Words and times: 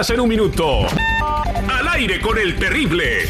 24 0.00 0.06
horas 0.06 0.10
en 0.10 0.20
un 0.20 0.28
minuto. 0.28 0.86
Al 1.68 1.88
aire 1.88 2.20
con 2.20 2.38
el 2.38 2.58
terrible. 2.58 3.28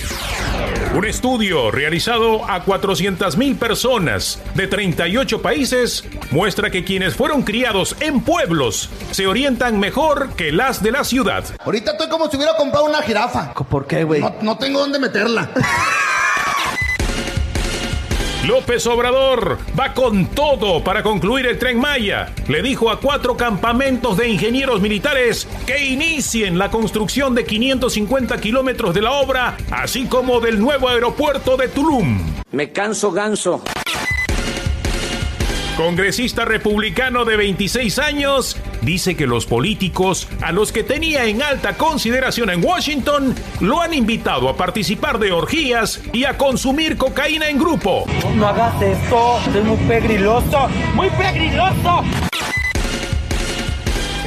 Un 0.94 1.04
estudio 1.04 1.70
realizado 1.70 2.44
a 2.48 2.64
400.000 2.64 3.58
personas 3.58 4.40
de 4.54 4.66
38 4.66 5.42
países 5.42 6.04
muestra 6.30 6.70
que 6.70 6.84
quienes 6.84 7.14
fueron 7.14 7.42
criados 7.42 7.96
en 8.00 8.20
pueblos 8.20 8.88
se 9.10 9.26
orientan 9.26 9.80
mejor 9.80 10.30
que 10.36 10.52
las 10.52 10.82
de 10.82 10.92
la 10.92 11.04
ciudad. 11.04 11.44
Ahorita 11.64 11.92
estoy 11.92 12.08
como 12.08 12.30
si 12.30 12.36
hubiera 12.36 12.56
comprado 12.56 12.86
una 12.86 13.02
jirafa. 13.02 13.52
¿Por 13.52 13.86
qué, 13.86 14.04
güey? 14.04 14.20
No, 14.20 14.34
no 14.40 14.58
tengo 14.58 14.80
dónde 14.80 14.98
meterla. 14.98 15.50
López 18.50 18.84
Obrador 18.88 19.58
va 19.78 19.94
con 19.94 20.26
todo 20.26 20.82
para 20.82 21.04
concluir 21.04 21.46
el 21.46 21.56
tren 21.56 21.78
Maya. 21.78 22.34
Le 22.48 22.62
dijo 22.62 22.90
a 22.90 22.98
cuatro 22.98 23.36
campamentos 23.36 24.16
de 24.16 24.28
ingenieros 24.28 24.80
militares 24.80 25.46
que 25.68 25.86
inicien 25.86 26.58
la 26.58 26.68
construcción 26.68 27.36
de 27.36 27.44
550 27.44 28.40
kilómetros 28.40 28.92
de 28.92 29.02
la 29.02 29.12
obra, 29.12 29.56
así 29.70 30.06
como 30.06 30.40
del 30.40 30.58
nuevo 30.58 30.88
aeropuerto 30.88 31.56
de 31.56 31.68
Tulum. 31.68 32.26
Me 32.50 32.72
canso 32.72 33.12
ganso. 33.12 33.62
Congresista 35.76 36.44
republicano 36.44 37.24
de 37.24 37.36
26 37.36 38.00
años 38.00 38.56
dice 38.82 39.16
que 39.16 39.26
los 39.26 39.46
políticos 39.46 40.28
a 40.42 40.52
los 40.52 40.72
que 40.72 40.82
tenía 40.82 41.24
en 41.26 41.42
alta 41.42 41.76
consideración 41.76 42.50
en 42.50 42.64
Washington 42.64 43.34
lo 43.60 43.80
han 43.80 43.94
invitado 43.94 44.48
a 44.48 44.56
participar 44.56 45.18
de 45.18 45.32
orgías 45.32 46.00
y 46.12 46.24
a 46.24 46.36
consumir 46.36 46.96
cocaína 46.96 47.48
en 47.48 47.58
grupo. 47.58 48.06
No 48.36 48.48
hagas 48.48 48.80
esto, 48.82 49.38
es 49.54 49.64
muy 49.64 49.76
pegriloso, 49.88 50.68
muy 50.94 51.10
pegriloso. 51.10 52.29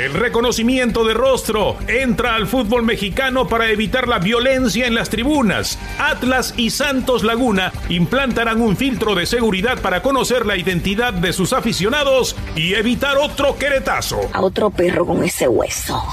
El 0.04 0.14
reconocimiento 0.14 1.06
de 1.06 1.14
rostro 1.14 1.78
entra 1.88 2.36
al 2.36 2.46
fútbol 2.46 2.84
mexicano 2.84 3.48
para 3.48 3.70
evitar 3.70 4.10
la 4.10 4.20
violencia 4.20 4.86
en 4.86 4.96
las 4.96 5.10
tribunas. 5.10 5.80
Atlas 5.98 6.54
y 6.58 6.72
Santos 6.72 7.24
Laguna 7.24 7.72
implantarán 7.88 8.62
un 8.62 8.76
filtro 8.76 9.16
de 9.16 9.26
seguridad 9.26 9.80
para 9.80 10.02
conocer 10.02 10.46
la 10.46 10.58
identidad 10.58 11.14
de 11.14 11.32
sus 11.32 11.54
aficionados 11.54 12.36
y 12.54 12.74
evitar 12.74 13.16
otro 13.16 13.58
queretazo. 13.58 14.20
A 14.34 14.42
otro 14.42 14.72
perro 14.72 15.06
con 15.06 15.24
ese 15.24 15.48
hueso. 15.48 16.04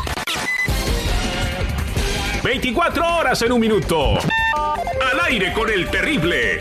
24 2.44 3.16
horas 3.16 3.42
en 3.42 3.50
un 3.50 3.60
minuto. 3.60 4.18
Al 4.54 5.20
aire 5.26 5.52
con 5.52 5.68
el 5.68 5.88
terrible. 5.90 6.60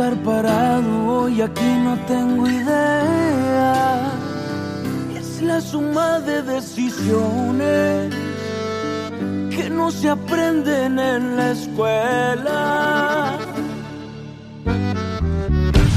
Estar 0.00 0.16
parado 0.22 1.06
hoy? 1.06 1.42
Aquí 1.42 1.72
no 1.84 1.94
tengo 2.06 2.48
idea. 2.48 4.12
Es 5.14 5.42
la 5.42 5.60
suma 5.60 6.20
de 6.20 6.42
decisiones 6.42 8.14
que 9.50 9.68
no 9.68 9.90
se 9.90 10.08
aprenden 10.08 10.98
en 10.98 11.36
la 11.36 11.50
escuela. 11.50 13.38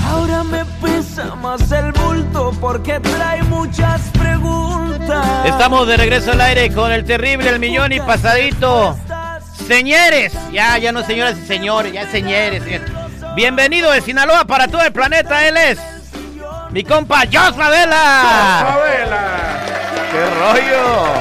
Ahora 0.10 0.44
me 0.44 0.66
pesa 0.82 1.36
más 1.36 1.72
el 1.72 1.94
bulto 1.94 2.52
porque 2.60 3.00
trae 3.00 3.42
muchas 3.44 4.02
preguntas. 4.20 5.46
Estamos 5.46 5.88
de 5.88 5.96
regreso 5.96 6.34
al 6.34 6.42
aire 6.42 6.74
con 6.74 6.92
el 6.92 7.06
terrible, 7.06 7.50
el 7.50 7.60
millón 7.60 7.94
y 7.94 8.00
pasadito. 8.02 8.98
Señores, 9.66 10.34
ya, 10.52 10.78
ya 10.78 10.92
no 10.92 11.04
señoras 11.04 11.38
y 11.42 11.46
señores, 11.46 11.94
ya 11.94 12.06
señores. 12.12 12.64
señores. 12.64 12.93
Bienvenido 13.36 13.92
de 13.92 14.02
Sinaloa 14.02 14.46
para 14.46 14.68
todo 14.68 14.82
el 14.84 14.92
planeta, 14.92 15.48
él 15.48 15.58
es 15.58 15.80
mi 16.72 16.84
compa 16.84 17.22
Jos 17.32 17.56
Favela. 17.56 18.78
¡Qué 20.12 20.26
rollo! 20.40 21.14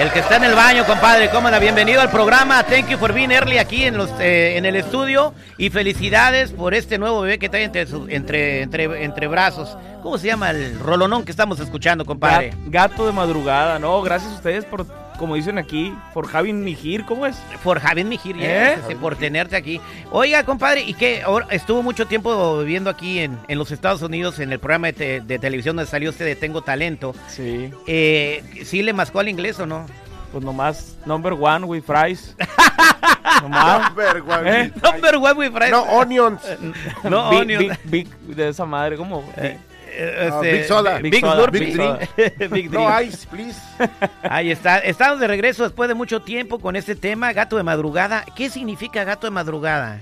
El 0.00 0.10
que 0.10 0.18
está 0.18 0.36
en 0.36 0.44
el 0.44 0.54
baño, 0.56 0.84
compadre, 0.86 1.30
¿cómo 1.30 1.46
anda? 1.46 1.60
Bienvenido 1.60 2.00
al 2.00 2.10
programa. 2.10 2.64
Thank 2.64 2.88
you 2.88 2.98
for 2.98 3.12
being 3.12 3.30
early 3.30 3.58
aquí 3.58 3.84
en 3.84 3.96
los 3.96 4.10
eh, 4.18 4.56
en 4.56 4.64
el 4.66 4.74
estudio 4.74 5.32
y 5.56 5.70
felicidades 5.70 6.50
por 6.50 6.74
este 6.74 6.98
nuevo 6.98 7.20
bebé 7.20 7.38
que 7.38 7.48
trae 7.48 7.62
entre 7.62 7.86
su- 7.86 8.06
entre 8.08 8.62
entre 8.62 9.04
entre 9.04 9.28
brazos. 9.28 9.76
¿Cómo 10.02 10.18
se 10.18 10.26
llama 10.26 10.50
el 10.50 10.80
rolonón 10.80 11.24
que 11.24 11.30
estamos 11.30 11.60
escuchando, 11.60 12.04
compadre? 12.04 12.50
Gat- 12.66 12.90
Gato 12.90 13.06
de 13.06 13.12
madrugada, 13.12 13.78
no, 13.78 14.02
gracias 14.02 14.32
a 14.32 14.34
ustedes 14.34 14.64
por, 14.64 14.84
como 15.18 15.34
dicen 15.36 15.58
aquí, 15.58 15.94
por 16.12 16.26
Javi 16.26 16.52
Mijir, 16.52 17.04
¿cómo 17.04 17.26
es? 17.26 17.36
Por 17.62 17.80
Javier 17.80 18.06
Mijir, 18.06 18.36
¿Eh? 18.38 18.76
yes, 18.88 18.96
por 18.96 19.16
tenerte 19.16 19.56
aquí. 19.56 19.80
Oiga, 20.10 20.44
compadre, 20.44 20.82
y 20.82 20.94
que 20.94 21.22
ahora 21.22 21.46
estuvo 21.50 21.82
mucho 21.82 22.06
tiempo 22.06 22.58
viviendo 22.58 22.90
aquí 22.90 23.20
en, 23.20 23.38
en 23.48 23.58
los 23.58 23.70
Estados 23.70 24.02
Unidos 24.02 24.38
en 24.40 24.52
el 24.52 24.58
programa 24.58 24.88
de, 24.88 24.92
te- 24.92 25.20
de 25.20 25.38
televisión 25.38 25.76
donde 25.76 25.90
salió 25.90 26.10
usted 26.10 26.24
de 26.24 26.36
Tengo 26.36 26.62
Talento. 26.62 27.14
Sí, 27.28 27.70
Eh, 27.86 28.42
¿Sí 28.64 28.82
le 28.82 28.92
mascó 28.92 29.20
al 29.20 29.28
inglés 29.28 29.58
o 29.60 29.66
no? 29.66 29.86
pues 30.32 30.42
nomás, 30.44 30.96
number 31.06 31.32
one 31.34 31.64
with 31.64 31.84
fries. 31.84 32.34
nomás. 33.42 33.92
¿Eh? 34.44 34.72
Number 34.82 35.16
one 35.16 35.32
with 35.34 35.52
friends. 35.52 35.70
No, 35.70 35.82
onions. 35.84 36.40
No, 37.04 37.30
big, 37.30 37.40
onions. 37.40 37.78
Big, 37.84 38.08
big 38.26 38.36
de 38.36 38.48
esa 38.48 38.64
madre, 38.66 38.96
¿cómo? 38.96 39.22
Eh, 39.36 39.58
Ah, 39.98 40.40
este, 40.40 40.52
Big 40.52 40.64
Soda. 40.64 40.98
Big, 40.98 41.12
Big 41.12 41.20
soda, 41.20 41.34
Slurpee. 41.34 41.58
Big 41.60 41.74
drink. 41.74 42.50
Big 42.52 42.70
No 42.70 43.00
ice, 43.00 43.26
please. 43.26 43.60
Ahí 44.22 44.50
está. 44.50 44.78
Estamos 44.78 45.20
de 45.20 45.26
regreso 45.26 45.64
después 45.64 45.88
de 45.88 45.94
mucho 45.94 46.22
tiempo 46.22 46.58
con 46.58 46.76
este 46.76 46.94
tema, 46.94 47.32
gato 47.32 47.56
de 47.56 47.62
madrugada. 47.62 48.24
¿Qué 48.36 48.50
significa 48.50 49.04
gato 49.04 49.26
de 49.26 49.30
madrugada? 49.30 50.00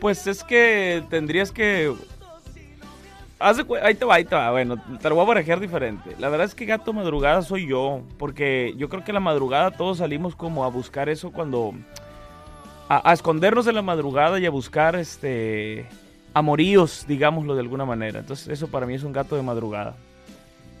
Pues 0.00 0.26
es 0.26 0.44
que 0.44 1.02
tendrías 1.10 1.50
que... 1.50 1.94
Ahí 3.38 3.94
te 3.94 4.04
va, 4.04 4.14
ahí 4.14 4.24
te 4.24 4.34
va. 4.34 4.50
Bueno, 4.50 4.76
te 5.00 5.08
lo 5.08 5.16
voy 5.16 5.24
a 5.24 5.28
barajear 5.28 5.60
diferente. 5.60 6.16
La 6.18 6.28
verdad 6.28 6.46
es 6.46 6.54
que 6.54 6.64
gato 6.64 6.92
madrugada 6.92 7.42
soy 7.42 7.66
yo. 7.66 8.02
Porque 8.18 8.74
yo 8.76 8.88
creo 8.88 9.04
que 9.04 9.12
la 9.12 9.20
madrugada 9.20 9.70
todos 9.70 9.98
salimos 9.98 10.34
como 10.34 10.64
a 10.64 10.68
buscar 10.68 11.08
eso 11.08 11.30
cuando... 11.30 11.74
A, 12.88 13.10
a 13.10 13.12
escondernos 13.12 13.64
de 13.64 13.72
la 13.72 13.82
madrugada 13.82 14.38
y 14.38 14.46
a 14.46 14.50
buscar 14.50 14.96
este... 14.96 15.86
Amoríos, 16.34 17.04
digámoslo 17.06 17.54
de 17.54 17.60
alguna 17.60 17.84
manera. 17.84 18.18
Entonces 18.20 18.48
eso 18.48 18.68
para 18.68 18.86
mí 18.86 18.94
es 18.94 19.04
un 19.04 19.12
gato 19.12 19.36
de 19.36 19.42
madrugada. 19.42 19.94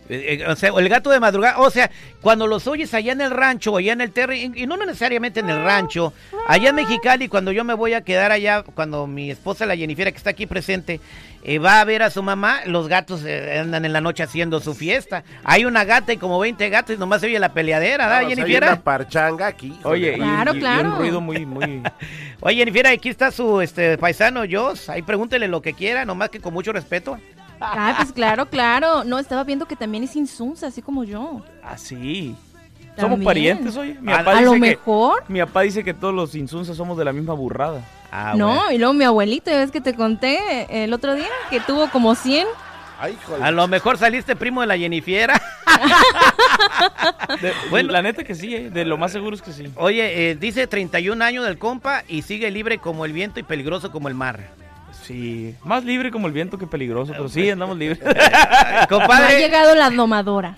Eh, 0.08 0.38
eh, 0.40 0.46
o 0.46 0.54
sea, 0.56 0.70
el 0.76 0.88
gato 0.88 1.08
de 1.10 1.18
madrugada, 1.18 1.58
o 1.58 1.70
sea, 1.70 1.90
cuando 2.20 2.46
los 2.46 2.66
oyes 2.66 2.92
allá 2.92 3.12
en 3.12 3.20
el 3.22 3.30
rancho 3.30 3.72
o 3.72 3.78
allá 3.78 3.94
en 3.94 4.02
el 4.02 4.10
terry, 4.12 4.52
y 4.54 4.66
no 4.66 4.76
necesariamente 4.76 5.40
en 5.40 5.48
el 5.48 5.64
rancho, 5.64 6.12
allá 6.46 6.68
en 6.70 6.74
Mexicali, 6.76 7.28
cuando 7.28 7.52
yo 7.52 7.64
me 7.64 7.72
voy 7.74 7.94
a 7.94 8.02
quedar 8.02 8.30
allá, 8.30 8.62
cuando 8.62 9.06
mi 9.06 9.30
esposa, 9.30 9.64
la 9.64 9.76
Jennifer, 9.76 10.10
que 10.12 10.18
está 10.18 10.30
aquí 10.30 10.46
presente, 10.46 11.00
eh, 11.42 11.58
va 11.58 11.80
a 11.80 11.84
ver 11.84 12.02
a 12.02 12.10
su 12.10 12.22
mamá, 12.22 12.60
los 12.66 12.88
gatos 12.88 13.22
eh, 13.24 13.58
andan 13.60 13.84
en 13.86 13.92
la 13.94 14.00
noche 14.02 14.22
haciendo 14.22 14.60
su 14.60 14.74
fiesta. 14.74 15.24
Hay 15.42 15.64
una 15.64 15.84
gata 15.84 16.12
y 16.12 16.16
como 16.18 16.38
20 16.38 16.68
gatos 16.70 16.96
y 16.96 16.98
nomás 16.98 17.20
se 17.22 17.26
oye 17.28 17.38
la 17.38 17.52
peleadera, 17.54 18.04
¿verdad, 18.06 18.22
Vamos, 18.22 18.30
hay 18.32 18.36
Jennifer? 18.36 18.62
una 18.64 18.80
parchanga 18.82 19.46
aquí. 19.46 19.72
Oye, 19.84 20.14
y- 20.14 20.18
Claro, 20.18 20.52
y, 20.54 20.56
y 20.56 20.60
claro. 20.60 20.88
un 20.90 20.96
ruido 20.98 21.20
muy, 21.22 21.44
muy... 21.46 21.82
Oye, 22.40 22.56
Jennifer, 22.56 22.86
aquí 22.88 23.08
está 23.08 23.30
su 23.30 23.60
este 23.62 23.96
paisano 23.98 24.42
Jos, 24.50 24.88
ahí 24.90 25.00
pregúntele 25.02 25.48
lo 25.48 25.62
que 25.62 25.72
quiera, 25.72 26.04
nomás 26.04 26.28
que 26.30 26.40
con 26.40 26.52
mucho 26.52 26.72
respeto. 26.72 27.18
Ah, 27.60 27.94
pues 27.98 28.12
claro, 28.12 28.46
claro. 28.46 29.04
No, 29.04 29.18
estaba 29.18 29.44
viendo 29.44 29.66
que 29.66 29.76
también 29.76 30.04
es 30.04 30.14
insunza, 30.16 30.66
así 30.68 30.82
como 30.82 31.04
yo. 31.04 31.42
Así. 31.62 32.34
Somos 32.96 32.96
También. 33.10 33.24
parientes, 33.24 33.76
oye. 33.76 33.96
Mi 34.00 34.12
A- 34.12 34.18
papá 34.18 34.30
A 34.30 34.34
dice 34.34 34.44
lo 34.44 34.52
que- 34.52 34.58
mejor. 34.60 35.24
Mi 35.28 35.40
papá 35.40 35.62
dice 35.62 35.82
que 35.82 35.94
todos 35.94 36.14
los 36.14 36.34
insunzas 36.34 36.76
somos 36.76 36.96
de 36.96 37.04
la 37.04 37.12
misma 37.12 37.34
burrada. 37.34 37.80
Ah, 38.12 38.34
no, 38.36 38.46
bueno. 38.54 38.70
y 38.70 38.78
luego 38.78 38.92
mi 38.94 39.04
abuelito, 39.04 39.50
ya 39.50 39.58
ves 39.58 39.72
que 39.72 39.80
te 39.80 39.94
conté 39.94 40.84
el 40.84 40.92
otro 40.92 41.14
día, 41.14 41.26
que 41.50 41.58
tuvo 41.60 41.90
como 41.90 42.14
100. 42.14 42.46
Ay, 43.00 43.18
joder. 43.26 43.42
A 43.42 43.50
lo 43.50 43.66
mejor 43.66 43.98
saliste 43.98 44.36
primo 44.36 44.60
de 44.60 44.68
la 44.68 44.78
Jennifer. 44.78 45.32
De- 47.40 47.52
Bueno. 47.70 47.90
la 47.92 48.02
neta 48.02 48.22
que 48.22 48.34
sí, 48.36 48.54
eh, 48.54 48.70
de 48.70 48.84
lo 48.84 48.96
más 48.96 49.10
seguro 49.12 49.34
es 49.34 49.42
que 49.42 49.52
sí. 49.52 49.68
Oye, 49.76 50.30
eh, 50.30 50.36
dice 50.36 50.66
31 50.68 51.20
años 51.24 51.44
del 51.44 51.58
compa 51.58 52.04
y 52.06 52.22
sigue 52.22 52.50
libre 52.52 52.78
como 52.78 53.04
el 53.04 53.12
viento 53.12 53.40
y 53.40 53.42
peligroso 53.42 53.90
como 53.90 54.06
el 54.08 54.14
mar. 54.14 54.48
Sí, 55.04 55.54
más 55.64 55.84
libre 55.84 56.10
como 56.10 56.26
el 56.26 56.32
viento 56.32 56.56
que 56.56 56.66
peligroso, 56.66 57.12
pero 57.12 57.28
sí, 57.28 57.50
andamos 57.50 57.76
libres. 57.76 58.00
No 58.04 58.10
ha 58.10 58.86
Compadre, 58.88 59.38
llegado 59.38 59.74
la 59.74 59.90
domadora. 59.90 60.56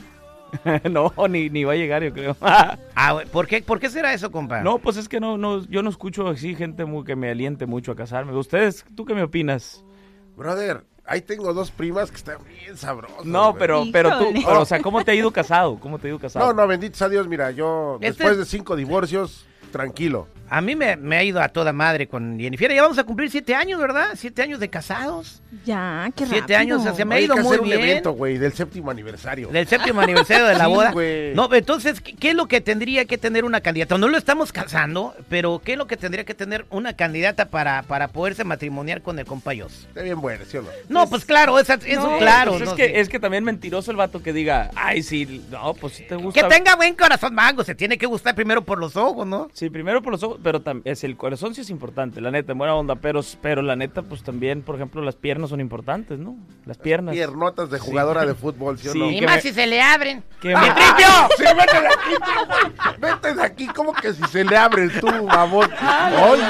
no, 0.90 1.12
ni, 1.28 1.50
ni 1.50 1.64
va 1.64 1.72
a 1.72 1.76
llegar, 1.76 2.02
yo 2.02 2.12
creo. 2.12 2.36
ah, 2.40 3.22
¿por, 3.32 3.46
qué, 3.46 3.62
¿por 3.62 3.80
qué 3.80 3.90
será 3.90 4.12
eso, 4.14 4.30
compa? 4.30 4.60
no, 4.62 4.78
pues 4.78 4.96
es 4.96 5.08
que 5.08 5.20
no, 5.20 5.36
no, 5.36 5.64
yo 5.66 5.82
no 5.82 5.90
escucho 5.90 6.28
así 6.28 6.54
gente 6.54 6.84
muy, 6.84 7.04
que 7.04 7.16
me 7.16 7.30
aliente 7.30 7.66
mucho 7.66 7.92
a 7.92 7.96
casarme. 7.96 8.36
Ustedes, 8.36 8.84
¿tú 8.94 9.04
qué 9.04 9.14
me 9.14 9.22
opinas? 9.22 9.84
Brother, 10.36 10.84
ahí 11.04 11.20
tengo 11.22 11.52
dos 11.52 11.70
primas 11.70 12.10
que 12.10 12.16
están 12.16 12.38
bien 12.44 12.76
sabrosas. 12.76 13.24
No, 13.24 13.50
güey. 13.50 13.58
pero, 13.58 13.84
pero 13.92 14.18
tú, 14.18 14.32
pero, 14.32 14.60
o 14.60 14.64
sea, 14.64 14.80
¿cómo 14.80 15.04
te 15.04 15.10
ha 15.10 15.14
ido 15.14 15.30
casado? 15.30 15.78
¿Cómo 15.80 15.98
te 15.98 16.06
ha 16.06 16.10
ido 16.10 16.18
casado? 16.18 16.46
No, 16.46 16.52
no, 16.52 16.66
bendito 16.66 16.96
sea 16.96 17.08
Dios, 17.08 17.26
mira, 17.26 17.50
yo 17.50 17.98
Este- 18.00 18.06
después 18.08 18.38
de 18.38 18.44
cinco 18.44 18.76
divorcios, 18.76 19.46
tranquilo. 19.72 20.28
A 20.48 20.60
mí 20.60 20.76
me, 20.76 20.94
me 20.96 21.16
ha 21.16 21.24
ido 21.24 21.42
a 21.42 21.48
toda 21.48 21.72
madre 21.72 22.06
con 22.06 22.38
Jennifer. 22.38 22.72
Ya 22.72 22.80
vamos 22.82 22.98
a 22.98 23.02
cumplir 23.04 23.28
siete 23.32 23.52
años, 23.56 23.80
¿verdad? 23.80 24.10
Siete 24.14 24.42
años 24.42 24.60
de 24.60 24.68
casados. 24.70 25.42
Ya, 25.64 26.08
qué 26.14 26.22
rápido. 26.24 26.28
Siete 26.28 26.54
años, 26.54 26.86
o 26.86 26.94
sea, 26.94 27.04
me 27.04 27.16
ha 27.16 27.20
ido 27.20 27.34
que 27.34 27.40
muy 27.40 27.48
hacer 27.48 27.60
un 27.62 27.66
bien. 27.68 27.80
evento, 27.80 28.12
güey, 28.12 28.38
del 28.38 28.52
séptimo 28.52 28.92
aniversario. 28.92 29.48
Del 29.48 29.66
séptimo 29.66 30.00
aniversario 30.02 30.46
de 30.46 30.54
la 30.54 30.64
Sí, 30.66 30.70
boda. 30.70 30.92
güey. 30.92 31.34
No, 31.34 31.52
entonces, 31.52 32.00
¿qué, 32.00 32.14
qué 32.14 32.28
es 32.30 32.36
lo 32.36 32.46
que 32.46 32.60
tendría 32.60 33.06
que 33.06 33.18
tener 33.18 33.44
una 33.44 33.60
candidata? 33.60 33.98
No 33.98 34.06
lo 34.06 34.16
estamos 34.16 34.52
casando, 34.52 35.16
pero 35.28 35.60
¿qué 35.64 35.72
es 35.72 35.78
lo 35.78 35.88
que 35.88 35.96
tendría 35.96 36.24
que 36.24 36.34
tener 36.34 36.64
una 36.70 36.92
candidata 36.92 37.46
para, 37.46 37.82
para 37.82 38.06
poderse 38.06 38.44
matrimoniar 38.44 39.02
con 39.02 39.18
el 39.18 39.26
compayos? 39.26 39.86
Está 39.88 40.02
bien 40.02 40.20
bueno, 40.20 40.44
¿sí 40.48 40.58
o 40.58 40.62
no? 40.62 40.68
No, 40.88 41.08
pues 41.10 41.24
claro, 41.24 41.58
esa- 41.58 41.74
eso 41.84 42.08
No, 42.08 42.18
claro. 42.18 42.52
pues 42.52 42.62
es, 42.62 42.68
no, 42.68 42.76
que, 42.76 42.86
sí. 42.86 42.92
es 42.94 43.08
que 43.08 43.18
también 43.18 43.42
mentiroso 43.42 43.90
el 43.90 43.96
vato 43.96 44.22
que 44.22 44.32
diga, 44.32 44.70
ay, 44.76 45.02
sí, 45.02 45.44
no, 45.50 45.74
pues 45.74 45.94
si 45.94 46.04
te 46.04 46.14
gusta. 46.14 46.40
Que 46.40 46.46
tenga 46.54 46.76
buen 46.76 46.94
corazón, 46.94 47.34
mango. 47.34 47.64
Se 47.64 47.74
tiene 47.74 47.98
que 47.98 48.06
gustar 48.06 48.36
primero 48.36 48.62
por 48.62 48.78
los 48.78 48.94
ojos, 48.94 49.26
¿no? 49.26 49.48
Sí, 49.56 49.70
primero 49.70 50.02
por 50.02 50.12
los 50.12 50.22
ojos, 50.22 50.38
pero 50.42 50.62
es 50.84 51.02
el 51.02 51.16
corazón 51.16 51.54
sí 51.54 51.62
es 51.62 51.70
importante, 51.70 52.20
la 52.20 52.30
neta, 52.30 52.52
en 52.52 52.58
buena 52.58 52.74
onda, 52.74 52.94
pero, 52.96 53.22
pero 53.40 53.62
la 53.62 53.74
neta, 53.74 54.02
pues 54.02 54.22
también, 54.22 54.60
por 54.60 54.74
ejemplo, 54.74 55.00
las 55.00 55.16
piernas 55.16 55.48
son 55.48 55.62
importantes, 55.62 56.18
¿no? 56.18 56.36
Las 56.66 56.76
piernas. 56.76 57.14
Piernotas 57.14 57.70
de 57.70 57.78
jugadora 57.78 58.26
de 58.26 58.34
fútbol, 58.34 58.78
¿sí 58.78 58.88
o 58.88 58.92
Sí. 58.92 58.98
no? 58.98 59.10
Y 59.10 59.22
más 59.22 59.36
me- 59.36 59.40
si 59.40 59.52
se 59.54 59.66
le 59.66 59.80
abren. 59.80 60.22
que 60.42 60.52
¡Ah! 60.54 60.60
me- 60.60 60.66
¡Sí, 61.38 61.54
vete 61.56 61.80
de 61.80 61.86
aquí, 61.88 62.14
tú! 62.22 63.00
¡Vete 63.00 63.34
de 63.34 63.42
aquí! 63.42 63.66
¿Cómo 63.68 63.94
que 63.94 64.12
si 64.12 64.22
se 64.24 64.44
le 64.44 64.54
abre 64.58 64.90
tú, 64.90 65.06
babón? 65.26 65.70
Oye. 66.30 66.42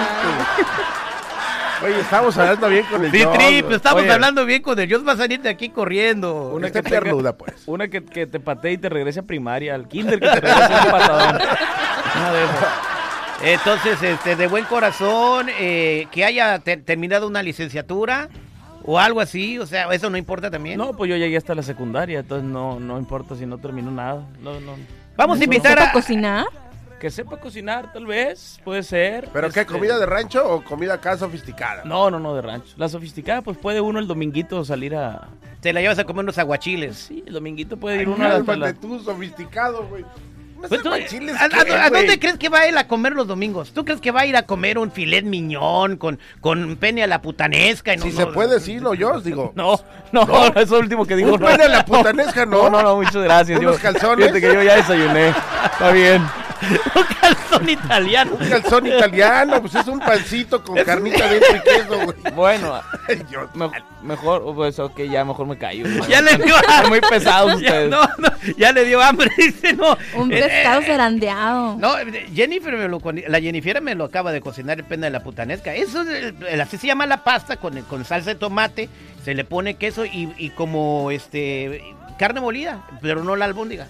Oye, 1.85 2.01
estamos 2.01 2.37
hablando 2.39 2.69
bien 2.69 2.87
con 2.91 3.05
el 3.05 3.11
Sí, 3.13 3.25
Trip, 3.35 3.71
estamos 3.71 4.03
Oye. 4.03 4.11
hablando 4.13 4.45
bien 4.47 4.63
con 4.63 4.77
el 4.81 4.89
Dios 4.89 5.07
va 5.07 5.13
a 5.13 5.17
salir 5.17 5.41
de 5.43 5.51
aquí 5.51 5.69
corriendo. 5.69 6.49
Una 6.49 6.73
que 6.73 6.83
tenga- 6.83 6.89
piernuda, 7.03 7.37
pues. 7.37 7.55
Una 7.67 7.87
que, 7.87 8.05
que 8.05 8.27
te 8.27 8.41
patee 8.41 8.73
y 8.73 8.79
te 8.79 8.89
regrese 8.89 9.21
a 9.21 9.23
primaria, 9.23 9.77
al 9.77 9.87
kinder 9.87 10.19
que 10.19 10.27
te 10.27 10.41
regrese 10.41 10.75
a 10.75 10.83
un 10.87 10.91
patadón. 10.91 11.37
Una 12.17 12.33
de 12.33 12.45
esas. 12.45 12.96
Entonces, 13.43 14.03
este, 14.03 14.35
de 14.35 14.47
buen 14.47 14.65
corazón, 14.65 15.49
eh, 15.59 16.07
que 16.11 16.25
haya 16.25 16.59
te- 16.59 16.79
terminado 16.79 17.27
una 17.27 17.43
licenciatura 17.43 18.29
o 18.85 18.99
algo 18.99 19.21
así, 19.21 19.59
o 19.59 19.67
sea, 19.67 19.93
eso 19.93 20.09
no 20.11 20.17
importa 20.17 20.51
también. 20.51 20.79
No, 20.79 20.95
pues 20.95 21.11
yo 21.11 21.17
llegué 21.17 21.37
hasta 21.37 21.55
la 21.55 21.63
secundaria, 21.63 22.21
entonces 22.21 22.49
no, 22.49 22.81
no 22.81 22.99
importa 22.99 23.37
si 23.37 23.45
no 23.47 23.59
termino 23.59 23.91
nada. 23.91 24.27
No, 24.41 24.59
no. 24.61 24.73
Vamos 25.17 25.37
a 25.37 25.41
¿Que 25.41 25.45
invitar 25.45 25.73
sepa 25.79 25.91
a... 25.91 25.93
cocinar? 25.93 26.47
Que 26.99 27.11
sepa 27.11 27.37
cocinar, 27.39 27.93
tal 27.93 28.07
vez, 28.07 28.59
puede 28.65 28.83
ser. 28.83 29.29
¿Pero 29.33 29.51
qué? 29.51 29.61
Este, 29.61 29.73
¿Comida 29.73 29.99
de 29.99 30.07
rancho 30.07 30.43
o 30.51 30.65
comida 30.65 30.95
acá 30.95 31.19
sofisticada? 31.19 31.85
No, 31.85 32.11
no, 32.11 32.19
no, 32.19 32.35
de 32.35 32.41
rancho. 32.41 32.73
La 32.79 32.89
sofisticada, 32.89 33.43
pues 33.43 33.59
puede 33.59 33.83
uno 33.83 33.99
el 33.99 34.07
dominguito 34.07 34.65
salir 34.65 34.97
a... 34.97 35.29
Te 35.61 35.75
la 35.75 35.83
llevas 35.83 35.99
a 35.99 36.05
comer 36.05 36.23
unos 36.25 36.39
aguachiles. 36.39 36.97
Sí, 36.97 37.23
el 37.27 37.35
dominguito 37.35 37.77
puede 37.77 37.97
ir 37.97 38.09
Ay, 38.09 38.15
uno 38.15 38.25
a 38.25 38.57
la... 38.57 38.73
tú, 38.73 38.99
sofisticado, 39.01 39.87
güey. 39.89 40.05
Pues 40.69 40.83
tú, 40.83 40.89
guachiles, 40.89 41.37
¿a, 41.37 41.45
a- 41.45 41.49
¿qué, 41.49 41.73
a 41.73 41.91
dónde 41.91 42.19
crees 42.19 42.39
que 42.39 42.49
va 42.49 42.67
él 42.67 42.77
a 42.79 42.89
comer 42.89 43.13
los 43.13 43.27
domingos? 43.27 43.73
¿Tú 43.73 43.85
crees 43.85 44.01
que 44.01 44.11
va 44.11 44.21
a 44.23 44.27
ir 44.27 44.37
a 44.37 44.43
comer 44.43 44.79
un 44.79 44.91
filet 44.91 45.23
miñón 45.25 45.97
con, 45.97 46.19
con 46.41 46.77
pene 46.77 47.03
a 47.03 47.07
la 47.07 47.21
putanesca? 47.23 47.95
Y 47.95 47.97
no- 47.99 48.03
Si 48.05 48.11
no- 48.13 48.17
se 48.17 48.27
puede, 48.29 48.59
sí, 48.61 48.77
no, 48.77 48.95
yo 48.95 49.21
digo. 49.21 49.53
No, 49.55 49.79
no, 50.13 50.25
no, 50.25 50.47
eso 50.61 50.79
último 50.79 51.05
que 51.07 51.17
digo. 51.17 51.35
Un 51.35 51.41
no. 51.41 51.47
pene 51.47 51.65
a 51.65 51.69
la 51.69 51.85
putanesca, 51.85 52.47
No, 52.47 52.65
¿no? 52.65 52.71
no, 52.71 52.83
no, 52.83 52.97
muchas 52.97 53.17
gracias. 53.17 53.59
¿Unos 53.61 53.77
Yo- 53.77 53.83
calzones? 53.83 54.27
Fíjate 54.33 54.41
que 54.41 54.55
yo 54.55 54.63
ya 54.63 54.77
desayuné. 54.77 55.29
Está 55.29 55.91
bien. 55.93 56.23
un 56.95 57.05
calzón 57.21 57.69
italiano. 57.69 58.33
Un 58.41 58.49
calzón 58.49 58.87
italiano, 58.87 59.61
pues 59.61 59.75
es 59.75 59.87
un 59.87 59.99
pancito 60.01 60.63
con 60.63 60.77
carnita 60.85 61.29
dentro 61.29 61.57
y 61.57 61.61
queso, 61.61 62.05
güey. 62.05 62.17
Bueno, 62.35 62.81
yo- 63.31 63.49
me- 63.55 63.71
mejor, 64.03 64.55
pues 64.55 64.79
ok, 64.79 65.01
ya 65.11 65.25
mejor 65.25 65.47
me 65.47 65.57
callo. 65.59 65.87
Ya 66.09 66.21
le 66.21 66.37
dio 66.37 66.57
Están 66.57 66.89
muy 66.89 67.01
pesados 67.01 67.53
Ya, 67.61 67.67
ustedes. 67.69 67.91
no, 67.91 68.03
no, 68.19 68.29
ya 68.57 68.73
le 68.73 68.85
dio 68.85 69.01
hambre, 69.03 69.31
dice, 69.37 69.73
no. 69.75 69.97
Un 70.15 70.33
Eh, 70.33 70.43
pescado 70.43 70.81
eh, 70.81 70.87
zarandeado. 70.87 71.77
No, 71.79 71.99
eh, 71.99 72.27
Jennifer 72.35 72.75
me 72.77 72.89
lo, 72.89 73.01
con- 73.01 73.21
la 73.27 73.41
Jennifer 73.41 73.81
me 73.83 73.95
lo 73.95 74.05
acaba 74.05 74.33
de 74.33 74.41
cocinar 74.41 74.79
el 74.79 74.85
pene 74.85 75.07
de 75.07 75.11
la 75.11 75.21
putanesca. 75.23 75.75
Eso 75.75 76.03
es 76.03 76.09
el- 76.09 76.47
el- 76.47 76.61
así 76.61 76.77
se 76.79 76.87
llama 76.87 77.07
la 77.07 77.25
pasta 77.25 77.57
con, 77.57 77.81
con 77.83 78.05
salsa 78.05 78.31
de 78.31 78.37
tomate, 78.37 78.89
se 79.25 79.35
le 79.35 79.45
pone 79.45 79.75
queso 79.75 80.05
y, 80.05 80.33
y 80.39 80.51
como 80.51 81.11
este 81.11 81.83
carne 82.19 82.41
molida, 82.41 82.83
pero 83.03 83.25
no 83.25 83.37
la 83.37 83.45
albóndiga. 83.47 83.87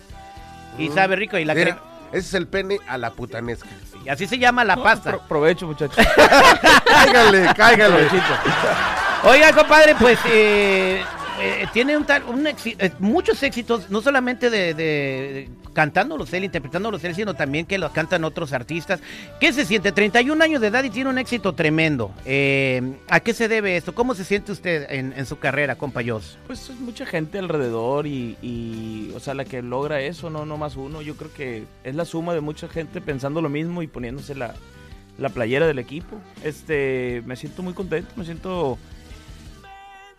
Y 0.79 0.89
Mm. 0.91 0.95
sabe 0.95 1.17
rico 1.17 1.39
y 1.39 1.45
la 1.45 1.55
crema. 1.55 1.79
Ese 2.13 2.19
es 2.29 2.35
el 2.35 2.47
pene 2.47 2.79
a 2.89 2.99
la 2.99 3.11
putanesca. 3.11 3.69
Y 4.05 4.09
así 4.09 4.27
se 4.27 4.39
llama 4.39 4.65
la 4.65 4.77
pasta. 4.77 5.11
Pro- 5.11 5.23
provecho, 5.29 5.67
muchachos. 5.67 5.97
Cáigale, 6.87 7.53
cáigale. 7.57 8.09
Oiga, 9.25 9.53
compadre, 9.53 9.95
pues 9.97 10.19
eh, 10.27 11.03
eh, 11.41 11.67
tiene 11.73 11.97
un 11.97 12.07
un 12.29 12.47
eh, 12.47 12.93
muchos 12.99 13.43
éxitos, 13.43 13.91
no 13.91 14.01
solamente 14.01 14.51
de, 14.51 14.75
de 14.75 15.49
cantándolos 15.77 16.33
él, 16.33 16.45
interpretándolos 16.45 17.05
él, 17.05 17.15
sino 17.15 17.35
también 17.35 17.67
que 17.67 17.77
los 17.77 17.93
cantan 17.93 18.25
otros 18.25 18.55
artistas. 18.55 19.01
¿Qué 19.41 19.53
se 19.53 19.67
siente? 19.67 19.93
31 19.93 20.43
años 20.43 20.63
de 20.63 20.69
edad 20.69 20.83
y 20.85 20.89
tiene 20.89 21.11
un 21.11 21.19
éxito 21.19 21.55
tremendo. 21.55 22.13
Eh, 22.25 22.95
¿A 23.09 23.21
qué 23.21 23.35
se 23.35 23.47
debe 23.47 23.77
esto? 23.77 23.95
¿Cómo 23.95 24.15
se 24.15 24.25
siente 24.25 24.53
usted 24.53 24.87
en, 24.89 25.27
su 25.27 25.39
carrera, 25.39 25.77
compa 25.77 26.01
Jos? 26.03 26.39
Pues 26.47 26.71
es 26.71 26.81
mucha 26.81 27.05
gente 27.05 27.39
alrededor 27.39 28.07
y, 28.07 28.39
y, 28.41 29.13
o 29.15 29.21
sea, 29.21 29.35
la 29.35 29.45
que 29.45 29.61
logra 29.61 30.01
eso, 30.01 30.31
no, 30.31 30.47
no 30.47 30.57
más 30.57 30.77
uno. 30.77 31.03
Yo 31.03 31.15
creo 31.17 31.33
que 31.35 31.65
es 31.85 31.95
la 31.95 32.07
suma 32.07 32.33
de 32.33 32.41
mucha 32.41 32.69
gente 32.69 33.03
pensando 33.03 33.43
lo 33.43 33.51
mismo 33.51 33.83
y 33.83 33.87
poniéndose 33.87 34.35
la, 34.35 34.55
la 35.19 35.29
playera 35.29 35.67
del 35.67 35.79
equipo. 35.79 36.17
Este, 36.43 37.23
me 37.27 37.37
siento 37.37 37.63
muy 37.63 37.75
contento, 37.75 38.13
me 38.17 38.25
siento... 38.25 38.79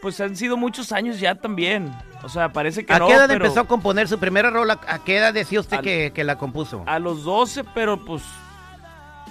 Pues 0.01 0.19
han 0.21 0.35
sido 0.35 0.57
muchos 0.57 0.91
años 0.91 1.19
ya 1.19 1.35
también. 1.35 1.91
O 2.23 2.29
sea, 2.29 2.49
parece 2.53 2.85
que 2.85 2.93
¿A 2.93 2.99
no, 2.99 3.07
qué 3.07 3.13
edad 3.13 3.27
pero 3.27 3.45
empezó 3.45 3.61
a 3.61 3.67
componer 3.67 4.07
su 4.07 4.19
primera 4.19 4.49
rola? 4.49 4.79
¿A 4.87 4.99
qué 4.99 5.17
edad 5.17 5.33
decía 5.33 5.59
usted 5.59 5.79
que, 5.81 6.11
que 6.13 6.23
la 6.23 6.37
compuso? 6.37 6.83
A 6.85 6.99
los 6.99 7.23
12, 7.23 7.63
pero 7.73 8.03
pues 8.05 8.21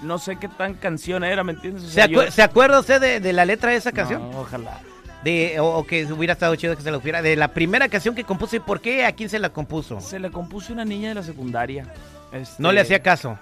no 0.03 0.19
sé 0.19 0.37
qué 0.37 0.49
tan 0.49 0.75
canción 0.75 1.25
era, 1.25 1.43
¿me 1.45 1.53
entiendes? 1.53 1.85
O 1.85 1.87
¿Se, 1.87 1.93
sea, 1.95 2.07
acu- 2.07 2.25
yo- 2.27 2.31
¿Se 2.31 2.43
acuerda 2.43 2.81
usted 2.81 3.01
de, 3.01 3.21
de 3.21 3.33
la 3.33 3.45
letra 3.45 3.71
de 3.71 3.77
esa 3.77 3.93
canción? 3.93 4.31
No, 4.31 4.41
ojalá. 4.41 4.81
De, 5.25 5.59
o, 5.61 5.67
o 5.79 5.87
que 5.87 6.05
hubiera 6.13 6.33
estado 6.35 6.55
chido 6.57 6.77
que 6.77 6.83
se 6.83 6.91
la 6.91 6.99
hubiera. 6.99 7.23
De 7.23 7.35
la 7.37 7.49
primera 7.49 7.89
canción 7.89 8.15
que 8.15 8.25
compuso 8.25 8.57
y 8.57 8.61
por 8.61 8.81
qué, 8.81 9.05
a 9.07 9.13
quién 9.13 9.29
se 9.29 9.39
la 9.39 9.51
compuso. 9.51 10.01
Se 10.01 10.19
le 10.19 10.31
compuso 10.31 10.73
una 10.73 10.85
niña 10.85 11.09
de 11.11 11.15
la 11.17 11.23
secundaria. 11.23 11.87
Este, 12.33 12.63
No 12.63 12.71
le 12.73 12.81
hacía 12.81 13.03
caso. 13.03 13.39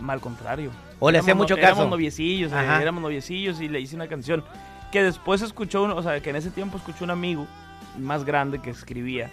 Mal 0.00 0.20
contrario. 0.20 0.70
O 0.98 1.10
le 1.10 1.18
hacía 1.18 1.34
mucho 1.34 1.54
no- 1.56 1.60
caso. 1.60 1.74
Éramos 1.74 1.90
noviecillos, 1.90 2.52
eh, 2.52 2.56
éramos 2.80 3.02
noviecillos 3.02 3.60
y 3.60 3.68
le 3.68 3.80
hice 3.80 3.94
una 3.96 4.08
canción 4.08 4.42
que 4.92 5.02
después 5.02 5.42
escuchó, 5.42 5.82
uno, 5.84 5.96
o 5.96 6.02
sea, 6.02 6.20
que 6.20 6.30
en 6.30 6.36
ese 6.36 6.50
tiempo 6.50 6.76
escuchó 6.78 7.04
un 7.04 7.10
amigo 7.10 7.46
más 7.98 8.24
grande 8.24 8.60
que 8.60 8.70
escribía 8.70 9.30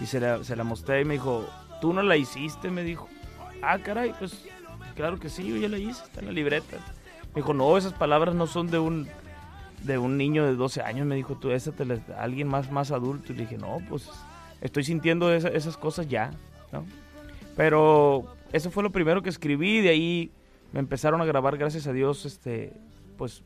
y 0.00 0.06
se 0.06 0.20
la, 0.20 0.64
mostré 0.64 1.00
y 1.00 1.04
me 1.04 1.14
dijo, 1.14 1.48
tú 1.80 1.92
no 1.92 2.02
la 2.02 2.16
hiciste, 2.16 2.70
me 2.70 2.82
dijo. 2.82 3.08
Ah, 3.62 3.78
caray, 3.78 4.12
pues 4.18 4.44
claro 4.94 5.18
que 5.18 5.28
sí, 5.30 5.48
yo 5.48 5.56
ya 5.56 5.68
la 5.68 5.78
hice, 5.78 6.02
está 6.04 6.20
en 6.20 6.26
la 6.26 6.32
libreta. 6.32 6.76
Me 7.34 7.42
dijo, 7.42 7.54
no, 7.54 7.76
esas 7.76 7.92
palabras 7.92 8.34
no 8.34 8.46
son 8.46 8.70
de 8.70 8.78
un 8.78 9.08
de 9.82 9.98
un 9.98 10.16
niño 10.16 10.44
de 10.44 10.54
12 10.56 10.80
años, 10.82 11.06
me 11.06 11.14
dijo, 11.14 11.36
tú, 11.36 11.50
esa 11.50 11.70
te 11.70 11.84
la- 11.84 12.00
alguien 12.18 12.48
más, 12.48 12.72
más 12.72 12.90
adulto. 12.90 13.32
Y 13.32 13.36
le 13.36 13.42
dije, 13.42 13.56
no, 13.58 13.78
pues 13.88 14.08
estoy 14.60 14.82
sintiendo 14.84 15.32
esa- 15.32 15.48
esas 15.48 15.76
cosas 15.76 16.08
ya, 16.08 16.32
¿no? 16.72 16.84
Pero 17.56 18.24
eso 18.52 18.70
fue 18.70 18.82
lo 18.82 18.90
primero 18.90 19.22
que 19.22 19.28
escribí, 19.30 19.80
de 19.80 19.90
ahí 19.90 20.30
me 20.72 20.80
empezaron 20.80 21.20
a 21.20 21.24
grabar, 21.24 21.56
gracias 21.56 21.86
a 21.86 21.92
Dios, 21.92 22.24
este, 22.26 22.72
pues 23.16 23.42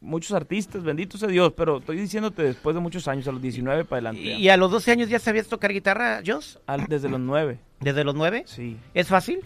muchos 0.00 0.32
artistas, 0.32 0.82
benditos 0.82 1.22
a 1.22 1.26
Dios, 1.26 1.52
pero 1.56 1.78
estoy 1.78 1.96
diciéndote 1.96 2.42
después 2.42 2.74
de 2.74 2.80
muchos 2.80 3.08
años, 3.08 3.26
a 3.28 3.32
los 3.32 3.42
19 3.42 3.84
para 3.84 4.10
adelante. 4.10 4.20
¿Y, 4.20 4.48
a 4.48 4.56
los 4.56 4.70
12 4.70 4.92
años 4.92 5.08
ya 5.08 5.18
sabías 5.18 5.48
tocar 5.48 5.72
guitarra, 5.72 6.22
Jos? 6.24 6.60
Desde 6.88 7.08
los 7.08 7.20
9, 7.20 7.58
¿Desde 7.80 8.04
los 8.04 8.14
9? 8.14 8.44
sí. 8.46 8.76
¿Es 8.94 9.08
fácil? 9.08 9.40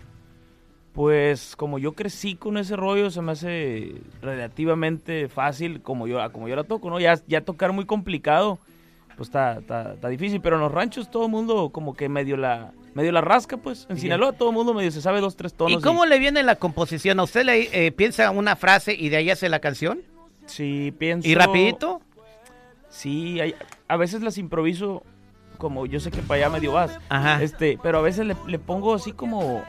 Pues 0.92 1.56
como 1.56 1.78
yo 1.78 1.92
crecí 1.92 2.34
con 2.34 2.58
ese 2.58 2.76
rollo, 2.76 3.10
se 3.10 3.22
me 3.22 3.32
hace 3.32 3.94
relativamente 4.20 5.28
fácil 5.28 5.80
como 5.80 6.06
yo, 6.06 6.18
como 6.32 6.48
yo 6.48 6.56
la 6.56 6.64
toco, 6.64 6.90
¿no? 6.90 7.00
Ya, 7.00 7.18
ya 7.26 7.40
tocar 7.40 7.72
muy 7.72 7.86
complicado, 7.86 8.58
pues 9.16 9.30
está, 9.30 9.60
está, 9.60 9.94
está 9.94 10.08
difícil, 10.08 10.42
pero 10.42 10.56
en 10.56 10.62
los 10.62 10.70
ranchos 10.70 11.10
todo 11.10 11.24
el 11.24 11.30
mundo 11.30 11.70
como 11.70 11.94
que 11.94 12.10
medio 12.10 12.36
la, 12.36 12.72
medio 12.92 13.10
la 13.10 13.22
rasca, 13.22 13.56
pues. 13.56 13.86
En. 13.88 13.96
Sinaloa 13.96 14.32
todo 14.32 14.50
el 14.50 14.54
mundo 14.54 14.74
medio 14.74 14.90
se 14.90 15.00
sabe 15.00 15.22
dos, 15.22 15.34
tres 15.34 15.54
tonos. 15.54 15.80
¿Y 15.80 15.82
cómo 15.82 16.04
le 16.04 16.18
viene 16.18 16.42
la 16.42 16.56
composición? 16.56 17.18
¿A 17.20 17.22
usted 17.22 17.46
le 17.46 17.86
eh, 17.86 17.90
piensa 17.92 18.30
una 18.30 18.54
frase 18.54 18.94
y 18.94 19.08
de 19.08 19.16
ahí 19.16 19.30
hace 19.30 19.48
la 19.48 19.60
canción? 19.60 20.02
Sí, 20.46 20.92
pienso... 20.98 21.28
¿Y 21.28 21.34
rapidito? 21.34 22.00
Sí, 22.88 23.40
hay- 23.40 23.54
a 23.88 23.96
veces 23.96 24.22
las 24.22 24.38
improviso 24.38 25.02
como 25.58 25.86
yo 25.86 26.00
sé 26.00 26.10
que 26.10 26.22
para 26.22 26.46
allá 26.46 26.50
medio 26.50 26.72
vas. 26.72 26.98
Ajá. 27.08 27.42
Este, 27.42 27.78
pero 27.82 27.98
a 27.98 28.02
veces 28.02 28.26
le, 28.26 28.36
le 28.46 28.58
pongo 28.58 28.94
así 28.94 29.12
como 29.12 29.62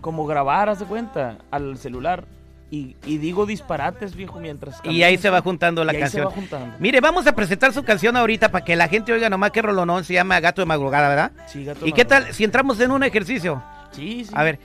como 0.00 0.26
grabar, 0.26 0.68
haz 0.68 0.78
de 0.78 0.84
cuenta, 0.86 1.38
al 1.50 1.76
celular 1.76 2.24
y, 2.70 2.96
y 3.04 3.18
digo 3.18 3.46
disparates, 3.46 4.14
viejo, 4.14 4.38
mientras 4.38 4.80
Y 4.84 5.02
ahí 5.02 5.18
se 5.18 5.28
va 5.28 5.40
juntando 5.42 5.84
la 5.84 5.92
Y 5.92 5.96
ahí 5.96 6.02
se 6.02 6.04
canción. 6.04 6.26
va 6.26 6.30
juntando. 6.30 6.76
Mire, 6.78 7.00
vamos 7.00 7.26
a 7.26 7.34
presentar 7.34 7.72
su 7.72 7.82
canción 7.82 8.16
ahorita 8.16 8.50
para 8.50 8.64
que 8.64 8.76
la 8.76 8.88
gente 8.88 9.12
oiga 9.12 9.28
nomás 9.28 9.50
qué 9.50 9.60
rolonón 9.60 10.04
se 10.04 10.14
llama 10.14 10.38
Gato 10.40 10.62
de 10.62 10.66
Madrugada, 10.66 11.08
¿verdad? 11.08 11.32
Sí, 11.46 11.64
gato 11.64 11.84
¿Y 11.86 11.92
qué 11.92 12.04
tal 12.04 12.32
si 12.32 12.44
entramos 12.44 12.78
en 12.80 12.92
un 12.92 13.02
ejercicio? 13.02 13.62
Sí, 13.90 14.24
sí. 14.24 14.30
A 14.34 14.44
ver, 14.44 14.58
que 14.58 14.64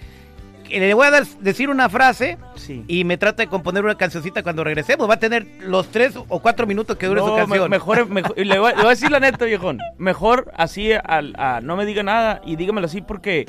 le 0.80 0.94
voy 0.94 1.08
a 1.08 1.12
dar- 1.12 1.26
decir 1.40 1.70
una 1.70 1.90
frase 1.90 2.38
Sí. 2.56 2.84
y 2.88 3.04
me 3.04 3.18
trata 3.18 3.44
de 3.44 3.48
componer 3.48 3.84
una 3.84 3.96
cancioncita 3.96 4.44
cuando 4.44 4.64
regresemos. 4.64 5.10
Va 5.10 5.16
a 5.16 5.20
tener 5.20 5.46
los 5.62 5.90
tres 5.90 6.16
o 6.16 6.40
cuatro 6.40 6.66
minutos 6.68 6.98
que 6.98 7.08
dure 7.08 7.22
No, 7.22 7.28
su 7.28 7.34
me- 7.34 7.40
canción. 7.40 7.70
mejor, 7.70 8.10
mejor 8.10 8.34
y 8.40 8.44
le, 8.46 8.60
voy, 8.60 8.72
le 8.72 8.78
voy 8.78 8.86
a 8.88 8.90
decir 8.90 9.12
la 9.12 9.20
neta, 9.20 9.46
viejón. 9.46 9.80
Mejor 9.98 10.52
así, 10.56 10.92
al, 10.94 11.34
a, 11.38 11.60
no 11.62 11.76
me 11.76 11.86
diga 11.86 12.04
nada 12.04 12.42
y 12.46 12.56
dígamelo 12.56 12.86
así 12.88 13.02
porque 13.02 13.46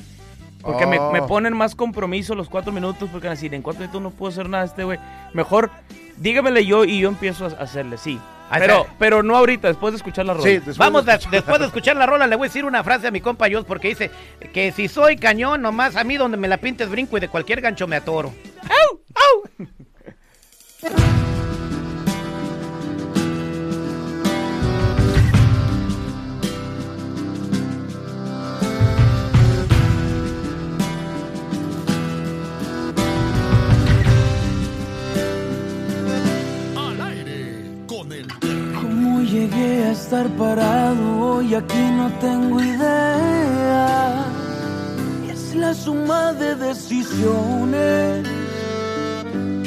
Porque 0.62 0.86
me, 0.86 0.98
Oh. 0.98 1.12
me 1.12 1.20
ponen 1.20 1.54
más 1.54 1.74
compromiso 1.74 2.34
los 2.34 2.48
cuatro 2.48 2.72
minutos, 2.72 3.10
porque 3.12 3.26
van 3.26 3.32
a 3.32 3.36
decir, 3.36 3.52
en 3.52 3.60
cuatro 3.60 3.80
minutos 3.82 4.00
no 4.00 4.10
puedo 4.10 4.32
hacer 4.32 4.48
nada 4.48 4.62
a 4.62 4.66
este 4.66 4.82
güey. 4.84 4.98
Mejor 5.34 5.70
dígamele 6.16 6.64
yo 6.64 6.86
y 6.86 7.00
yo 7.00 7.10
empiezo 7.10 7.44
a 7.44 7.48
hacerle, 7.48 7.98
sí. 7.98 8.18
Pero, 8.50 8.86
pero 8.98 9.22
no 9.22 9.36
ahorita, 9.36 9.68
después 9.68 9.92
de 9.92 9.96
escuchar 9.96 10.26
la 10.26 10.34
rola. 10.34 10.44
Sí, 10.44 10.52
después 10.54 10.78
Vamos, 10.78 11.04
de 11.04 11.12
de- 11.12 11.18
escuchar- 11.18 11.30
después 11.30 11.58
de 11.60 11.66
escuchar 11.66 11.96
la 11.96 12.06
rola, 12.06 12.26
le 12.26 12.36
voy 12.36 12.46
a 12.46 12.48
decir 12.48 12.64
una 12.64 12.84
frase 12.84 13.06
a 13.08 13.10
mi 13.10 13.20
compa 13.20 13.46
Jos, 13.50 13.64
porque 13.64 13.88
dice 13.88 14.10
que 14.52 14.70
si 14.72 14.86
soy 14.88 15.16
cañón, 15.16 15.62
nomás 15.62 15.96
a 15.96 16.04
mí 16.04 16.16
donde 16.16 16.36
me 16.36 16.46
la 16.48 16.58
pintes 16.58 16.88
brinco 16.88 17.16
y 17.16 17.20
de 17.20 17.28
cualquier 17.28 17.60
gancho 17.60 17.86
me 17.86 17.96
atoro. 17.96 18.32
¡Au! 18.62 19.00
¡Au! 19.14 19.66
llegué 39.34 39.84
a 39.84 39.90
estar 39.92 40.26
parado 40.42 41.04
hoy? 41.26 41.54
Aquí 41.54 41.84
no 41.98 42.06
tengo 42.26 42.60
idea. 42.60 44.26
Es 45.32 45.54
la 45.54 45.74
suma 45.74 46.32
de 46.32 46.54
decisiones 46.54 48.28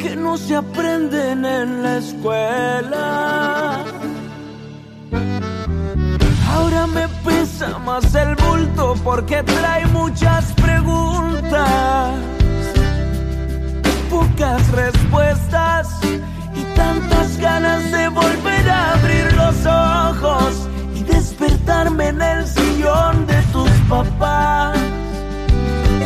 que 0.01 0.15
no 0.15 0.37
se 0.37 0.55
aprenden 0.55 1.43
en 1.45 1.83
la 1.83 1.97
escuela. 1.97 3.83
Ahora 6.53 6.87
me 6.87 7.05
pesa 7.25 7.77
más 7.79 8.15
el 8.15 8.35
bulto 8.35 8.95
porque 9.03 9.43
trae 9.43 9.85
muchas 9.87 10.53
preguntas 10.53 12.13
pocas 14.09 14.71
respuestas 14.71 15.87
tantas 16.77 17.37
ganas 17.37 17.91
de 17.91 18.07
volver 18.09 18.69
a 18.69 18.93
abrir 18.93 19.33
los 19.33 19.57
ojos 19.65 20.69
y 20.95 21.03
despertarme 21.03 22.07
en 22.09 22.21
el 22.21 22.47
sillón 22.47 23.25
de 23.25 23.41
tus 23.53 23.69
papás. 23.89 24.77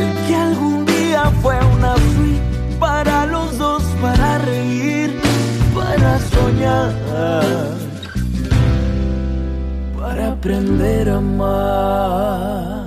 El 0.02 0.10
que 0.28 0.36
algún 0.36 0.86
día 0.86 1.24
fue 1.42 1.56
una 1.76 1.94
suite 1.96 2.42
para 2.80 3.26
los 3.28 3.58
dos, 3.58 3.84
para 4.02 4.40
reír, 4.40 5.20
para 5.76 6.20
soñar, 6.34 6.92
para 10.00 10.32
aprender 10.32 11.10
a 11.10 11.18
amar. 11.18 12.81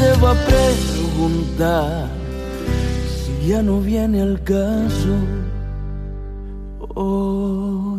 Vez 0.00 0.06
ni 0.06 0.06
deba 0.06 0.34
preguntar 0.34 2.08
si 3.06 3.48
ya 3.48 3.62
no 3.62 3.80
viene 3.80 4.22
al 4.22 4.42
caso 4.42 5.14
hoy. 6.94 7.89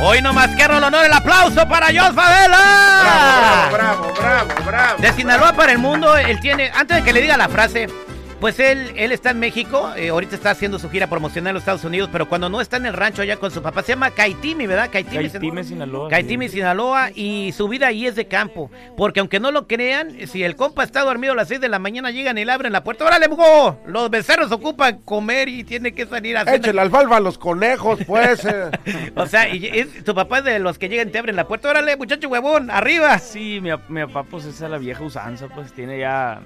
Hoy 0.00 0.22
nomás 0.22 0.48
quiero 0.54 0.78
el 0.78 0.84
honor, 0.84 1.04
el 1.04 1.12
aplauso 1.12 1.66
para 1.68 1.86
Jos 1.86 2.14
Favela. 2.14 3.70
Bravo, 3.72 3.72
bravo, 3.72 4.14
bravo, 4.14 4.46
bravo, 4.46 4.64
bravo. 4.64 5.02
De 5.02 5.12
Sinaloa 5.12 5.52
para 5.54 5.72
el 5.72 5.78
mundo, 5.78 6.16
él 6.16 6.38
tiene, 6.38 6.70
antes 6.72 6.98
de 6.98 7.02
que 7.02 7.12
le 7.12 7.20
diga 7.20 7.36
la 7.36 7.48
frase, 7.48 7.88
pues 8.40 8.60
él, 8.60 8.92
él 8.96 9.10
está 9.12 9.30
en 9.30 9.40
México, 9.40 9.92
eh, 9.96 10.10
ahorita 10.10 10.36
está 10.36 10.50
haciendo 10.50 10.78
su 10.78 10.88
gira 10.90 11.08
promocional 11.08 11.50
en 11.50 11.54
los 11.54 11.62
Estados 11.62 11.84
Unidos, 11.84 12.08
pero 12.12 12.28
cuando 12.28 12.48
no 12.48 12.60
está 12.60 12.76
en 12.76 12.86
el 12.86 12.92
rancho 12.94 13.22
allá 13.22 13.36
con 13.36 13.50
su 13.50 13.62
papá, 13.62 13.82
se 13.82 13.92
llama 13.92 14.10
Caitimi, 14.10 14.66
¿verdad? 14.66 14.88
Caitimi, 14.92 15.28
Caitime, 15.28 15.64
Sinaloa. 15.64 16.08
Caitimi, 16.08 16.48
Sinaloa, 16.48 17.10
y 17.14 17.52
su 17.52 17.66
vida 17.68 17.88
ahí 17.88 18.06
es 18.06 18.14
de 18.14 18.26
campo, 18.28 18.70
porque 18.96 19.20
aunque 19.20 19.40
no 19.40 19.50
lo 19.50 19.66
crean, 19.66 20.14
si 20.28 20.44
el 20.44 20.54
compa 20.56 20.84
está 20.84 21.00
dormido 21.02 21.32
a 21.32 21.36
las 21.36 21.48
6 21.48 21.60
de 21.60 21.68
la 21.68 21.78
mañana, 21.78 22.10
llegan 22.10 22.38
y 22.38 22.44
le 22.44 22.52
abren 22.52 22.72
la 22.72 22.84
puerta, 22.84 23.04
¡órale, 23.06 23.28
Mugo! 23.28 23.80
Los 23.86 24.08
becerros 24.10 24.52
ocupan 24.52 24.98
comer 25.04 25.48
y 25.48 25.64
tiene 25.64 25.92
que 25.92 26.06
salir 26.06 26.36
a 26.36 26.42
hacer... 26.42 26.56
Échale 26.56 26.80
alfalfa 26.80 27.16
a 27.16 27.20
los 27.20 27.38
conejos, 27.38 27.98
pues. 28.06 28.44
eh. 28.44 28.70
O 29.16 29.26
sea, 29.26 29.48
y 29.52 29.66
es- 29.66 30.04
tu 30.04 30.14
papá 30.14 30.38
es 30.38 30.44
de 30.44 30.58
los 30.60 30.78
que 30.78 30.88
llegan 30.88 31.08
y 31.08 31.10
te 31.10 31.18
abren 31.18 31.36
la 31.36 31.46
puerta, 31.48 31.70
¡órale, 31.70 31.96
muchacho 31.96 32.28
huevón, 32.28 32.70
arriba! 32.70 33.18
Sí, 33.18 33.60
mi, 33.60 33.70
mi 33.88 34.06
papá 34.06 34.22
pues 34.24 34.44
esa 34.44 34.66
es 34.66 34.70
la 34.70 34.78
vieja 34.78 35.02
usanza, 35.02 35.48
pues 35.48 35.72
tiene 35.72 35.98
ya 35.98 36.40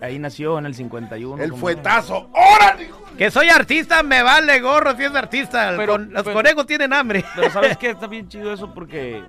Ahí 0.00 0.18
nació 0.18 0.58
en 0.58 0.66
el 0.66 0.74
51. 0.74 1.42
El 1.42 1.52
fuetazo. 1.54 2.28
¡Órale! 2.32 2.84
hijo! 2.84 3.00
Que 3.18 3.30
soy 3.30 3.48
artista, 3.48 4.02
me 4.02 4.22
vale 4.22 4.60
gorro 4.60 4.96
si 4.96 5.04
es 5.04 5.14
artista. 5.14 5.74
Pero- 5.76 5.92
Con- 5.92 6.12
los 6.12 6.22
pero- 6.24 6.34
conejos 6.34 6.66
tienen 6.66 6.92
hambre. 6.92 7.24
Pero 7.36 7.50
sabes 7.50 7.76
que 7.78 7.90
está 7.90 8.06
bien 8.06 8.28
chido 8.28 8.52
eso 8.52 8.72
porque 8.74 9.22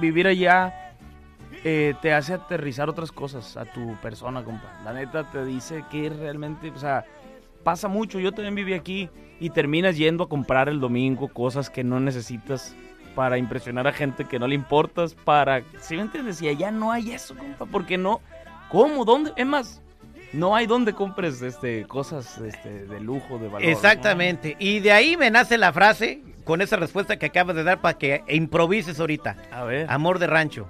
vivir 0.00 0.26
allá 0.26 0.92
eh, 1.64 1.94
te 2.02 2.12
hace 2.12 2.34
aterrizar 2.34 2.88
otras 2.90 3.10
cosas 3.12 3.56
a 3.56 3.64
tu 3.64 3.96
persona, 4.02 4.42
compa. 4.44 4.70
La 4.84 4.92
neta 4.92 5.30
te 5.30 5.44
dice 5.44 5.84
que 5.90 6.10
realmente, 6.10 6.70
o 6.70 6.78
sea, 6.78 7.04
pasa 7.62 7.88
mucho. 7.88 8.18
Yo 8.20 8.32
también 8.32 8.54
viví 8.54 8.74
aquí 8.74 9.08
y 9.40 9.50
terminas 9.50 9.96
yendo 9.96 10.24
a 10.24 10.28
comprar 10.28 10.68
el 10.68 10.78
domingo 10.80 11.28
cosas 11.28 11.70
que 11.70 11.82
no 11.82 12.00
necesitas 12.00 12.74
para 13.14 13.38
impresionar 13.38 13.86
a 13.86 13.92
gente 13.92 14.24
que 14.26 14.38
no 14.40 14.46
le 14.48 14.56
importas, 14.56 15.14
para... 15.14 15.62
¿Sí 15.78 15.94
me 15.94 16.02
entiendes? 16.02 16.42
Y 16.42 16.48
allá 16.48 16.70
no 16.72 16.90
hay 16.90 17.12
eso, 17.12 17.36
compa, 17.36 17.64
porque 17.64 17.96
no... 17.96 18.20
¿Cómo? 18.70 19.04
¿Dónde? 19.04 19.32
Es 19.36 19.46
más, 19.46 19.80
no 20.32 20.56
hay 20.56 20.66
donde 20.66 20.92
compres 20.94 21.42
este, 21.42 21.84
cosas 21.86 22.38
este, 22.38 22.86
de 22.86 23.00
lujo, 23.00 23.38
de 23.38 23.48
valor. 23.48 23.62
¿no? 23.62 23.68
Exactamente. 23.68 24.56
Y 24.58 24.80
de 24.80 24.92
ahí 24.92 25.16
me 25.16 25.30
nace 25.30 25.58
la 25.58 25.72
frase 25.72 26.20
con 26.44 26.60
esa 26.60 26.76
respuesta 26.76 27.16
que 27.18 27.26
acabas 27.26 27.56
de 27.56 27.64
dar 27.64 27.80
para 27.80 27.98
que 27.98 28.22
improvises 28.28 28.98
ahorita. 29.00 29.36
A 29.52 29.64
ver. 29.64 29.86
Amor 29.88 30.18
de 30.18 30.26
rancho. 30.26 30.68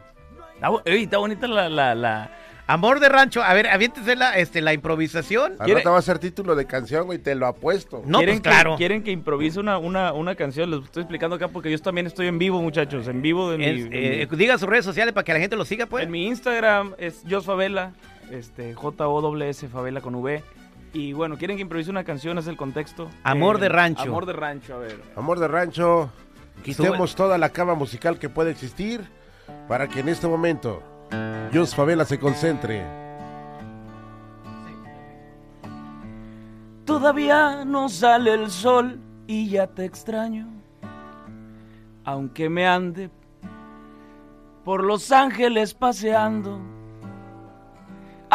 Está, 0.55 0.69
bo- 0.69 0.83
ey, 0.85 1.05
está 1.05 1.19
bonita 1.19 1.47
la... 1.47 1.69
la, 1.69 1.95
la... 1.95 2.31
Amor 2.67 2.99
de 2.99 3.11
rancho. 3.11 3.43
A 3.43 3.53
ver, 3.53 3.67
aviéntese 3.69 4.17
la, 4.17 4.39
este, 4.39 4.63
la 4.63 4.73
improvisación. 4.73 5.57
¿Quiere- 5.59 5.81
rato 5.81 5.93
va 5.93 5.99
a 5.99 6.03
ser 6.03 6.19
título 6.19 6.55
de 6.57 6.65
canción, 6.65 7.05
güey, 7.05 7.19
te 7.19 7.35
lo 7.35 7.47
apuesto. 7.47 8.03
No, 8.07 8.19
¿Quieren 8.21 8.41
pues 8.41 8.55
claro. 8.55 8.71
Que, 8.73 8.77
quieren 8.79 9.03
que 9.03 9.11
improvise 9.11 9.61
una, 9.61 9.77
una, 9.77 10.15
una 10.15 10.35
canción. 10.35 10.71
Les 10.71 10.83
estoy 10.85 11.03
explicando 11.03 11.37
acá 11.37 11.49
porque 11.49 11.71
yo 11.71 11.79
también 11.81 12.07
estoy 12.07 12.27
en 12.27 12.39
vivo, 12.39 12.63
muchachos. 12.63 13.07
En 13.07 13.21
vivo 13.21 13.51
de 13.51 13.59
mi, 13.59 13.65
Es- 13.67 13.89
eh, 13.93 14.27
mi- 14.31 14.37
diga 14.39 14.57
sus 14.57 14.67
redes 14.67 14.87
sociales 14.87 15.13
para 15.13 15.25
que 15.25 15.35
la 15.35 15.41
gente 15.41 15.57
lo 15.57 15.67
siga, 15.67 15.85
pues. 15.85 16.05
en 16.05 16.11
mi 16.11 16.27
Instagram 16.27 16.95
es 16.97 17.23
Jos 17.29 17.45
Favela, 17.45 17.93
este, 18.31 18.75
J-O-S 18.75 19.69
Favela 19.69 20.01
con 20.01 20.15
V. 20.17 20.43
Y 20.93 21.13
bueno, 21.13 21.37
quieren 21.37 21.57
que 21.57 21.63
improvise 21.63 21.91
una 21.91 22.05
canción, 22.05 22.39
es 22.39 22.47
el 22.47 22.57
contexto. 22.57 23.09
Amor 23.25 23.57
Eh, 23.57 23.61
de 23.61 23.69
rancho. 23.69 24.03
Amor 24.03 24.27
de 24.27 24.33
rancho, 24.33 24.75
a 24.75 24.79
ver. 24.79 25.01
Amor 25.17 25.41
de 25.41 25.49
rancho, 25.49 26.11
quitemos 26.63 27.15
toda 27.17 27.37
la 27.39 27.49
cama 27.51 27.75
musical 27.75 28.19
que 28.19 28.29
puede 28.29 28.53
existir 28.53 29.01
para 29.69 29.89
que 29.89 30.01
en 30.01 30.09
este 30.09 30.29
momento 30.29 30.83
Jos 31.53 31.75
Favela 31.75 32.05
se 32.05 32.19
concentre. 32.19 32.85
Todavía 36.85 37.65
no 37.65 37.89
sale 37.89 38.35
el 38.35 38.51
sol 38.51 39.01
y 39.27 39.49
ya 39.49 39.67
te 39.67 39.85
extraño. 39.85 40.47
Aunque 42.05 42.49
me 42.51 42.67
ande 42.67 43.11
por 44.65 44.85
Los 44.85 45.11
Ángeles 45.11 45.73
paseando. 45.75 46.61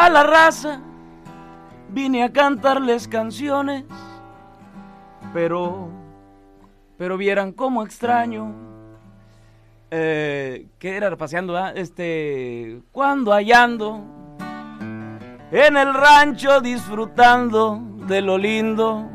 A 0.00 0.08
la 0.08 0.22
raza 0.22 0.80
vine 1.90 2.22
a 2.22 2.32
cantarles 2.32 3.06
canciones. 3.06 3.84
Pero, 5.34 5.90
pero 6.96 7.18
vieran 7.18 7.52
cómo 7.52 7.82
extraño. 7.82 8.50
Eh, 9.90 10.68
¿Qué 10.78 10.96
era? 10.96 11.14
Paseando, 11.18 11.54
ah? 11.54 11.72
Este, 11.74 12.80
cuando 12.92 13.34
hallando 13.34 14.02
en 15.52 15.76
el 15.76 15.92
rancho 15.92 16.62
disfrutando 16.62 17.78
de 18.06 18.22
lo 18.22 18.38
lindo. 18.38 19.06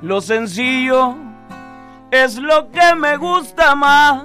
Lo 0.00 0.22
sencillo 0.22 1.16
es 2.10 2.38
lo 2.38 2.70
que 2.70 2.94
me 2.96 3.18
gusta 3.18 3.74
más. 3.74 4.24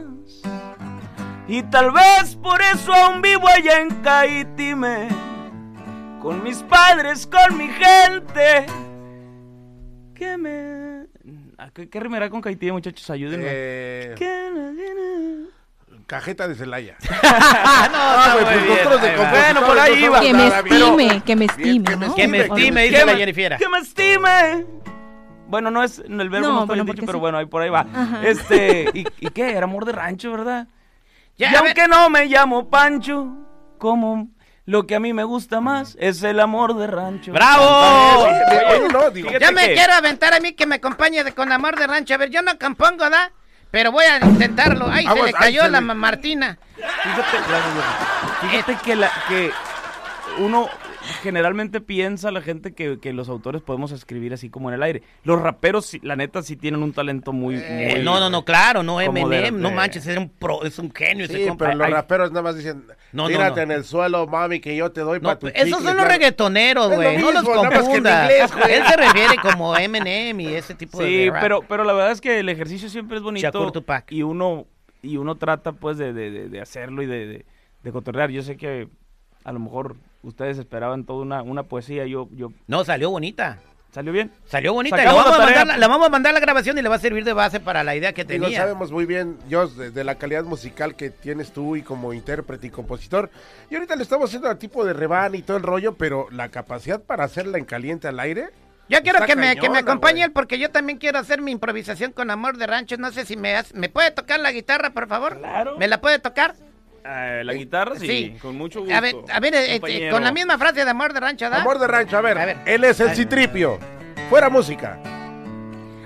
Y 1.46 1.62
tal 1.64 1.92
vez 1.92 2.38
por 2.38 2.62
eso 2.62 2.94
aún 2.94 3.22
vivo 3.22 3.50
allá 3.50 3.82
en 3.82 3.90
Caitime. 4.02 5.27
Con 6.28 6.44
mis 6.44 6.62
padres, 6.64 7.26
con 7.26 7.58
mi 7.58 7.70
gente. 7.70 8.66
¿Qué 10.14 10.38
me. 10.38 11.06
¿A 11.58 11.70
¿Qué, 11.70 11.88
qué 11.88 12.02
rimará 12.02 12.30
con 12.30 12.42
Caitime, 12.42 12.74
muchachos? 12.74 13.10
Ayúdenme. 13.10 13.46
Eh, 13.48 14.16
¿Qué 14.18 14.50
me- 14.54 16.04
cajeta 16.06 16.50
de 16.50 16.56
Celaya. 16.56 16.98
Ah, 17.24 17.88
no, 17.94 18.42
güey, 18.42 18.44
está 18.44 18.50
muy 18.50 18.60
pues 18.60 18.64
bien, 18.66 18.78
nosotros 18.90 19.02
de 19.02 19.16
Bueno, 19.16 19.66
por 19.68 19.80
ahí 19.80 20.04
iba. 20.04 20.20
Que 20.20 20.34
me 20.34 20.48
estime, 20.48 21.24
que 21.24 21.36
me 21.38 21.46
estime, 21.46 21.86
que 21.86 21.96
me. 21.96 22.14
Que 22.14 22.42
Estime, 22.42 22.82
que 22.84 22.90
dice 22.90 23.06
la 23.06 23.16
Jennifer. 23.16 23.58
que 23.58 23.70
me 23.70 23.78
estime. 23.78 24.66
Bueno, 25.48 25.72
no 25.72 25.82
es, 25.82 26.00
el 26.00 26.30
verbo 26.30 26.46
No, 26.50 26.54
no, 26.54 26.60
está 26.64 26.66
bueno, 26.66 26.84
bien 26.84 26.96
dicho, 26.98 27.06
pero 27.06 27.20
sí. 27.20 27.22
bueno, 27.22 27.38
ahí 27.38 27.46
por 27.46 27.62
ahí 27.62 27.70
va. 27.70 27.88
Ajá. 27.94 28.28
Este, 28.28 28.90
¿y, 28.94 29.08
y 29.22 29.30
qué? 29.30 29.52
Era 29.52 29.64
amor 29.64 29.86
de 29.86 29.94
rancho, 29.94 30.34
¿verdad? 30.34 30.68
Ya, 31.38 31.54
y 31.54 31.56
aunque 31.56 31.88
no 31.88 32.10
me 32.10 32.26
llamo 32.26 32.70
Pancho, 32.70 33.30
como 33.78 34.28
lo 34.68 34.86
que 34.86 34.96
a 34.96 35.00
mí 35.00 35.14
me 35.14 35.24
gusta 35.24 35.60
más 35.62 35.96
es 36.00 36.22
el 36.24 36.40
amor 36.40 36.76
de 36.78 36.86
rancho. 36.88 37.32
¡Bravo! 37.32 38.26
Oye, 38.26 38.88
no, 38.94 39.10
digo, 39.10 39.32
Yo 39.32 39.52
me 39.54 39.68
que- 39.70 39.74
quiero 39.74 39.94
aventar 39.94 40.34
a 40.34 40.40
mí 40.40 40.54
que 40.54 40.66
me 40.68 40.76
acompañe 40.76 41.24
de, 41.24 41.32
con 41.34 41.52
amor 41.52 41.80
de 41.80 41.88
rancho. 41.88 42.14
A 42.14 42.18
ver, 42.18 42.30
yo 42.30 42.42
no 42.42 42.60
compongo, 42.60 43.10
¿da? 43.10 43.32
Pero 43.72 43.92
voy 43.92 44.06
a 44.06 44.18
intentarlo. 44.24 44.88
Ay, 44.92 45.08
se 45.08 45.16
le 45.16 45.22
ay, 45.28 45.34
cayó 45.34 45.64
se 45.64 45.70
la 45.70 45.80
le- 45.80 45.86
ma- 45.88 45.94
Martina. 45.94 46.58
Fíjate. 46.76 47.38
Fíjate 48.42 48.76
que, 48.84 48.96
la, 48.96 49.12
que 49.28 49.52
uno 50.40 50.70
generalmente 51.22 51.82
piensa 51.82 52.32
la 52.32 52.42
gente 52.42 52.74
que, 52.74 53.00
que 53.00 53.14
los 53.14 53.30
autores 53.30 53.62
podemos 53.62 53.92
escribir 53.92 54.34
así 54.34 54.50
como 54.50 54.70
en 54.70 54.76
el 54.76 54.84
aire. 54.84 55.04
Los 55.24 55.42
raperos, 55.42 55.86
sí, 55.86 56.00
la 56.04 56.16
neta, 56.16 56.42
sí 56.44 56.56
tienen 56.56 56.84
un 56.84 56.94
talento 56.94 57.34
muy... 57.34 57.56
Eh, 57.56 57.92
muy- 57.96 58.04
no, 58.04 58.20
no, 58.20 58.30
no, 58.30 58.44
claro, 58.46 58.84
no 58.84 59.00
Eminem, 59.02 59.60
no 59.60 59.72
manches, 59.72 60.06
es 60.08 60.18
un 60.18 60.30
pro, 60.30 60.64
es 60.64 60.78
un 60.80 60.92
genio 60.94 61.26
ese 61.26 61.38
Sí, 61.44 61.48
compa. 61.48 61.66
pero 61.66 61.78
los 61.78 61.90
raperos 61.90 62.32
nada 62.32 62.44
más 62.44 62.56
dicen, 62.56 62.84
No, 63.12 63.24
no, 63.24 63.28
tírate 63.30 63.58
no. 63.58 63.62
en 63.62 63.72
el 63.80 63.84
suelo, 63.84 64.28
mami, 64.28 64.60
que 64.60 64.76
yo 64.76 64.92
te 64.92 65.02
doy 65.02 65.20
No, 65.20 65.24
para 65.30 65.40
tu 65.40 65.48
esos 65.48 65.58
chicle", 65.60 65.72
son 65.74 65.84
los 65.86 65.94
claro. 65.96 66.10
reggaetoneros, 66.10 66.96
güey. 66.96 67.18
No 67.18 67.32
los 67.32 67.44
confundas. 67.44 68.32
Él 68.32 68.84
se 68.88 68.96
refiere 68.98 69.36
como 69.42 69.76
Eminem 69.78 70.40
y 70.40 70.48
ese 70.54 70.76
tipo 70.76 71.00
de 71.02 71.08
Sí, 71.08 71.30
pero, 71.42 71.62
pero 71.68 71.84
la 71.84 71.94
verdad 71.94 72.12
es 72.12 72.22
que 72.22 72.40
el 72.40 72.50
ejercicio 72.50 72.90
siempre 72.90 73.18
es 73.18 73.24
bonito. 73.24 73.46
Shakur 73.48 73.72
Tupac. 73.72 74.12
Y 74.12 74.24
uno, 74.24 74.66
y 75.02 75.18
uno 75.18 75.36
trata 75.36 75.72
pues 75.74 75.98
de, 75.98 76.14
de- 76.14 76.32
de- 76.32 76.50
de 76.50 76.62
hacerlo 76.62 77.02
y 77.02 77.06
de, 77.06 77.26
de, 77.28 77.46
de 77.84 77.92
cotorrear. 77.92 78.30
Yo 78.32 78.42
sé 78.42 78.58
que 78.58 78.88
a 79.44 79.52
lo 79.52 79.60
mejor 79.60 79.96
ustedes 80.24 80.58
esperaban 80.58 81.06
toda 81.06 81.22
una, 81.22 81.42
una 81.42 81.64
poesía. 81.64 82.06
Yo, 82.06 82.28
yo, 82.32 82.52
No, 82.68 82.84
salió 82.84 83.10
bonita. 83.10 83.60
¿Salió 83.90 84.12
bien? 84.12 84.32
Salió 84.46 84.74
bonita. 84.74 84.96
y 84.98 85.00
Sacamos 85.00 85.24
vamos, 85.24 85.40
la 85.40 85.46
mandar, 85.46 85.68
la, 85.68 85.78
la 85.78 85.88
vamos 85.88 86.08
a 86.08 86.10
mandar 86.10 86.34
la 86.34 86.40
grabación 86.40 86.78
y 86.78 86.82
le 86.82 86.90
va 86.90 86.96
a 86.96 87.00
servir 87.00 87.24
de 87.24 87.34
base 87.34 87.60
para 87.60 87.84
la 87.84 87.96
idea 87.96 88.14
que 88.14 88.26
tenía. 88.26 88.56
sabemos 88.60 88.92
muy 88.92 89.06
bien, 89.06 89.38
Jos, 89.50 89.76
de, 89.78 89.90
de 89.92 90.04
la 90.04 90.16
calidad 90.16 90.44
musical 90.44 90.96
que 90.96 91.10
tienes 91.10 91.52
tú 91.52 91.76
y 91.76 91.82
como 91.82 92.14
intérprete 92.14 92.68
y 92.68 92.70
compositor. 92.70 93.32
Y 93.72 93.76
ahorita 93.76 93.96
le 93.96 94.04
estamos 94.04 94.30
haciendo 94.30 94.52
el 94.52 94.58
tipo 94.58 94.86
de 94.86 94.94
reban 94.94 95.34
y 95.36 95.42
todo 95.42 95.58
el 95.58 95.64
rollo, 95.64 95.96
pero 95.96 96.28
la 96.32 96.50
capacidad 96.50 97.02
para 97.02 97.24
hacerla 97.24 97.58
en 97.58 97.66
caliente 97.66 98.08
al 98.08 98.20
aire. 98.20 98.50
Yo 98.90 99.02
quiero 99.02 99.26
que 99.26 99.36
me, 99.36 99.56
que 99.58 99.70
me 99.70 99.80
acompañe 99.80 100.24
él 100.24 100.32
porque 100.32 100.60
yo 100.60 100.70
también 100.70 100.98
quiero 101.00 101.18
hacer 101.20 101.42
mi 101.42 101.52
improvisación 101.52 102.12
con 102.12 102.30
amor 102.30 102.58
de 102.58 102.68
rancho. 102.68 102.98
No 102.98 103.12
sé 103.12 103.26
si 103.26 103.36
me 103.36 103.56
hace- 103.56 103.74
me 103.76 103.90
puede 103.90 104.12
tocar 104.12 104.40
la 104.40 104.52
guitarra, 104.52 104.92
por 104.92 105.08
favor. 105.08 105.38
Claro. 105.40 105.78
¿Me 105.78 105.88
la 105.88 106.00
puede 106.02 106.20
tocar? 106.20 106.56
Eh, 107.10 107.42
la 107.46 107.54
guitarra, 107.54 107.96
sí, 107.98 108.06
Sí. 108.08 108.38
con 108.42 108.58
mucho 108.58 108.82
gusto. 108.82 108.94
A 108.94 109.00
ver, 109.00 109.16
a 109.32 109.40
ver, 109.40 109.54
eh, 109.56 109.76
eh, 109.76 109.80
compañero. 109.80 110.14
con 110.14 110.24
la 110.26 110.32
misma 110.34 110.58
frase 110.58 110.84
de 110.84 110.90
amor 110.92 111.14
de 111.14 111.20
rancho, 111.22 111.50
¿da? 111.50 111.62
Amor 111.62 111.80
de 111.80 111.88
rancho, 111.88 112.18
a 112.18 112.22
ver, 112.22 112.38
A 112.38 112.46
ver. 112.46 112.58
él 112.66 112.84
es 112.84 113.00
el 113.00 113.16
citripio. 113.16 113.80
Fuera 114.30 114.50
música. 114.50 115.00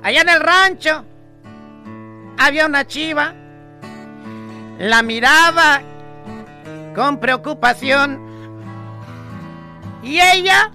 Allá 0.04 0.22
en 0.22 0.30
el 0.30 0.40
rancho 0.40 1.04
había 2.38 2.68
una 2.68 2.86
chiva. 2.86 3.34
La 4.78 5.02
miraba 5.02 5.82
con 6.94 7.20
preocupación. 7.20 8.30
Y 10.04 10.20
ella 10.20 10.72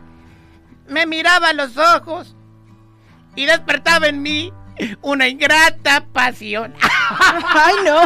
me 0.89 1.07
miraba 1.07 1.49
a 1.51 1.53
los 1.53 1.77
ojos 1.77 2.37
y 3.37 3.47
despertaba 3.47 4.07
en 4.09 4.23
mí 4.23 4.53
una 5.03 5.27
ingrata 5.29 6.05
pasión. 6.12 6.75
Ay, 7.11 7.75
no. 7.85 8.03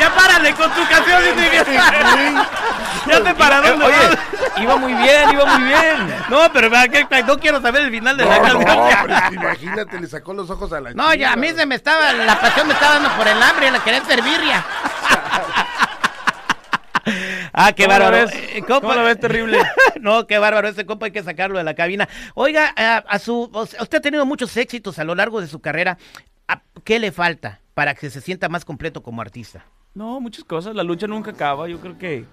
ya 0.00 0.14
párale 0.14 0.54
con 0.54 0.70
tu 0.72 0.86
canción, 0.88 1.22
Ya 3.06 3.22
te 3.22 3.34
para 3.34 3.60
dónde 3.60 3.84
Oye, 3.84 3.94
vas? 3.96 4.18
Iba 4.60 4.76
muy 4.76 4.94
bien, 4.94 5.30
iba 5.30 5.44
muy 5.44 5.62
bien. 5.68 6.14
No, 6.28 6.50
pero 6.52 6.68
no 7.26 7.38
quiero 7.38 7.60
saber 7.60 7.82
el 7.82 7.90
final 7.90 8.16
de 8.16 8.24
la 8.24 8.38
No, 8.38 8.42
canción. 8.42 8.76
no, 8.76 8.88
pero 9.06 9.32
imagínate, 9.42 10.00
le 10.00 10.06
sacó 10.08 10.32
los 10.32 10.48
ojos 10.50 10.72
a 10.72 10.80
la 10.80 10.92
No, 10.92 11.14
ya 11.14 11.32
a 11.32 11.36
mí 11.36 11.48
se 11.50 11.66
me 11.66 11.74
estaba, 11.76 12.12
la 12.12 12.40
pasión 12.40 12.66
me 12.66 12.74
estaba 12.74 12.94
dando 12.94 13.10
por 13.10 13.28
el 13.28 13.40
hambre 13.42 13.68
y 13.68 13.70
la 13.70 13.78
quería 13.80 14.04
servir 14.04 14.40
ya. 14.44 14.64
Ah, 17.56 17.72
qué 17.72 17.86
¿Cómo 17.86 17.98
lo 17.98 18.04
bárbaro. 18.04 18.26
ves? 18.28 18.34
Eh, 18.54 18.62
¿Cómo 18.66 18.94
lo 18.94 19.02
ves 19.02 19.18
terrible? 19.18 19.58
no, 20.00 20.26
qué 20.28 20.38
bárbaro, 20.38 20.68
ese 20.68 20.86
compa 20.86 21.06
hay 21.06 21.12
que 21.12 21.22
sacarlo 21.24 21.58
de 21.58 21.64
la 21.64 21.74
cabina. 21.74 22.08
Oiga, 22.34 22.72
a, 22.76 22.98
a 22.98 23.18
su, 23.18 23.50
usted 23.52 23.98
ha 23.98 24.00
tenido 24.00 24.24
muchos 24.24 24.56
éxitos 24.56 24.98
a 25.00 25.04
lo 25.04 25.14
largo 25.16 25.40
de 25.40 25.48
su 25.48 25.60
carrera. 25.60 25.98
¿A- 26.46 26.62
¿Qué 26.84 27.00
le 27.00 27.10
falta 27.10 27.60
para 27.74 27.94
que 27.94 28.08
se 28.10 28.20
sienta 28.20 28.48
más 28.48 28.64
completo 28.64 29.02
como 29.02 29.20
artista? 29.20 29.64
No, 29.94 30.20
muchas 30.20 30.44
cosas. 30.44 30.74
La 30.76 30.82
lucha 30.84 31.06
nunca 31.08 31.32
acaba. 31.32 31.66
Yo 31.68 31.80
creo 31.80 31.98
que 31.98 32.24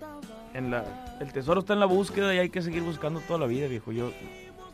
en 0.53 0.69
la, 0.69 0.83
el 1.19 1.31
tesoro 1.33 1.61
está 1.61 1.73
en 1.73 1.79
la 1.79 1.85
búsqueda 1.87 2.33
y 2.35 2.37
hay 2.37 2.49
que 2.49 2.61
seguir 2.61 2.83
buscando 2.83 3.19
toda 3.21 3.39
la 3.39 3.45
vida, 3.47 3.67
viejo. 3.67 3.91
Yo 3.91 4.11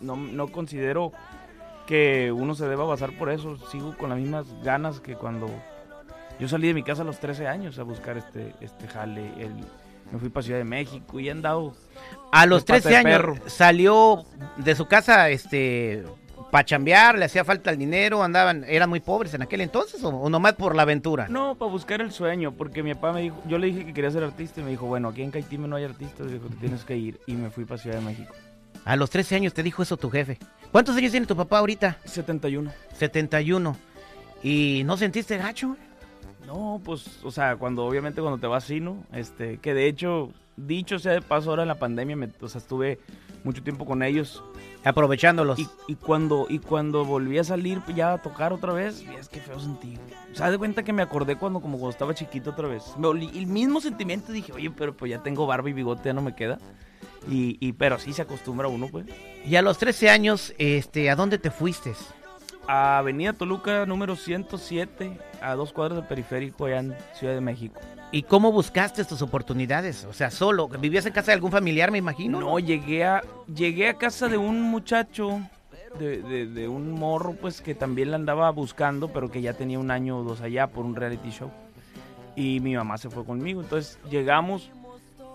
no, 0.01 0.15
no 0.17 0.47
considero 0.49 1.11
que 1.87 2.31
uno 2.31 2.55
se 2.55 2.67
deba 2.67 2.83
basar 2.85 3.11
por 3.17 3.29
eso. 3.31 3.57
Sigo 3.69 3.95
con 3.97 4.09
las 4.09 4.17
mismas 4.19 4.45
ganas 4.63 4.99
que 4.99 5.15
cuando 5.15 5.49
yo 6.39 6.47
salí 6.47 6.67
de 6.67 6.73
mi 6.73 6.83
casa 6.83 7.03
a 7.03 7.05
los 7.05 7.19
13 7.19 7.47
años 7.47 7.77
a 7.79 7.83
buscar 7.83 8.17
este, 8.17 8.53
este 8.59 8.87
jale. 8.87 9.21
El, 9.37 9.53
me 10.11 10.19
fui 10.19 10.29
para 10.29 10.43
Ciudad 10.43 10.59
de 10.59 10.65
México 10.65 11.19
y 11.19 11.27
he 11.27 11.31
andado. 11.31 11.75
A 12.31 12.45
los 12.45 12.65
de 12.65 12.73
pata 12.73 12.81
13 12.81 12.89
de 12.89 12.95
años 12.95 13.11
perro. 13.11 13.35
salió 13.47 14.23
de 14.57 14.75
su 14.75 14.85
casa 14.85 15.29
este 15.29 16.03
para 16.51 16.65
chambear, 16.65 17.17
le 17.17 17.25
hacía 17.25 17.43
falta 17.43 17.69
el 17.69 17.77
dinero, 17.77 18.23
andaban, 18.23 18.65
eran 18.67 18.89
muy 18.89 18.99
pobres 18.99 19.33
en 19.35 19.43
aquel 19.43 19.61
entonces 19.61 20.03
o, 20.03 20.09
o 20.09 20.29
nomás 20.29 20.53
por 20.53 20.75
la 20.75 20.81
aventura. 20.81 21.27
No, 21.29 21.55
para 21.55 21.71
buscar 21.71 22.01
el 22.01 22.11
sueño, 22.11 22.53
porque 22.53 22.81
mi 22.81 22.93
papá 22.95 23.13
me 23.13 23.21
dijo, 23.21 23.41
yo 23.47 23.59
le 23.59 23.67
dije 23.67 23.85
que 23.85 23.93
quería 23.93 24.09
ser 24.09 24.23
artista 24.23 24.59
y 24.59 24.63
me 24.63 24.71
dijo, 24.71 24.87
bueno, 24.87 25.09
aquí 25.09 25.21
en 25.21 25.31
Caitime 25.31 25.67
no 25.67 25.75
hay 25.75 25.83
artistas, 25.83 26.31
dijo, 26.31 26.47
te 26.47 26.55
tienes 26.55 26.83
que 26.83 26.97
ir. 26.97 27.19
Y 27.27 27.33
me 27.33 27.51
fui 27.51 27.65
para 27.65 27.79
Ciudad 27.79 27.97
de 27.97 28.05
México. 28.05 28.33
A 28.85 28.95
los 28.95 29.09
13 29.09 29.35
años 29.35 29.53
te 29.53 29.61
dijo 29.61 29.83
eso 29.83 29.97
tu 29.97 30.09
jefe. 30.09 30.39
¿Cuántos 30.71 30.95
años 30.95 31.11
tiene 31.11 31.25
tu 31.25 31.35
papá 31.35 31.59
ahorita? 31.59 31.97
71. 32.05 32.71
71. 32.93 33.75
¿Y 34.41 34.83
no 34.85 34.97
sentiste 34.97 35.37
gacho? 35.37 35.75
No, 36.49 36.81
pues, 36.83 37.19
o 37.23 37.29
sea, 37.29 37.57
cuando 37.57 37.85
obviamente 37.85 38.21
cuando 38.21 38.39
te 38.39 38.47
vas 38.47 38.63
así, 38.63 38.79
¿no? 38.79 39.03
Este, 39.13 39.57
que 39.59 39.75
de 39.75 39.85
hecho, 39.85 40.31
dicho 40.57 40.97
sea 40.97 41.11
de 41.11 41.21
paso, 41.21 41.51
ahora 41.51 41.61
en 41.61 41.67
la 41.67 41.77
pandemia, 41.77 42.15
me, 42.15 42.29
o 42.41 42.47
sea, 42.47 42.57
estuve 42.59 42.97
mucho 43.43 43.61
tiempo 43.61 43.85
con 43.85 44.01
ellos. 44.01 44.43
Aprovechándolos. 44.83 45.59
Y, 45.59 45.67
y 45.87 45.93
cuando 45.95 46.47
y 46.49 46.57
cuando 46.57 47.05
volví 47.05 47.37
a 47.37 47.43
salir 47.43 47.81
pues, 47.81 47.95
ya 47.95 48.13
a 48.13 48.17
tocar 48.23 48.51
otra 48.51 48.73
vez, 48.73 49.03
es 49.19 49.29
que 49.29 49.39
feo 49.39 49.59
sentí. 49.59 49.95
O 50.31 50.35
sea, 50.35 50.49
de 50.49 50.57
cuenta 50.57 50.81
que 50.81 50.91
me 50.91 51.03
acordé 51.03 51.35
cuando 51.35 51.59
como 51.61 51.77
cuando 51.77 51.91
estaba 51.91 52.15
chiquito 52.15 52.49
otra 52.49 52.67
vez. 52.67 52.83
Me 52.97 53.07
olí- 53.07 53.29
el 53.37 53.45
mismo 53.45 53.79
sentimiento 53.79 54.31
dije, 54.31 54.51
oye, 54.51 54.71
pero 54.71 54.97
pues 54.97 55.11
ya 55.11 55.21
tengo 55.21 55.45
barba 55.45 55.69
y 55.69 55.73
bigote, 55.73 56.05
ya 56.05 56.13
no 56.13 56.23
me 56.23 56.33
queda. 56.33 56.57
Y, 57.29 57.57
y 57.59 57.73
pero 57.73 57.99
sí 57.99 58.11
se 58.13 58.23
acostumbra 58.23 58.67
uno, 58.69 58.87
pues. 58.87 59.05
Y 59.45 59.55
a 59.55 59.61
los 59.61 59.77
13 59.77 60.09
años, 60.09 60.55
este, 60.57 61.11
¿a 61.11 61.15
dónde 61.15 61.37
te 61.37 61.51
fuiste? 61.51 61.93
A 62.71 62.99
Avenida 62.99 63.33
Toluca 63.33 63.83
número 63.87 64.15
107, 64.15 65.17
a 65.41 65.55
dos 65.55 65.73
cuadras 65.73 65.97
del 65.97 66.07
periférico 66.07 66.65
allá 66.65 66.79
en 66.81 66.95
Ciudad 67.15 67.33
de 67.33 67.41
México. 67.41 67.79
¿Y 68.11 68.21
cómo 68.21 68.51
buscaste 68.51 69.03
tus 69.05 69.23
oportunidades? 69.23 70.05
O 70.05 70.13
sea, 70.13 70.29
solo, 70.29 70.67
¿vivías 70.67 71.03
en 71.07 71.13
casa 71.13 71.31
de 71.31 71.33
algún 71.33 71.51
familiar, 71.51 71.89
me 71.89 71.97
imagino? 71.97 72.39
No, 72.39 72.59
llegué 72.59 73.03
a, 73.05 73.23
llegué 73.51 73.89
a 73.89 73.95
casa 73.95 74.27
de 74.27 74.37
un 74.37 74.61
muchacho, 74.61 75.41
de, 75.97 76.21
de- 76.21 76.45
de 76.45 76.67
un 76.67 76.91
morro, 76.91 77.33
pues 77.33 77.59
que 77.61 77.73
también 77.73 78.11
la 78.11 78.17
andaba 78.17 78.51
buscando, 78.51 79.07
pero 79.07 79.31
que 79.31 79.41
ya 79.41 79.53
tenía 79.53 79.79
un 79.79 79.89
año 79.89 80.19
o 80.19 80.23
dos 80.23 80.41
allá 80.41 80.67
por 80.67 80.85
un 80.85 80.95
reality 80.95 81.31
show. 81.31 81.49
Y 82.35 82.59
mi 82.59 82.75
mamá 82.75 82.99
se 82.99 83.09
fue 83.09 83.25
conmigo. 83.25 83.61
Entonces 83.61 83.97
llegamos 84.11 84.69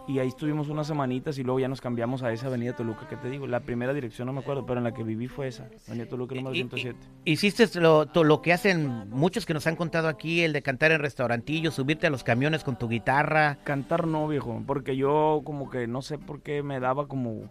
y 0.06 0.18
ahí 0.18 0.28
estuvimos 0.28 0.68
unas 0.68 0.86
semanitas 0.86 1.38
y 1.38 1.42
luego 1.44 1.60
ya 1.60 1.68
nos 1.68 1.80
cambiamos 1.80 2.22
a 2.22 2.32
esa 2.32 2.48
avenida 2.48 2.74
Toluca 2.76 3.08
que 3.08 3.16
te 3.16 3.30
digo. 3.30 3.46
La 3.46 3.60
primera 3.60 3.94
dirección 3.94 4.26
no 4.26 4.32
me 4.32 4.40
acuerdo, 4.40 4.66
pero 4.66 4.78
en 4.78 4.84
la 4.84 4.92
que 4.92 5.02
viví 5.02 5.28
fue 5.28 5.48
esa, 5.48 5.68
avenida 5.88 6.06
Toluca 6.08 6.34
número 6.34 6.54
Y- 6.54 6.58
y- 6.58 6.62
107. 6.62 6.98
Hiciste 7.24 7.80
lo, 7.80 8.06
lo 8.14 8.42
que 8.42 8.52
hacen 8.52 9.08
muchos 9.10 9.46
que 9.46 9.54
nos 9.54 9.66
han 9.66 9.76
contado 9.76 10.08
aquí, 10.08 10.42
el 10.42 10.52
de 10.52 10.62
cantar 10.62 10.92
en 10.92 11.00
restaurantillos, 11.00 11.74
subirte 11.74 12.06
a 12.06 12.10
los 12.10 12.22
camiones 12.24 12.64
con 12.64 12.76
tu 12.78 12.88
guitarra. 12.88 13.58
Cantar 13.64 14.06
no, 14.06 14.28
viejo, 14.28 14.62
porque 14.66 14.96
yo 14.96 15.40
como 15.44 15.70
que 15.70 15.86
no 15.86 16.02
sé 16.02 16.18
por 16.18 16.42
qué 16.42 16.62
me 16.62 16.80
daba 16.80 17.08
como... 17.08 17.50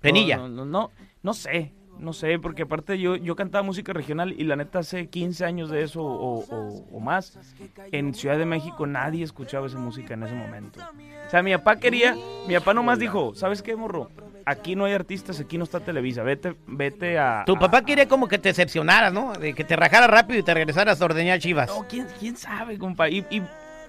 Penilla. 0.00 0.36
No, 0.38 0.48
no, 0.48 0.64
no, 0.64 0.90
no 1.22 1.34
sé, 1.34 1.72
no 2.00 2.12
sé, 2.12 2.38
porque 2.38 2.62
aparte 2.62 2.98
yo, 2.98 3.16
yo 3.16 3.36
cantaba 3.36 3.62
música 3.62 3.92
regional 3.92 4.32
y 4.36 4.44
la 4.44 4.56
neta 4.56 4.80
hace 4.80 5.08
15 5.08 5.44
años 5.44 5.70
de 5.70 5.82
eso 5.82 6.02
o, 6.02 6.38
o- 6.44 6.86
o 6.92 7.00
más, 7.00 7.38
en 7.92 8.14
Ciudad 8.14 8.38
de 8.38 8.46
México 8.46 8.86
nadie 8.86 9.22
escuchaba 9.24 9.66
esa 9.66 9.78
música 9.78 10.14
en 10.14 10.22
ese 10.24 10.34
momento. 10.34 10.80
O 11.26 11.30
sea, 11.30 11.42
mi 11.42 11.52
papá 11.56 11.76
quería, 11.76 12.16
mi 12.48 12.54
papá 12.54 12.74
nomás 12.74 12.98
dijo, 12.98 13.34
¿sabes 13.34 13.62
qué, 13.62 13.76
morro? 13.76 14.10
Aquí 14.46 14.74
no 14.74 14.86
hay 14.86 14.94
artistas, 14.94 15.38
aquí 15.38 15.58
no 15.58 15.64
está 15.64 15.80
Televisa, 15.80 16.22
vete, 16.22 16.56
vete 16.66 17.18
a... 17.18 17.44
Tu 17.46 17.54
a- 17.54 17.58
papá 17.58 17.82
quería 17.82 18.08
como 18.08 18.26
que 18.26 18.38
te 18.38 18.48
decepcionaras, 18.48 19.12
¿no? 19.12 19.32
De 19.34 19.52
que 19.54 19.62
te 19.64 19.76
rajara 19.76 20.06
rápido 20.06 20.40
y 20.40 20.42
te 20.42 20.54
regresaras 20.54 21.00
a 21.00 21.04
ordeñar 21.04 21.38
chivas. 21.38 21.68
No, 21.68 21.86
¿quién, 21.86 22.06
quién 22.18 22.36
sabe, 22.36 22.78
compa? 22.78 23.08
Y, 23.10 23.18
y- 23.30 23.36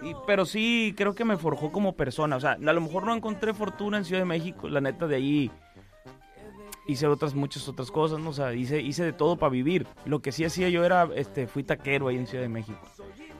y- 0.04 0.15
pero 0.28 0.45
sí, 0.45 0.93
creo 0.97 1.15
que 1.15 1.24
me 1.26 1.38
forjó 1.38 1.71
como 1.71 1.93
persona. 1.93 2.36
O 2.36 2.39
sea, 2.39 2.52
a 2.52 2.58
lo 2.74 2.82
mejor 2.82 3.06
no 3.06 3.15
encontré 3.15 3.54
fortuna 3.54 3.97
en 3.97 4.06
Ciudad 4.06 4.21
de 4.21 4.26
México. 4.26 4.67
La 4.67 4.82
neta, 4.82 5.08
de 5.08 5.15
ahí 5.15 5.52
hice 6.87 7.07
otras, 7.07 7.33
muchas 7.35 7.67
otras 7.67 7.91
cosas, 7.91 8.19
¿no? 8.19 8.29
O 8.29 8.33
sea, 8.33 8.53
hice, 8.53 8.81
hice 8.81 9.03
de 9.03 9.13
todo 9.13 9.35
para 9.37 9.49
vivir. 9.51 9.87
Lo 10.05 10.21
que 10.21 10.31
sí 10.31 10.43
hacía 10.43 10.69
yo 10.69 10.83
era, 10.83 11.07
este, 11.15 11.47
fui 11.47 11.63
taquero 11.63 12.07
ahí 12.07 12.17
en 12.17 12.27
Ciudad 12.27 12.43
de 12.43 12.49
México. 12.49 12.79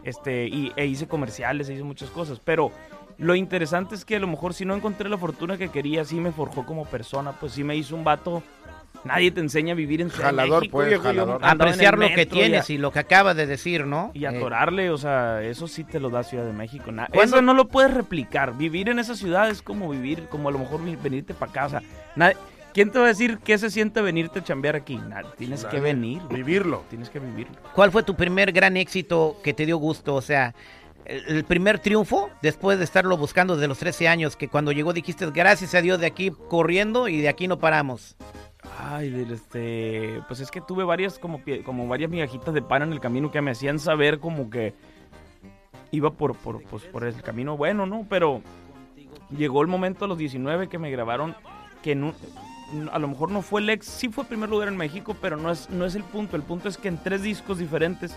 Este, 0.04 0.48
y, 0.48 0.72
e 0.76 0.86
hice 0.86 1.08
comerciales, 1.08 1.70
e 1.70 1.74
hice 1.74 1.84
muchas 1.84 2.10
cosas. 2.10 2.40
Pero 2.44 2.72
lo 3.18 3.36
interesante 3.36 3.96
es 3.96 4.06
que 4.06 4.16
a 4.16 4.20
lo 4.20 4.28
mejor 4.28 4.54
si 4.54 4.66
no 4.66 4.76
encontré 4.76 5.10
la 5.10 5.18
fortuna 5.18 5.58
que 5.58 5.70
quería, 5.70 6.06
sí 6.06 6.16
me 6.20 6.32
forjó 6.32 6.66
como 6.66 6.86
persona. 6.86 7.34
Pues 7.34 7.54
sí 7.54 7.64
me 7.64 7.76
hizo 7.76 7.96
un 7.96 8.04
vato... 8.04 8.42
Nadie 9.04 9.32
te 9.32 9.40
enseña 9.40 9.72
a 9.72 9.76
vivir 9.76 10.00
en 10.02 10.12
Ciudad 10.12 10.26
Jalador, 10.26 10.50
de 10.50 10.60
México. 10.60 10.78
pues, 10.78 11.00
jalador. 11.00 11.40
Apreciar 11.44 11.98
lo 11.98 12.08
que 12.08 12.16
metro 12.18 12.38
y 12.38 12.40
a- 12.42 12.44
tienes 12.46 12.70
y 12.70 12.78
lo 12.78 12.92
que 12.92 13.00
acabas 13.00 13.36
de 13.36 13.48
decir, 13.48 13.88
¿no? 13.88 14.12
y 14.14 14.26
Eh, 14.26 14.28
atorarle, 14.28 14.92
o 14.92 14.98
sea, 14.98 15.42
eso 15.42 15.68
sí 15.68 15.84
te 15.84 16.00
lo 16.00 16.12
da 16.12 16.22
Ciudad 16.24 16.46
de 16.46 16.54
México. 16.54 16.92
na- 16.92 17.08
¿Cuándo- 17.08 17.24
Eso 17.38 17.42
no 17.42 17.56
lo 17.56 17.68
puedes 17.68 17.92
replicar. 17.92 18.56
Vivir 18.56 18.90
en 18.90 19.00
esa 19.00 19.16
ciudad 19.16 19.50
es 19.50 19.64
como 19.64 19.90
vivir, 19.90 20.28
como 20.30 20.50
a 20.50 20.52
lo 20.52 20.60
mejor 20.60 20.82
venirte 21.02 21.34
para 21.34 21.50
acá. 21.52 21.66
O 21.66 21.70
sea, 21.70 21.82
nadie- 22.16 22.38
¿quién 22.74 22.92
te 22.92 23.00
va 23.00 23.06
a 23.06 23.08
decir 23.10 23.40
qué 23.40 23.58
se 23.58 23.70
siente 23.70 24.02
venirte 24.02 24.40
a 24.40 24.44
chambear 24.44 24.76
aquí? 24.76 24.98
Nadie. 24.98 25.30
Tienes 25.38 25.66
que 25.66 25.80
venir. 25.80 26.22
Vivirlo. 26.30 26.84
Tienes 26.90 27.10
que 27.10 27.20
vivirlo. 27.20 27.56
¿Cuál 27.74 27.92
fue 27.92 28.04
tu 28.04 28.16
primer 28.16 28.52
gran 28.52 28.78
éxito 28.78 29.38
que 29.44 29.54
te 29.54 29.66
dio 29.66 29.78
gusto? 29.78 30.16
O 30.16 30.22
sea, 30.22 30.54
el, 31.06 31.44
primer 31.44 31.80
triunfo 31.80 32.30
después 32.42 32.78
de 32.78 32.84
estarlo 32.86 33.18
buscando 33.18 33.56
desde 33.56 33.68
los 33.68 33.80
13 33.80 34.08
años, 34.08 34.36
que 34.36 34.48
cuando 34.48 34.72
llegó 34.72 34.94
dijiste, 34.94 35.30
gracias 35.32 35.76
a 35.76 35.82
Dios, 35.82 36.00
de 36.00 36.08
aquí 36.08 36.32
corriendo 36.32 37.08
y 37.08 37.22
de 37.22 37.30
aquí 37.30 37.48
no 37.48 37.60
paramos. 37.60 38.16
Ay, 38.80 39.28
este, 39.32 40.22
pues 40.28 40.40
es 40.40 40.52
que 40.52 40.62
tuve 40.62 40.84
varias 40.84 41.18
como 41.18 41.40
pie- 41.40 41.64
como 41.64 41.88
varias 41.88 42.12
migajitas 42.12 42.54
de 42.54 42.62
pan 42.62 42.84
en 42.84 42.94
el 42.94 43.00
camino 43.00 43.32
que 43.32 43.42
me 43.42 43.52
hacían 43.52 43.80
saber 43.80 44.20
como 44.20 44.50
que 44.50 44.74
iba 45.90 46.12
por 46.12 46.36
por 46.36 46.62
pues, 46.64 46.84
por 46.84 47.04
el 47.04 47.22
camino 47.24 47.58
bueno, 47.58 47.86
¿no? 47.86 48.06
Pero 48.08 48.42
llegó 49.36 49.62
el 49.62 49.68
momento 49.68 50.06
a 50.06 50.08
los 50.08 50.18
19 50.18 50.70
que 50.70 50.78
me 50.78 50.92
grabaron 50.92 51.36
que 51.82 51.96
no, 51.96 52.14
a 52.92 53.00
lo 53.00 53.08
mejor 53.08 53.32
no 53.32 53.42
fue 53.42 53.62
el 53.62 53.70
ex, 53.70 53.86
sí 53.86 54.10
fue 54.10 54.26
primer 54.26 54.50
lugar 54.50 54.68
en 54.68 54.78
México, 54.78 55.16
pero 55.22 55.38
no 55.38 55.52
es 55.52 55.70
no 55.70 55.86
es 55.86 55.96
el 55.96 56.04
punto, 56.04 56.36
el 56.36 56.44
punto 56.44 56.70
es 56.70 56.78
que 56.78 56.88
en 56.88 56.98
tres 56.98 57.22
discos 57.22 57.58
diferentes 57.58 58.16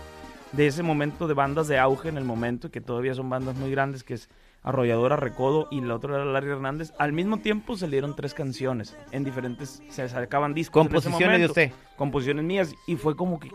de 0.51 0.67
ese 0.67 0.83
momento 0.83 1.27
de 1.27 1.33
bandas 1.33 1.67
de 1.67 1.77
auge 1.79 2.09
en 2.09 2.17
el 2.17 2.23
momento 2.23 2.71
que 2.71 2.81
todavía 2.81 3.13
son 3.13 3.29
bandas 3.29 3.55
muy 3.55 3.71
grandes 3.71 4.03
que 4.03 4.13
es 4.13 4.29
Arrolladora, 4.65 5.15
Recodo 5.15 5.67
y 5.69 5.81
la 5.81 5.95
otra 5.95 6.15
era 6.15 6.25
Larry 6.25 6.49
Hernández. 6.49 6.91
Al 6.97 7.13
mismo 7.13 7.37
tiempo 7.37 7.77
salieron 7.77 8.15
tres 8.15 8.33
canciones 8.33 8.97
en 9.11 9.23
diferentes, 9.23 9.83
se 9.89 10.09
sacaban 10.09 10.55
discos. 10.55 10.81
en 10.81 10.87
ese 10.87 11.09
Composiciones 11.09 11.39
de 11.39 11.45
usted. 11.45 11.71
Composiciones 11.95 12.43
mías 12.45 12.73
y 12.87 12.95
fue 12.95 13.15
como 13.15 13.39
que, 13.39 13.51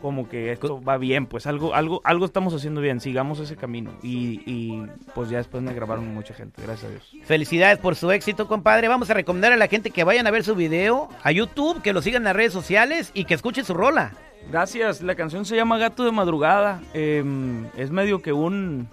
como 0.00 0.28
que 0.28 0.52
esto 0.52 0.80
va 0.82 0.96
bien, 0.98 1.26
pues 1.26 1.46
algo, 1.46 1.74
algo, 1.74 2.00
algo 2.04 2.24
estamos 2.24 2.54
haciendo 2.54 2.80
bien, 2.80 3.00
sigamos 3.00 3.40
ese 3.40 3.56
camino. 3.56 3.90
Y, 4.02 4.42
y, 4.46 4.86
pues 5.14 5.30
ya 5.30 5.38
después 5.38 5.62
me 5.62 5.74
grabaron 5.74 6.12
mucha 6.14 6.34
gente, 6.34 6.62
gracias 6.62 6.84
a 6.84 6.90
Dios. 6.90 7.12
Felicidades 7.24 7.78
por 7.78 7.96
su 7.96 8.10
éxito, 8.10 8.48
compadre. 8.48 8.88
Vamos 8.88 9.10
a 9.10 9.14
recomendar 9.14 9.52
a 9.52 9.56
la 9.56 9.68
gente 9.68 9.90
que 9.90 10.04
vayan 10.04 10.26
a 10.26 10.30
ver 10.30 10.44
su 10.44 10.54
video 10.54 11.08
a 11.22 11.32
YouTube, 11.32 11.82
que 11.82 11.92
lo 11.92 12.02
sigan 12.02 12.22
en 12.22 12.24
las 12.24 12.36
redes 12.36 12.52
sociales 12.52 13.10
y 13.14 13.24
que 13.24 13.34
escuchen 13.34 13.64
su 13.64 13.74
rola. 13.74 14.12
Gracias, 14.50 15.02
la 15.02 15.14
canción 15.14 15.44
se 15.44 15.56
llama 15.56 15.78
Gato 15.78 16.04
de 16.04 16.12
Madrugada. 16.12 16.80
em, 16.94 17.66
es 17.76 17.90
medio 17.90 18.22
que 18.22 18.32
un... 18.32 18.88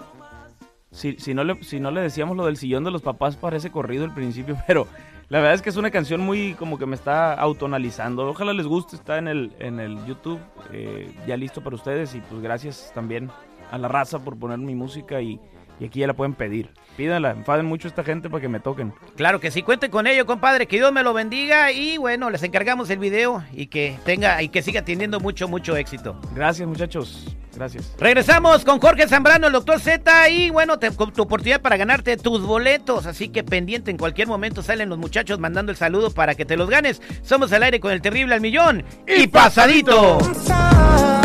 Si, 0.91 1.17
si, 1.19 1.33
no 1.33 1.43
le, 1.43 1.61
si 1.63 1.79
no 1.79 1.91
le 1.91 1.99
decíamos 2.01 2.37
lo 2.37 2.45
del 2.45 2.55
sillón 2.55 2.85
de 2.85 2.91
los 2.91 3.01
papás, 3.01 3.35
parece 3.35 3.69
corrido 3.69 4.05
al 4.05 4.13
principio, 4.13 4.57
pero 4.67 4.87
la 5.29 5.39
verdad 5.39 5.55
es 5.55 5.61
que 5.61 5.69
es 5.69 5.77
una 5.77 5.89
canción 5.89 6.21
muy 6.21 6.53
como 6.53 6.77
que 6.77 6.85
me 6.85 6.95
está 6.95 7.33
autonalizando. 7.33 8.27
Ojalá 8.29 8.53
les 8.53 8.67
guste, 8.67 8.95
está 8.95 9.17
en 9.17 9.27
el, 9.27 9.53
en 9.59 9.79
el 9.79 10.05
YouTube, 10.05 10.39
eh, 10.71 11.11
ya 11.27 11.35
listo 11.35 11.63
para 11.63 11.75
ustedes 11.75 12.13
y 12.13 12.21
pues 12.21 12.41
gracias 12.41 12.91
también 12.93 13.31
a 13.71 13.77
la 13.77 13.87
raza 13.87 14.19
por 14.19 14.37
poner 14.37 14.59
mi 14.59 14.75
música 14.75 15.21
y, 15.21 15.39
y 15.79 15.85
aquí 15.85 15.99
ya 16.01 16.07
la 16.07 16.13
pueden 16.13 16.35
pedir. 16.35 16.69
Pídanla, 16.97 17.31
enfaden 17.31 17.65
mucho 17.65 17.87
a 17.87 17.89
esta 17.89 18.03
gente 18.03 18.29
para 18.29 18.41
que 18.41 18.47
me 18.47 18.59
toquen. 18.59 18.93
Claro 19.17 19.39
que 19.39 19.51
sí, 19.51 19.63
cuenten 19.63 19.91
con 19.91 20.07
ello, 20.07 20.25
compadre. 20.25 20.65
Que 20.65 20.77
Dios 20.77 20.93
me 20.93 21.03
lo 21.03 21.13
bendiga 21.13 21.71
y 21.71 21.97
bueno, 21.97 22.29
les 22.29 22.41
encargamos 22.43 22.89
el 22.89 22.99
video 22.99 23.43
y 23.51 23.67
que 23.67 23.99
tenga 24.05 24.41
y 24.41 24.49
que 24.49 24.61
siga 24.61 24.83
teniendo 24.83 25.19
mucho, 25.19 25.47
mucho 25.47 25.75
éxito. 25.75 26.19
Gracias 26.33 26.67
muchachos, 26.67 27.35
gracias. 27.53 27.93
Regresamos 27.99 28.63
con 28.63 28.79
Jorge 28.79 29.07
Zambrano, 29.07 29.47
el 29.47 29.53
doctor 29.53 29.79
Z, 29.79 30.29
y 30.29 30.49
bueno, 30.51 30.79
te, 30.79 30.91
con 30.91 31.11
tu 31.11 31.23
oportunidad 31.23 31.61
para 31.61 31.75
ganarte 31.75 32.15
tus 32.15 32.41
boletos, 32.41 33.05
así 33.05 33.27
que 33.27 33.43
pendiente, 33.43 33.91
en 33.91 33.97
cualquier 33.97 34.27
momento 34.27 34.63
salen 34.63 34.87
los 34.87 34.97
muchachos 34.97 35.37
mandando 35.37 35.71
el 35.71 35.77
saludo 35.77 36.11
para 36.11 36.35
que 36.35 36.45
te 36.45 36.55
los 36.55 36.69
ganes. 36.69 37.01
Somos 37.23 37.51
al 37.51 37.63
aire 37.63 37.81
con 37.81 37.91
el 37.91 38.01
terrible 38.01 38.35
al 38.35 38.41
millón 38.41 38.85
y 39.05 39.27
pasadito. 39.27 40.17
El 40.19 41.24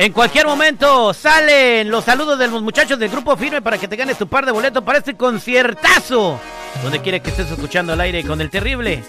En 0.00 0.12
cualquier 0.12 0.46
momento 0.46 1.12
salen 1.12 1.90
los 1.90 2.04
saludos 2.04 2.38
de 2.38 2.46
los 2.46 2.62
muchachos 2.62 3.00
del 3.00 3.08
grupo 3.08 3.36
firme 3.36 3.60
para 3.60 3.78
que 3.78 3.88
te 3.88 3.96
ganes 3.96 4.16
tu 4.16 4.28
par 4.28 4.46
de 4.46 4.52
boletos 4.52 4.84
para 4.84 4.98
este 4.98 5.16
conciertazo. 5.16 6.38
Donde 6.84 7.02
quiere 7.02 7.18
que 7.20 7.30
estés 7.30 7.50
escuchando 7.50 7.94
al 7.94 8.00
aire 8.00 8.22
con 8.22 8.40
el 8.40 8.48
terrible. 8.48 9.02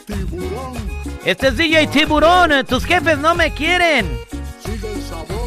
Este 1.24 1.50
es 1.50 1.58
DJ 1.58 1.86
Tiburón, 1.86 2.66
tus 2.66 2.86
jefes 2.86 3.20
no 3.20 3.36
me 3.36 3.54
quieren. 3.54 4.10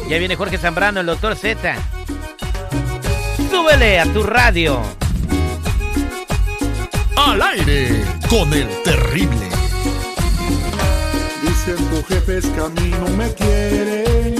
Ya 0.07 0.17
viene 0.17 0.37
Jorge 0.37 0.57
Zambrano, 0.57 1.01
el 1.01 1.07
doctor 1.07 1.35
Z. 1.35 1.75
Súbele 3.51 3.99
a 3.99 4.05
tu 4.05 4.23
radio. 4.23 4.81
Al 7.17 7.41
aire 7.41 8.01
con 8.29 8.53
el 8.53 8.69
terrible. 8.83 9.49
Dicen 11.41 11.75
tus 11.89 12.05
jefes 12.07 12.45
que 12.45 12.61
a 12.61 12.69
mí 12.69 12.93
no 12.97 13.09
me 13.17 13.33
quiere. 13.33 14.32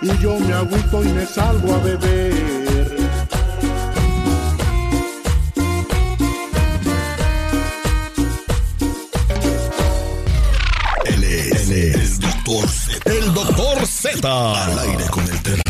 Y 0.00 0.16
yo 0.22 0.38
me 0.38 0.52
agüito 0.54 1.02
y 1.04 1.08
me 1.08 1.26
salgo 1.26 1.74
a 1.74 1.78
beber. 1.78 2.34
Él 11.04 11.24
es, 11.24 11.70
él 11.70 11.76
es 11.94 11.94
el 12.12 12.20
doctor 12.20 12.68
Z. 12.68 13.10
El 13.12 13.34
doctor 13.34 13.86
Z. 13.86 14.64
Al 14.64 14.78
aire 14.78 15.04
con 15.10 15.24
el 15.24 15.42
terrible. 15.42 15.62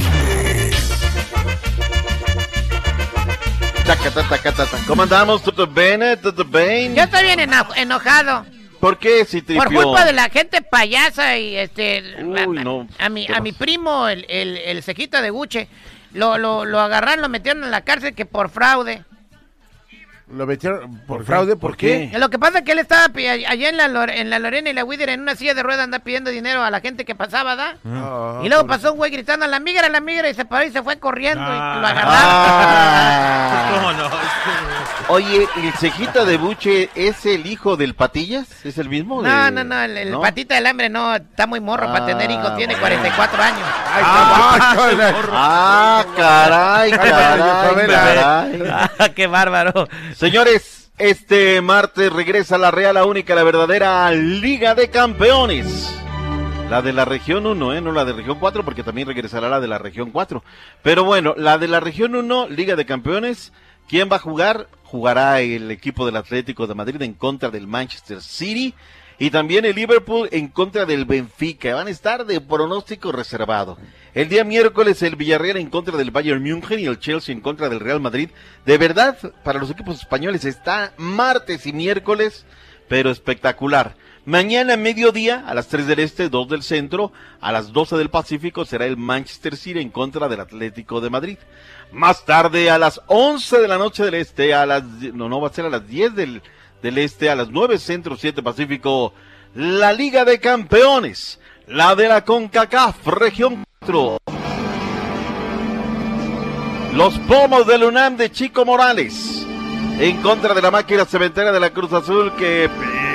¿Cómo 4.86 5.02
andamos? 5.02 5.42
¿Todo 5.42 5.66
bien? 5.66 6.00
¿Todo 6.22 6.44
bien? 6.44 6.94
Yo 6.94 7.02
estoy 7.02 7.24
bien 7.24 7.40
eno- 7.40 7.68
enojado. 7.76 8.44
¿Por 8.80 8.98
qué, 8.98 9.24
Citripio? 9.24 9.64
Por 9.64 9.72
culpa 9.72 10.04
de 10.04 10.12
la 10.12 10.28
gente 10.28 10.62
payasa 10.62 11.36
y 11.36 11.56
este. 11.56 12.14
a, 12.18 12.46
Uy, 12.46 12.58
no. 12.62 12.86
a 12.98 13.08
mi, 13.08 13.26
¿Qué 13.26 13.34
a 13.34 13.40
mi 13.40 13.52
primo, 13.52 14.08
el, 14.08 14.24
el, 14.28 14.56
el 14.58 14.82
cejita 14.82 15.20
de 15.20 15.30
Guche, 15.30 15.68
lo, 16.12 16.38
lo, 16.38 16.64
lo 16.64 16.78
agarraron, 16.80 17.22
lo 17.22 17.28
metieron 17.28 17.64
en 17.64 17.70
la 17.70 17.80
cárcel 17.82 18.14
que 18.14 18.24
por 18.26 18.50
fraude. 18.50 19.04
Lo 20.30 20.46
metieron 20.46 20.98
por 21.06 21.24
fraude, 21.24 21.56
¿por 21.56 21.74
qué? 21.74 22.10
Lo 22.18 22.28
que 22.28 22.38
pasa 22.38 22.58
es 22.58 22.64
que 22.66 22.72
él 22.72 22.80
estaba 22.80 23.04
allá 23.14 23.68
en 23.70 23.76
la, 23.78 23.86
en 24.14 24.28
la 24.28 24.38
Lorena 24.38 24.68
y 24.68 24.74
la 24.74 24.84
Wider 24.84 25.08
en 25.08 25.22
una 25.22 25.34
silla 25.34 25.54
de 25.54 25.62
ruedas, 25.62 25.84
anda 25.84 26.00
pidiendo 26.00 26.30
dinero 26.30 26.62
a 26.62 26.70
la 26.70 26.80
gente 26.80 27.06
que 27.06 27.14
pasaba, 27.14 27.56
¿da? 27.56 27.78
Ah, 27.86 28.42
y 28.44 28.48
luego 28.50 28.64
por- 28.64 28.76
pasó 28.76 28.92
un 28.92 28.98
güey 28.98 29.10
gritando 29.10 29.46
a 29.46 29.48
la 29.48 29.58
migra, 29.58 29.86
a 29.86 29.90
la 29.90 30.00
migra, 30.00 30.28
y 30.28 30.34
se 30.34 30.44
paró 30.44 30.66
y 30.66 30.70
se 30.70 30.82
fue 30.82 30.98
corriendo 30.98 31.42
y 31.42 31.46
lo 31.48 31.86
agarraron. 31.86 32.12
Ah. 32.14 33.70
¿Cómo 33.74 33.92
no? 33.94 34.08
Oye, 35.10 35.48
¿el 35.56 35.72
cejita 35.72 36.26
de 36.26 36.36
buche 36.36 36.90
es 36.94 37.24
el 37.24 37.46
hijo 37.46 37.76
del 37.78 37.94
Patillas? 37.94 38.46
¿Es 38.66 38.76
el 38.76 38.90
mismo? 38.90 39.22
No, 39.22 39.44
de- 39.46 39.50
no, 39.52 39.64
no, 39.64 39.80
el, 39.82 39.96
el 39.96 40.10
¿no? 40.10 40.20
patita 40.20 40.54
del 40.56 40.66
hambre 40.66 40.90
no, 40.90 41.14
está 41.14 41.46
muy 41.46 41.60
morro 41.60 41.86
para 41.86 42.04
tener 42.04 42.30
hijos, 42.30 42.50
Ah, 42.50 42.56
tiene 42.56 42.74
bueno. 42.76 42.96
44 42.98 43.42
años. 43.42 43.62
Ah, 45.32 46.04
caray, 46.16 46.90
caray, 46.90 47.86
caray. 47.86 48.62
Ah, 48.98 49.08
qué 49.14 49.26
bárbaro. 49.26 49.88
Señores, 50.14 50.90
este 50.98 51.60
martes 51.62 52.12
regresa 52.12 52.58
la 52.58 52.70
Real, 52.70 52.94
la 52.94 53.04
única, 53.06 53.34
la 53.34 53.44
verdadera 53.44 54.10
Liga 54.10 54.74
de 54.74 54.90
Campeones. 54.90 55.94
La 56.68 56.82
de 56.82 56.92
la 56.92 57.06
región 57.06 57.46
1, 57.46 57.74
¿eh? 57.74 57.80
no 57.80 57.92
la 57.92 58.04
de 58.04 58.12
región 58.12 58.38
4, 58.38 58.62
porque 58.62 58.82
también 58.82 59.08
regresará 59.08 59.48
la 59.48 59.58
de 59.60 59.68
la 59.68 59.78
región 59.78 60.10
4. 60.10 60.44
Pero 60.82 61.02
bueno, 61.04 61.32
la 61.38 61.56
de 61.56 61.66
la 61.66 61.80
región 61.80 62.14
1, 62.14 62.48
Liga 62.48 62.76
de 62.76 62.84
Campeones, 62.84 63.54
¿quién 63.88 64.10
va 64.12 64.16
a 64.16 64.20
jugar? 64.20 64.66
Jugará 64.90 65.42
el 65.42 65.70
equipo 65.70 66.06
del 66.06 66.16
Atlético 66.16 66.66
de 66.66 66.74
Madrid 66.74 67.02
en 67.02 67.12
contra 67.12 67.50
del 67.50 67.66
Manchester 67.66 68.22
City 68.22 68.72
y 69.18 69.28
también 69.28 69.66
el 69.66 69.76
Liverpool 69.76 70.30
en 70.32 70.48
contra 70.48 70.86
del 70.86 71.04
Benfica. 71.04 71.74
Van 71.74 71.88
a 71.88 71.90
estar 71.90 72.24
de 72.24 72.40
pronóstico 72.40 73.12
reservado. 73.12 73.76
El 74.14 74.30
día 74.30 74.44
miércoles 74.44 75.02
el 75.02 75.16
Villarreal 75.16 75.58
en 75.58 75.68
contra 75.68 75.98
del 75.98 76.10
Bayern 76.10 76.42
München 76.42 76.80
y 76.80 76.86
el 76.86 76.98
Chelsea 76.98 77.34
en 77.34 77.42
contra 77.42 77.68
del 77.68 77.80
Real 77.80 78.00
Madrid. 78.00 78.30
De 78.64 78.78
verdad, 78.78 79.18
para 79.44 79.58
los 79.58 79.70
equipos 79.70 80.00
españoles 80.00 80.46
está 80.46 80.94
martes 80.96 81.66
y 81.66 81.74
miércoles, 81.74 82.46
pero 82.88 83.10
espectacular. 83.10 83.94
Mañana 84.28 84.76
mediodía, 84.76 85.42
a 85.46 85.54
las 85.54 85.68
3 85.68 85.86
del 85.86 86.00
Este, 86.00 86.28
2 86.28 86.48
del 86.50 86.62
Centro, 86.62 87.12
a 87.40 87.50
las 87.50 87.72
12 87.72 87.96
del 87.96 88.10
Pacífico 88.10 88.66
será 88.66 88.84
el 88.84 88.98
Manchester 88.98 89.56
City 89.56 89.80
en 89.80 89.88
contra 89.88 90.28
del 90.28 90.40
Atlético 90.40 91.00
de 91.00 91.08
Madrid. 91.08 91.38
Más 91.92 92.26
tarde, 92.26 92.68
a 92.68 92.76
las 92.76 93.00
11 93.06 93.56
de 93.58 93.66
la 93.66 93.78
noche 93.78 94.04
del 94.04 94.12
Este, 94.12 94.52
a 94.52 94.66
las... 94.66 94.82
No, 94.84 95.30
no, 95.30 95.40
va 95.40 95.48
a 95.48 95.52
ser 95.54 95.64
a 95.64 95.70
las 95.70 95.88
10 95.88 96.14
del, 96.14 96.42
del 96.82 96.98
Este, 96.98 97.30
a 97.30 97.36
las 97.36 97.48
9 97.48 97.78
Centro, 97.78 98.18
7 98.18 98.42
Pacífico, 98.42 99.14
la 99.54 99.94
Liga 99.94 100.26
de 100.26 100.38
Campeones, 100.40 101.40
la 101.66 101.94
de 101.94 102.08
la 102.08 102.22
CONCACAF, 102.22 103.06
Región 103.06 103.64
4. 103.78 104.18
Los 106.92 107.18
pomos 107.20 107.66
del 107.66 107.82
UNAM 107.82 108.18
de 108.18 108.30
Chico 108.30 108.66
Morales. 108.66 109.46
En 109.98 110.20
contra 110.20 110.52
de 110.52 110.60
la 110.60 110.70
máquina 110.70 111.06
cementera 111.06 111.50
de 111.50 111.60
la 111.60 111.70
Cruz 111.70 111.94
Azul 111.94 112.30
que 112.36 112.68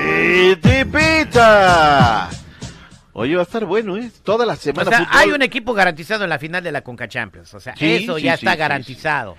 piti 0.08 0.86
pita. 0.86 2.30
Oye, 3.14 3.36
va 3.36 3.42
a 3.42 3.44
estar 3.44 3.66
bueno, 3.66 3.98
¿eh? 3.98 4.12
Toda 4.24 4.46
la 4.46 4.54
O 4.54 4.58
semana. 4.58 4.90
sea, 4.90 5.00
fútbol. 5.06 5.12
hay 5.20 5.32
un 5.32 5.42
equipo 5.44 5.74
garantizado 5.74 6.24
en 6.24 6.30
la 6.30 6.40
final 6.40 6.64
de 6.64 6.72
la 6.72 6.82
Conca 6.82 7.08
Champions. 7.08 7.54
O 7.54 7.60
sea, 7.60 7.76
Sí, 7.76 7.94
eso 7.96 8.18
sí, 8.18 8.24
ya 8.24 8.38
sí, 8.38 8.46
está 8.46 8.56
garantizado. 8.56 9.36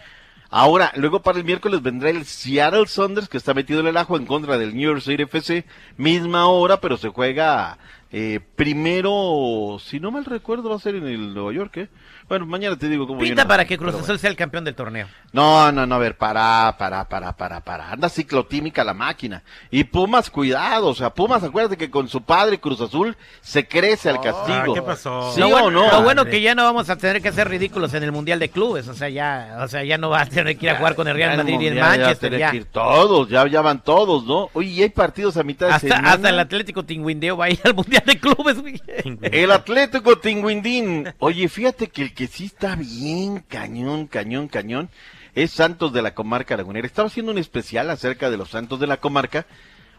Ahora, 0.51 0.93
luego 0.95 1.21
para 1.21 1.39
el 1.39 1.45
miércoles 1.45 1.83
vendrá 1.83 2.11
el 2.11 2.25
Seattle 2.25 2.87
Saunders 2.87 3.29
que 3.29 3.37
está 3.39 3.53
metido 3.55 3.81
en 3.81 3.89
el 3.89 3.97
ajo 3.97 4.17
en 4.17 4.27
contra 4.27 4.57
del 4.59 4.75
New 4.77 4.89
York 4.93 5.01
City 5.03 5.25
FC. 5.25 5.65
Misma 5.97 6.47
hora, 6.47 6.81
pero 6.81 6.97
se 6.97 7.09
juega 7.09 7.77
eh, 8.13 8.39
primero, 8.55 9.79
si 9.85 9.99
no 9.99 10.13
mal 10.13 10.25
recuerdo, 10.25 10.71
va 10.71 10.77
a 10.77 10.81
ser 10.81 10.95
en 10.95 11.09
el 11.09 11.35
Nueva 11.35 11.53
York, 11.53 11.77
¿eh? 11.79 11.89
Bueno, 12.29 12.47
mañana 12.47 12.77
te 12.79 12.89
digo 12.89 13.07
cómo 13.07 13.19
Pinta 13.21 13.35
viene. 13.43 13.49
para 13.49 13.65
que 13.67 13.77
Cruz 13.77 13.91
Azul 13.91 14.03
bueno. 14.07 14.19
sea 14.19 14.31
el 14.31 14.37
campeón 14.37 14.65
del 14.65 14.75
torneo. 14.75 15.07
No, 15.33 15.71
no, 15.71 15.87
no, 15.87 15.95
a 15.95 15.99
ver, 15.99 16.17
para, 16.17 16.75
para, 16.79 17.07
para, 17.07 17.37
para, 17.37 17.61
para. 17.61 17.91
Anda 17.91 18.09
ciclotímica 18.09 18.83
la 18.83 18.95
máquina. 18.95 19.43
Y 19.71 19.85
Pumas, 19.85 20.31
cuidado, 20.31 20.89
o 20.89 20.95
sea, 20.95 21.11
Pumas, 21.11 21.43
acuérdate 21.43 21.77
que 21.77 21.91
con 21.91 22.09
su 22.09 22.23
padre 22.23 22.59
Cruz 22.59 22.81
Azul 22.81 23.15
se 23.43 23.69
crece 23.69 24.09
al 24.09 24.21
castigo. 24.23 24.73
¿qué 24.75 24.81
pasó? 24.83 25.33
¿Sí 25.35 25.41
lo 25.41 25.49
o 25.49 25.51
bueno, 25.51 25.71
no? 25.71 25.91
lo 25.93 26.03
bueno 26.03 26.25
que 26.25 26.41
ya 26.41 26.55
no 26.55 26.65
vamos 26.65 26.89
a 26.89 26.97
tener 26.97 27.21
que 27.21 27.29
hacer 27.29 27.49
ridículos 27.49 27.93
en 27.93 28.03
el 28.03 28.11
Mundial 28.13 28.39
de 28.39 28.49
Clubes. 28.49 28.89
O 28.89 28.95
sea, 28.95 29.11
ya, 29.11 29.59
o 29.61 29.69
sea, 29.69 29.85
ya 29.85 29.99
no 29.99 30.09
va 30.09 30.23
a 30.23 30.27
tener 30.27 30.57
que 30.57 30.67
ir 30.67 30.71
a 30.73 30.77
jugar 30.77 30.95
con 30.95 31.07
el 31.09 31.15
Real 31.15 31.37
Madrid 31.37 31.61
y 31.61 31.67
el 31.67 31.75
ya 31.75 31.85
Manchester. 31.85 32.39
Ya. 32.39 32.51
que 32.53 32.57
ir 32.57 32.65
todos, 32.65 33.29
ya, 33.29 33.47
ya 33.47 33.61
van 33.61 33.83
todos, 33.83 34.25
¿no? 34.25 34.49
Oye, 34.55 34.71
y 34.71 34.83
hay 34.83 34.89
partidos 34.89 35.37
a 35.37 35.43
mitad 35.43 35.67
de 35.67 35.73
Hasta, 35.75 35.89
semana. 35.89 36.13
hasta 36.13 36.29
el 36.31 36.39
Atlético 36.39 36.85
Tingüindeo 36.85 37.37
va 37.37 37.45
a 37.47 37.51
ir 37.51 37.61
al 37.65 37.75
Mundial 37.75 38.03
de 38.07 38.19
Clubes. 38.19 38.61
güey. 38.63 38.81
El 39.21 39.51
Atlético 39.51 40.17
Tinguindín. 40.19 41.13
Oye, 41.19 41.49
fíjate 41.49 41.89
que 41.89 42.01
el 42.01 42.14
que 42.15 42.27
sí 42.27 42.47
está 42.47 42.77
bien 42.77 43.41
cañón, 43.41 44.07
cañón, 44.07 44.49
cañón, 44.49 44.89
es 45.35 45.51
Santos 45.51 45.93
de 45.93 46.03
la 46.03 46.15
Comarca 46.15 46.57
Lagunera. 46.57 46.87
Estaba 46.87 47.09
haciendo 47.09 47.33
un 47.33 47.39
especial 47.39 47.91
acerca 47.91 48.31
de 48.31 48.37
los 48.37 48.51
Santos 48.51 48.81
de 48.81 48.87
la 48.87 48.99
Comarca. 48.99 49.47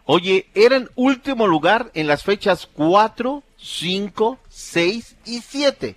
Oye, 0.06 0.48
eran 0.54 0.90
último 0.96 1.48
lugar 1.48 1.92
en 1.94 2.08
las 2.08 2.24
fechas 2.24 2.68
4, 2.74 3.44
5, 3.58 4.40
6 4.48 5.16
y 5.26 5.42
7. 5.42 5.96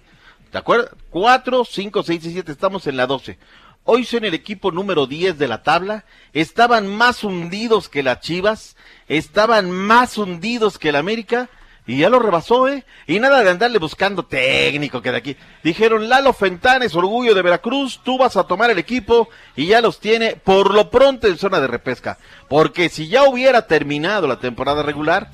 ¿De 0.52 0.59
acuerdo? 0.59 0.90
4, 1.11 1.64
5, 1.64 2.02
6 2.02 2.24
y 2.24 2.33
7. 2.33 2.52
Estamos 2.52 2.87
en 2.87 2.96
la 2.96 3.07
12. 3.07 3.38
Hoy 3.85 4.04
son 4.04 4.24
el 4.24 4.35
equipo 4.35 4.72
número 4.72 5.07
10 5.07 5.38
de 5.38 5.48
la 5.48 5.62
tabla. 5.62 6.04
Estaban 6.33 6.88
más 6.88 7.22
hundidos 7.22 7.88
que 7.88 8.02
las 8.02 8.20
Chivas. 8.20 8.76
Estaban 9.09 9.70
más 9.70 10.18
hundidos 10.18 10.78
que 10.78 10.88
el 10.88 10.96
América. 10.96 11.48
Y 11.88 11.96
ya 11.98 12.09
lo 12.11 12.18
rebasó, 12.20 12.68
¿eh? 12.68 12.85
Y 13.07 13.18
nada 13.18 13.42
de 13.42 13.48
andarle 13.51 13.79
buscando 13.79 14.22
técnico 14.24 15.01
que 15.03 15.11
de 15.11 15.16
aquí. 15.16 15.37
Dijeron, 15.64 16.09
Lalo 16.09 16.33
Fentanes, 16.35 16.94
orgullo 16.94 17.35
de 17.35 17.42
Veracruz, 17.42 18.01
tú 18.05 18.18
vas 18.18 18.37
a 18.37 18.44
tomar 18.44 18.70
el 18.70 18.79
equipo 18.79 19.29
y 19.57 19.66
ya 19.68 19.81
los 19.81 19.98
tiene 19.98 20.37
por 20.37 20.74
lo 20.74 20.90
pronto 20.90 21.27
en 21.27 21.38
zona 21.38 21.59
de 21.61 21.66
repesca. 21.66 22.18
Porque 22.46 22.90
si 22.90 23.09
ya 23.09 23.24
hubiera 23.24 23.66
terminado 23.66 24.27
la 24.29 24.38
temporada 24.38 24.83
regular, 24.83 25.31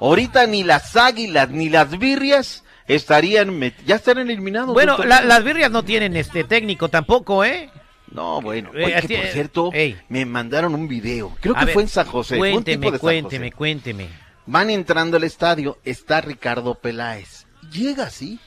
ahorita 0.00 0.46
ni 0.48 0.64
las 0.64 0.96
águilas 0.96 1.48
ni 1.50 1.68
las 1.68 1.96
birrias 1.96 2.64
estarían, 2.88 3.60
ya 3.86 3.94
estarían 3.94 4.28
eliminados. 4.28 4.74
Bueno, 4.74 4.98
la- 4.98 5.22
las 5.22 5.44
birrias 5.44 5.70
no 5.70 5.84
tienen 5.84 6.16
este 6.16 6.42
técnico 6.44 6.88
tampoco, 6.88 7.44
¿eh? 7.44 7.70
No, 8.10 8.42
bueno. 8.42 8.70
Eh, 8.74 8.84
Oye, 8.86 9.06
que 9.06 9.16
por 9.18 9.26
cierto, 9.28 9.70
ey. 9.72 9.96
me 10.08 10.26
mandaron 10.26 10.74
un 10.74 10.86
video. 10.88 11.34
Creo 11.40 11.56
A 11.56 11.60
que 11.60 11.64
ver, 11.66 11.74
fue 11.74 11.82
en 11.84 11.88
San 11.88 12.06
José. 12.06 12.34
un 12.34 12.40
Cuénteme, 12.40 12.76
tipo 12.76 12.90
de 12.90 12.98
San 12.98 13.00
cuénteme, 13.00 13.46
José. 13.46 13.56
cuénteme. 13.56 14.08
Van 14.46 14.70
entrando 14.70 15.16
al 15.16 15.24
estadio, 15.24 15.78
está 15.84 16.20
Ricardo 16.20 16.74
Peláez. 16.74 17.46
Llega 17.70 18.04
así. 18.04 18.38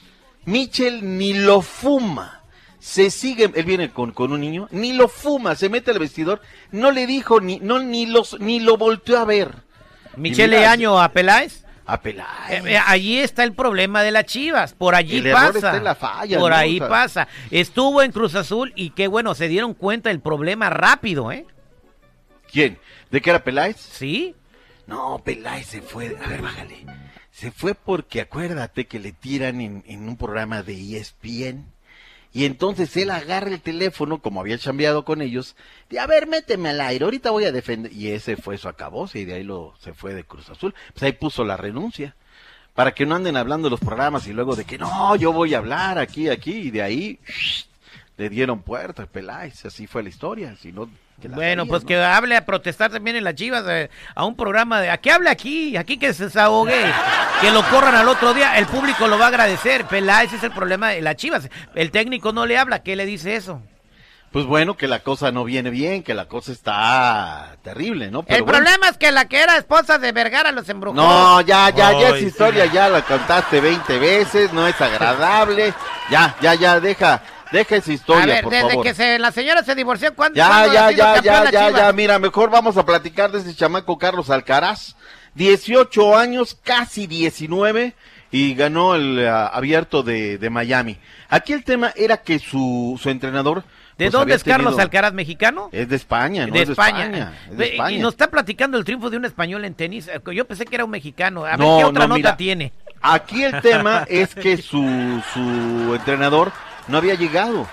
Michel 0.44 1.16
ni 1.18 1.32
lo 1.34 1.62
fuma. 1.62 2.42
Se 2.78 3.10
sigue, 3.10 3.50
él 3.54 3.64
viene 3.64 3.90
con, 3.90 4.12
con 4.12 4.30
un 4.32 4.40
niño, 4.40 4.68
ni 4.70 4.92
lo 4.92 5.08
fuma, 5.08 5.56
se 5.56 5.68
mete 5.68 5.90
al 5.90 5.98
vestidor, 5.98 6.40
no 6.70 6.92
le 6.92 7.06
dijo 7.08 7.40
ni, 7.40 7.58
no, 7.58 7.80
ni 7.80 8.06
los, 8.06 8.38
ni 8.38 8.60
lo 8.60 8.76
volteó 8.76 9.18
a 9.18 9.24
ver. 9.24 9.50
Michele 10.16 10.56
Y 10.56 10.60
mira, 10.60 10.70
Año 10.70 11.00
a 11.00 11.08
Peláez. 11.10 11.64
A 11.84 12.00
Peláez. 12.00 12.64
Eh, 12.64 12.74
eh, 12.74 12.78
allí 12.86 13.18
está 13.18 13.42
el 13.42 13.54
problema 13.54 14.02
de 14.04 14.12
las 14.12 14.26
Chivas, 14.26 14.72
por 14.74 14.94
allí 14.94 15.16
El 15.18 15.26
error 15.26 15.46
pasa. 15.54 15.58
está 15.58 15.76
en 15.78 15.84
la 15.84 15.94
falla, 15.96 16.38
por 16.38 16.52
¿no? 16.52 16.56
ahí 16.56 16.76
O 16.76 16.78
sea- 16.80 16.88
pasa. 16.88 17.28
Estuvo 17.50 18.02
en 18.02 18.12
Cruz 18.12 18.36
Azul 18.36 18.72
y 18.76 18.90
qué 18.90 19.08
bueno, 19.08 19.34
se 19.34 19.48
dieron 19.48 19.74
cuenta 19.74 20.10
del 20.10 20.20
problema 20.20 20.70
rápido, 20.70 21.32
¿eh? 21.32 21.44
¿Quién? 22.52 22.78
¿De 23.10 23.20
qué 23.20 23.30
era 23.30 23.42
Peláez? 23.42 23.76
Sí. 23.78 24.34
No, 24.86 25.20
Peláez 25.24 25.66
se 25.66 25.82
fue, 25.82 26.16
a 26.22 26.28
ver, 26.28 26.42
bájale. 26.42 26.84
Se 27.32 27.50
fue 27.50 27.74
porque 27.74 28.20
acuérdate 28.20 28.86
que 28.86 28.98
le 28.98 29.12
tiran 29.12 29.60
en, 29.60 29.84
en 29.86 30.08
un 30.08 30.16
programa 30.16 30.62
de 30.62 30.96
ESPN. 30.96 31.66
Y 32.32 32.44
entonces 32.44 32.94
él 32.96 33.10
agarra 33.10 33.48
el 33.48 33.60
teléfono, 33.60 34.18
como 34.18 34.40
había 34.40 34.58
chambeado 34.58 35.04
con 35.04 35.22
ellos, 35.22 35.56
de 35.88 35.98
a 35.98 36.06
ver, 36.06 36.26
méteme 36.26 36.68
al 36.68 36.80
aire, 36.82 37.04
ahorita 37.04 37.30
voy 37.30 37.44
a 37.44 37.52
defender. 37.52 37.92
Y 37.92 38.08
ese 38.08 38.36
fue 38.36 38.58
su 38.58 38.68
acabose, 38.68 39.20
y 39.20 39.24
de 39.24 39.34
ahí 39.34 39.42
lo, 39.42 39.74
se 39.80 39.94
fue 39.94 40.12
de 40.12 40.24
Cruz 40.24 40.50
Azul. 40.50 40.74
Pues 40.92 41.02
ahí 41.02 41.12
puso 41.12 41.44
la 41.44 41.56
renuncia. 41.56 42.14
Para 42.74 42.92
que 42.92 43.06
no 43.06 43.14
anden 43.14 43.38
hablando 43.38 43.70
los 43.70 43.80
programas 43.80 44.26
y 44.26 44.34
luego 44.34 44.54
de 44.54 44.66
que 44.66 44.76
no, 44.76 45.16
yo 45.16 45.32
voy 45.32 45.54
a 45.54 45.58
hablar 45.58 45.98
aquí, 45.98 46.28
aquí, 46.28 46.52
y 46.52 46.70
de 46.70 46.82
ahí, 46.82 47.18
le 48.18 48.28
dieron 48.28 48.60
puerta 48.60 49.04
a 49.04 49.06
Peláez, 49.06 49.64
así 49.64 49.86
fue 49.86 50.02
la 50.02 50.10
historia, 50.10 50.56
si 50.56 50.72
no, 50.72 50.90
Bueno, 51.24 51.66
pues 51.66 51.82
¿no? 51.82 51.88
que 51.88 51.96
hable 51.96 52.36
a 52.36 52.44
protestar 52.44 52.90
también 52.90 53.16
en 53.16 53.24
las 53.24 53.34
Chivas 53.34 53.64
eh, 53.68 53.90
a 54.14 54.24
un 54.24 54.36
programa 54.36 54.80
de... 54.80 54.90
¿A 54.90 54.98
qué 54.98 55.10
hable 55.10 55.30
aquí? 55.30 55.76
Aquí 55.76 55.98
que 55.98 56.12
se 56.12 56.24
desahogue, 56.24 56.84
que 57.40 57.50
lo 57.50 57.62
corran 57.70 57.94
al 57.94 58.08
otro 58.08 58.34
día, 58.34 58.58
el 58.58 58.66
público 58.66 59.08
lo 59.08 59.18
va 59.18 59.26
a 59.26 59.28
agradecer. 59.28 59.86
Peláez 59.86 60.32
es 60.32 60.42
el 60.42 60.52
problema 60.52 60.90
de 60.90 61.00
las 61.00 61.16
Chivas. 61.16 61.48
El 61.74 61.90
técnico 61.90 62.32
no 62.32 62.44
le 62.44 62.58
habla, 62.58 62.82
¿qué 62.82 62.96
le 62.96 63.06
dice 63.06 63.34
eso? 63.34 63.62
Pues 64.32 64.44
bueno, 64.44 64.76
que 64.76 64.86
la 64.86 64.98
cosa 64.98 65.32
no 65.32 65.44
viene 65.44 65.70
bien, 65.70 66.02
que 66.02 66.12
la 66.12 66.26
cosa 66.26 66.52
está 66.52 67.56
terrible, 67.62 68.10
¿no? 68.10 68.22
Pero 68.22 68.36
el 68.36 68.42
bueno. 68.42 68.58
problema 68.58 68.88
es 68.88 68.98
que 68.98 69.10
la 69.10 69.26
que 69.28 69.40
era 69.40 69.56
esposa 69.56 69.98
de 69.98 70.12
Vergara 70.12 70.52
los 70.52 70.68
embrujó. 70.68 70.94
No, 70.94 71.40
ya, 71.40 71.70
ya, 71.70 71.92
ya 71.92 72.10
es 72.10 72.22
historia, 72.22 72.66
sí. 72.66 72.72
ya 72.74 72.90
la 72.90 73.00
contaste 73.02 73.62
20 73.62 73.98
veces, 73.98 74.52
no 74.52 74.66
es 74.66 74.78
agradable. 74.78 75.72
Ya, 76.10 76.36
ya, 76.42 76.54
ya, 76.54 76.80
deja, 76.80 77.22
deja 77.52 77.76
esa 77.76 77.92
historia, 77.92 78.22
a 78.24 78.26
ver, 78.26 78.42
por 78.44 78.52
desde 78.52 78.68
favor. 78.68 78.84
que 78.84 78.94
se, 78.94 79.18
la 79.18 79.32
señora 79.32 79.62
se 79.62 79.74
divorció, 79.74 80.14
¿cuándo, 80.14 80.36
Ya, 80.36 80.48
cuándo 80.48 80.72
ya, 80.72 80.90
ya, 80.90 81.20
ya, 81.22 81.50
ya, 81.50 81.70
ya, 81.70 81.92
mira, 81.92 82.18
mejor 82.18 82.50
vamos 82.50 82.76
a 82.76 82.84
platicar 82.84 83.30
de 83.30 83.38
ese 83.40 83.54
chamaco 83.54 83.98
Carlos 83.98 84.30
Alcaraz. 84.30 84.94
18 85.34 86.16
años, 86.16 86.56
casi 86.64 87.06
19, 87.06 87.92
y 88.30 88.54
ganó 88.54 88.94
el 88.94 89.18
eh, 89.18 89.28
abierto 89.28 90.02
de, 90.02 90.38
de 90.38 90.50
Miami. 90.50 90.96
Aquí 91.28 91.52
el 91.52 91.62
tema 91.62 91.92
era 91.94 92.16
que 92.18 92.38
su, 92.38 92.98
su 93.02 93.10
entrenador... 93.10 93.62
¿De 93.98 94.06
pues, 94.06 94.12
dónde 94.12 94.34
es 94.34 94.44
Carlos 94.44 94.78
Alcaraz, 94.78 95.14
mexicano? 95.14 95.70
Es 95.72 95.88
de 95.88 95.96
España, 95.96 96.46
¿no? 96.46 96.52
de 96.52 96.62
Es 96.62 96.68
España. 96.68 97.32
es 97.50 97.56
de 97.56 97.64
España. 97.72 97.96
Y 97.96 97.98
nos 97.98 98.12
está 98.12 98.28
platicando 98.28 98.76
el 98.76 98.84
triunfo 98.84 99.08
de 99.08 99.16
un 99.16 99.24
español 99.24 99.64
en 99.64 99.72
tenis. 99.74 100.08
Eh, 100.08 100.20
Yo 100.34 100.46
pensé 100.46 100.66
que 100.66 100.74
era 100.74 100.84
un 100.84 100.90
mexicano. 100.90 101.46
A 101.46 101.50
ver, 101.56 101.58
¿qué 101.60 101.64
otra 101.64 102.02
no, 102.02 102.08
nota 102.08 102.14
mira. 102.16 102.36
tiene? 102.36 102.72
Aquí 103.00 103.42
el 103.44 103.58
tema 103.62 104.04
es 104.08 104.34
que 104.34 104.56
su, 104.58 105.22
su 105.32 105.94
entrenador 105.94 106.52
no 106.88 106.98
había 106.98 107.14
llegado. 107.14 107.66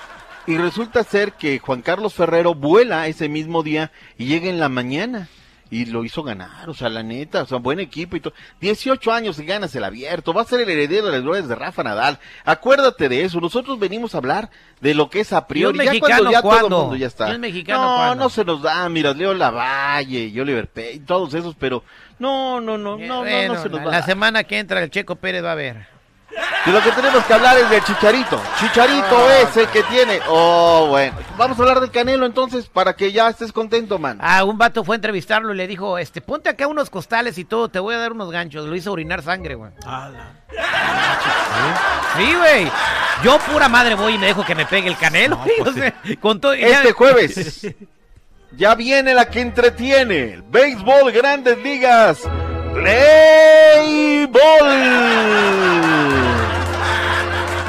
Y 0.46 0.58
resulta 0.58 1.04
ser 1.04 1.34
que 1.34 1.60
Juan 1.60 1.82
Carlos 1.82 2.14
Ferrero 2.14 2.54
vuela 2.54 3.08
ese 3.08 3.30
mismo 3.30 3.64
día 3.64 3.92
y 4.18 4.26
llega 4.26 4.50
en 4.50 4.60
la 4.60 4.70
mañana. 4.70 5.30
Y 5.72 5.86
lo 5.86 6.04
hizo 6.04 6.22
ganar, 6.22 6.70
o 6.70 6.76
sea, 6.76 6.88
la 6.88 7.02
neta, 7.02 7.42
o 7.42 7.46
sea, 7.48 7.58
buen 7.58 7.80
equipo 7.80 8.16
y 8.16 8.20
todo. 8.20 8.36
18 8.62 9.12
años 9.12 9.40
y 9.40 9.46
ganas 9.46 9.74
el 9.76 9.84
abierto, 9.84 10.32
va 10.32 10.44
a 10.44 10.46
ser 10.46 10.60
el 10.60 10.70
heredero 10.70 11.08
de 11.08 11.14
las 11.14 11.24
glorias 11.24 11.48
de 11.48 11.56
Rafa 11.56 11.82
Nadal. 11.82 12.20
Acuérdate 12.46 13.10
de 13.10 13.24
eso, 13.24 13.42
nosotros 13.42 13.80
venimos 13.80 14.14
a 14.14 14.20
hablar 14.20 14.52
de 14.82 14.94
lo 14.94 15.10
que 15.10 15.22
es 15.22 15.34
a 15.34 15.48
priori. 15.48 15.76
¿Y 15.76 15.80
un 15.80 15.86
ya 15.86 15.92
mexicano 15.94 16.16
cuando 16.16 16.32
ya 16.32 16.42
todo 16.44 16.68
el 16.68 16.70
mundo 16.70 16.96
ya 16.96 17.08
está. 17.08 17.32
¿Y 17.32 17.36
un 17.36 17.42
mexicano 17.42 17.82
no, 17.82 17.96
cuándo? 17.96 18.24
no 18.24 18.30
se 18.30 18.46
nos 18.46 18.62
da, 18.62 18.88
mira, 18.88 19.16
Leo 19.16 19.34
Lavalle 19.34 20.26
y 20.28 20.40
Oliver 20.40 20.68
Payne, 20.68 21.06
todos 21.08 21.34
esos, 21.34 21.56
pero 21.56 21.84
no, 22.20 22.62
no, 22.62 22.78
no, 22.78 22.96
no, 22.96 23.08
no, 23.08 23.20
Bueno, 23.22 23.56
no 23.56 23.64
se 23.64 23.70
nos 23.70 23.80
la, 23.80 23.86
va. 23.86 23.92
la 23.94 24.04
semana 24.04 24.44
que 24.44 24.60
entra 24.60 24.84
el 24.84 24.92
Checo 24.92 25.16
Pérez 25.16 25.44
va 25.44 25.54
a 25.54 25.56
ver. 25.56 25.93
De 26.66 26.72
lo 26.72 26.82
que 26.82 26.92
tenemos 26.92 27.24
que 27.26 27.34
hablar 27.34 27.58
es 27.58 27.70
del 27.70 27.84
Chicharito. 27.84 28.42
Chicharito 28.60 29.18
Ah, 29.18 29.40
ese 29.42 29.68
que 29.68 29.84
tiene. 29.84 30.20
Oh, 30.28 30.88
bueno. 30.90 31.16
Vamos 31.38 31.58
a 31.60 31.62
hablar 31.62 31.80
del 31.82 31.92
Canelo 31.92 32.26
entonces 32.26 32.68
para 32.68 32.96
que 32.96 33.12
ya 33.12 33.28
estés 33.30 33.52
contento, 33.52 34.00
man. 34.00 34.18
Ah, 34.22 34.44
un 34.44 34.58
vato 34.58 34.84
fue 34.84 34.96
a 34.96 34.98
entrevistarlo 34.98 35.54
y 35.54 35.58
le 35.58 35.68
dijo, 35.68 35.98
este, 35.98 36.22
ponte 36.22 36.50
acá 36.50 36.68
unos 36.68 36.90
costales 36.90 37.38
y 37.38 37.44
todo, 37.46 37.70
te 37.70 37.80
voy 37.80 37.96
a 37.96 38.00
dar 38.00 38.14
unos 38.14 38.32
ganchos. 38.32 38.66
Lo 38.66 38.76
hizo 38.76 38.92
orinar 38.92 39.22
sangre, 39.22 39.56
güey. 39.56 39.72
Sí, 42.18 42.34
güey. 42.36 42.72
Yo 43.24 43.38
pura 43.40 43.70
madre 43.70 43.96
voy 43.96 44.16
y 44.16 44.18
me 44.18 44.28
dejo 44.28 44.46
que 44.46 44.56
me 44.56 44.66
pegue 44.66 44.88
el 44.90 44.98
canelo. 44.98 45.38
güey, 45.38 45.62
o 45.62 45.72
sea, 45.74 45.94
con 46.22 46.40
todo- 46.40 46.56
ya- 46.56 46.68
Este 46.68 46.92
jueves 46.94 47.68
ya 48.52 48.76
viene 48.76 49.14
la 49.14 49.26
que 49.26 49.42
entretiene. 49.42 50.34
El 50.34 50.42
béisbol, 50.44 51.12
grandes 51.12 51.58
ligas. 51.60 52.20
Play 52.74 54.26
Ball. 54.28 54.74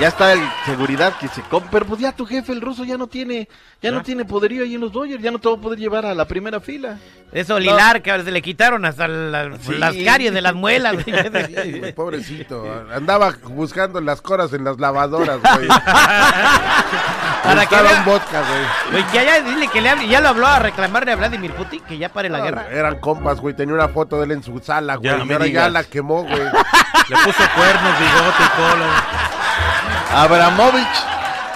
Ya 0.00 0.08
está 0.08 0.32
el 0.32 0.40
seguridad 0.66 1.16
que 1.18 1.28
se 1.28 1.40
compra. 1.42 1.70
Pero 1.70 1.86
pues 1.86 2.00
ya 2.00 2.10
tu 2.12 2.26
jefe, 2.26 2.52
el 2.52 2.60
ruso, 2.60 2.84
ya 2.84 2.98
no 2.98 3.06
tiene, 3.06 3.48
ya 3.80 3.90
no 3.92 4.02
tiene 4.02 4.24
poderío 4.24 4.64
ahí 4.64 4.74
en 4.74 4.80
los 4.80 4.92
Dodgers. 4.92 5.22
Ya 5.22 5.30
no 5.30 5.38
te 5.38 5.48
va 5.48 5.54
a 5.54 5.58
poder 5.60 5.78
llevar 5.78 6.04
a 6.04 6.14
la 6.14 6.26
primera 6.26 6.58
fila. 6.60 6.98
Eso, 7.32 7.58
Lilar, 7.58 8.02
que 8.02 8.10
se 8.22 8.30
le 8.30 8.42
quitaron 8.42 8.84
hasta 8.84 9.06
la- 9.08 9.56
Sí. 9.60 9.74
las 9.74 9.94
caries 10.04 10.34
de 10.34 10.40
las 10.42 10.54
muelas. 10.54 10.94
güey. 11.04 11.46
Sí, 11.62 11.78
güey, 11.78 11.92
pobrecito. 11.94 12.64
Andaba 12.92 13.34
buscando 13.44 14.00
las 14.00 14.20
coras 14.20 14.52
en 14.52 14.64
las 14.64 14.78
lavadoras, 14.80 15.38
güey. 15.40 15.68
Para 17.44 17.66
que 17.66 17.76
vea- 17.76 17.98
un 17.98 18.04
vodka, 18.07 18.40
güey. 18.40 18.92
Güey, 19.02 19.04
que 19.12 19.24
ya 19.24 19.40
dile 19.40 19.68
que 19.68 19.80
le 19.80 19.90
hable, 19.90 20.09
ya 20.09 20.20
lo 20.20 20.28
habló 20.30 20.46
a 20.46 20.59
reclamarle 20.59 21.12
a 21.12 21.16
Vladimir 21.16 21.52
Putin 21.52 21.83
que 21.85 21.98
ya 21.98 22.09
pare 22.09 22.28
la 22.30 22.38
No, 22.38 22.44
guerra. 22.44 22.66
Eran 22.70 22.98
compas, 23.00 23.40
güey. 23.40 23.54
Tenía 23.54 23.74
una 23.74 23.88
foto 23.88 24.16
de 24.18 24.24
él 24.24 24.30
en 24.33 24.42
su 24.42 24.59
sala, 24.61 24.96
güey. 24.96 25.11
Ya, 25.11 25.22
y 25.22 25.26
no 25.26 25.33
ahora 25.35 25.46
ya 25.46 25.68
la 25.68 25.85
quemó, 25.85 26.22
güey. 26.22 26.35
Le 27.09 27.16
puso 27.16 27.42
cuernos, 27.54 27.92
bigote 27.98 28.42
y 28.42 28.57
todo. 28.57 30.18
Abramovich. 30.20 30.87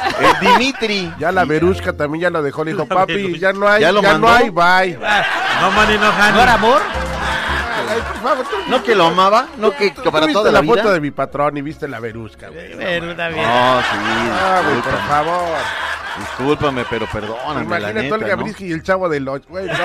El 0.20 0.40
Dimitri. 0.40 1.12
Ya 1.18 1.32
la 1.32 1.44
Verushka 1.44 1.92
también 1.92 2.22
ya 2.22 2.30
lo 2.30 2.42
dejó. 2.42 2.64
Le 2.64 2.72
dijo, 2.72 2.86
papi, 2.86 3.38
ya 3.38 3.52
no 3.52 3.68
hay, 3.68 3.80
¿Ya 3.82 3.90
ya, 3.92 4.18
no 4.18 4.28
hay, 4.28 4.50
bye. 4.50 4.98
No 5.60 5.70
money, 5.72 5.98
no 5.98 6.08
honey. 6.10 6.32
¿No 6.32 6.40
era 6.42 6.54
amor? 6.54 6.82
Por 7.88 8.22
favor, 8.22 8.46
No 8.68 8.82
que 8.82 8.94
lo 8.94 9.06
amaba, 9.06 9.46
no 9.56 9.70
que, 9.74 9.92
que 9.92 10.10
para 10.10 10.26
toda 10.26 10.26
viste 10.26 10.44
la 10.44 10.50
la 10.52 10.60
vida. 10.60 10.74
foto 10.82 10.92
de 10.92 11.00
mi 11.00 11.10
patrón 11.10 11.56
y 11.56 11.62
viste 11.62 11.88
la 11.88 12.00
Verushka, 12.00 12.48
güey. 12.48 12.72
Está 12.72 13.28
bien. 13.28 13.42
No, 13.42 13.80
sí, 13.80 13.96
Ah, 14.30 14.60
güey, 14.64 14.80
por 14.82 14.98
favor. 15.08 15.56
discúlpame, 16.18 16.84
pero 16.90 17.06
perdóname, 17.12 17.54
la 17.54 17.62
Imagínate 17.62 18.02
neta, 18.02 18.14
Olga 18.14 18.36
¿no? 18.36 18.42
Brisky 18.42 18.66
y 18.66 18.72
el 18.72 18.82
chavo 18.82 19.08
del 19.08 19.28
8, 19.28 19.46
güey, 19.48 19.66
no. 19.66 19.72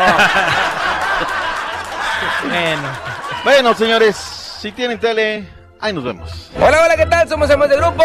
Bueno. 2.50 2.90
Bueno, 3.44 3.74
señores, 3.74 4.16
si 4.16 4.72
tienen 4.72 5.00
tele, 5.00 5.48
ahí 5.80 5.94
nos 5.94 6.04
vemos. 6.04 6.52
Hola, 6.58 6.82
hola, 6.84 6.96
¿qué 6.98 7.06
tal? 7.06 7.28
Somos 7.30 7.50
Hemos 7.50 7.70
de 7.70 7.78
Grupo. 7.78 8.04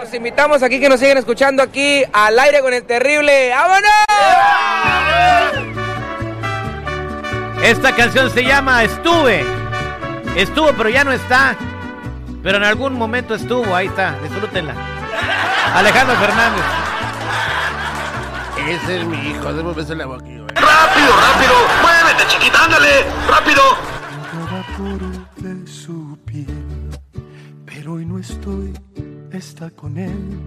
Los 0.00 0.12
invitamos 0.14 0.62
aquí 0.62 0.80
que 0.80 0.88
nos 0.88 0.98
siguen 1.00 1.18
escuchando 1.18 1.62
aquí 1.62 2.02
al 2.12 2.38
aire 2.38 2.60
con 2.60 2.72
el 2.74 2.84
terrible. 2.84 3.50
¡Vámonos! 3.50 3.90
Esta 7.62 7.94
canción 7.94 8.30
se 8.30 8.44
llama 8.44 8.84
Estuve. 8.84 9.44
Estuvo, 10.36 10.72
pero 10.72 10.88
ya 10.88 11.04
no 11.04 11.12
está. 11.12 11.56
Pero 12.42 12.58
en 12.58 12.64
algún 12.64 12.94
momento 12.94 13.34
estuvo, 13.34 13.74
ahí 13.74 13.86
está, 13.86 14.18
disfrútenla. 14.22 14.74
Alejandro 15.74 16.14
Fernández. 16.16 16.64
Ese 18.68 19.00
es 19.00 19.06
mi 19.06 19.30
hijo, 19.30 19.52
debo 19.52 19.72
besar 19.74 19.96
la 19.96 20.06
boca. 20.06 20.24
¡Rápido, 20.24 21.10
rápido! 21.16 21.54
¡Muévete, 21.82 22.26
chiquita, 22.28 22.64
ándale! 22.64 23.04
¡Rápido! 23.28 23.62
De 25.36 25.66
su 25.66 26.18
piel, 26.24 26.90
pero 27.64 27.94
hoy 27.94 28.04
no 28.04 28.18
estoy, 28.18 28.72
está 29.30 29.70
con 29.70 29.96
él 29.96 30.40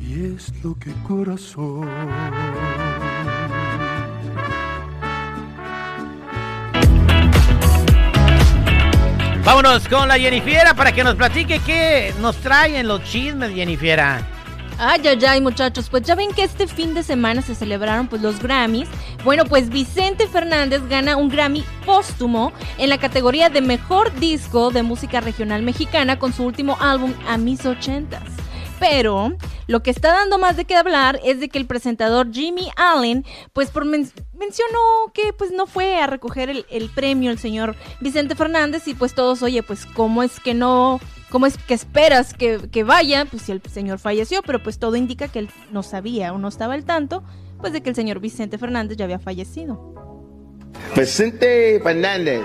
y 0.00 0.34
es 0.34 0.52
lo 0.62 0.74
que 0.78 0.92
corazón. 1.02 1.88
Vámonos 9.44 9.86
con 9.88 10.08
la 10.08 10.18
Jennifiera 10.18 10.72
para 10.72 10.90
que 10.90 11.04
nos 11.04 11.16
platique 11.16 11.60
qué 11.66 12.14
nos 12.18 12.34
traen 12.36 12.88
los 12.88 13.04
chismes, 13.04 13.52
Jennifiera. 13.54 14.26
Ay, 14.78 15.02
ay, 15.06 15.18
ay, 15.28 15.40
muchachos, 15.42 15.90
pues 15.90 16.02
ya 16.02 16.14
ven 16.14 16.32
que 16.32 16.42
este 16.42 16.66
fin 16.66 16.94
de 16.94 17.02
semana 17.02 17.42
se 17.42 17.54
celebraron 17.54 18.08
pues 18.08 18.22
los 18.22 18.40
Grammys. 18.40 18.88
Bueno, 19.22 19.44
pues 19.44 19.68
Vicente 19.68 20.26
Fernández 20.28 20.80
gana 20.88 21.16
un 21.16 21.28
Grammy 21.28 21.62
póstumo 21.84 22.54
en 22.78 22.88
la 22.88 22.96
categoría 22.96 23.50
de 23.50 23.60
Mejor 23.60 24.14
Disco 24.18 24.70
de 24.70 24.82
Música 24.82 25.20
Regional 25.20 25.62
Mexicana 25.62 26.18
con 26.18 26.32
su 26.32 26.44
último 26.44 26.78
álbum 26.80 27.12
A 27.28 27.36
Mis 27.36 27.66
Ochentas. 27.66 28.43
Pero 28.80 29.32
lo 29.66 29.82
que 29.82 29.90
está 29.90 30.12
dando 30.12 30.38
más 30.38 30.56
de 30.56 30.64
qué 30.64 30.74
hablar 30.76 31.20
es 31.24 31.40
de 31.40 31.48
que 31.48 31.58
el 31.58 31.66
presentador 31.66 32.32
Jimmy 32.32 32.68
Allen 32.76 33.24
pues 33.52 33.70
por 33.70 33.84
men- 33.84 34.10
mencionó 34.38 34.78
que 35.14 35.32
pues 35.32 35.52
no 35.52 35.66
fue 35.66 35.96
a 35.96 36.06
recoger 36.06 36.50
el, 36.50 36.66
el 36.70 36.90
premio 36.90 37.30
el 37.30 37.38
señor 37.38 37.76
Vicente 38.00 38.34
Fernández 38.34 38.86
y 38.88 38.94
pues 38.94 39.14
todos, 39.14 39.42
oye, 39.42 39.62
pues 39.62 39.86
cómo 39.86 40.22
es 40.22 40.40
que 40.40 40.54
no 40.54 41.00
¿Cómo 41.30 41.46
es 41.46 41.58
que 41.58 41.74
esperas 41.74 42.32
que, 42.32 42.68
que 42.70 42.84
vaya? 42.84 43.24
Pues 43.24 43.42
si 43.42 43.50
el 43.50 43.60
señor 43.68 43.98
falleció, 43.98 44.40
pero 44.42 44.62
pues 44.62 44.78
todo 44.78 44.94
indica 44.94 45.26
que 45.26 45.40
él 45.40 45.50
no 45.72 45.82
sabía 45.82 46.32
o 46.32 46.38
no 46.38 46.46
estaba 46.46 46.74
al 46.74 46.84
tanto, 46.84 47.24
pues 47.58 47.72
de 47.72 47.82
que 47.82 47.88
el 47.90 47.96
señor 47.96 48.20
Vicente 48.20 48.56
Fernández 48.56 48.96
ya 48.96 49.04
había 49.04 49.18
fallecido. 49.18 49.94
Vicente 50.94 51.80
Fernández. 51.82 52.42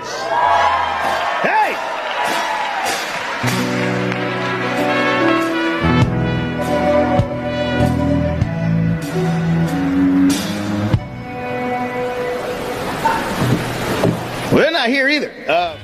We're 14.52 14.70
not 14.70 14.88
here 14.88 15.08
either. 15.08 15.30
Uh, 15.48 15.74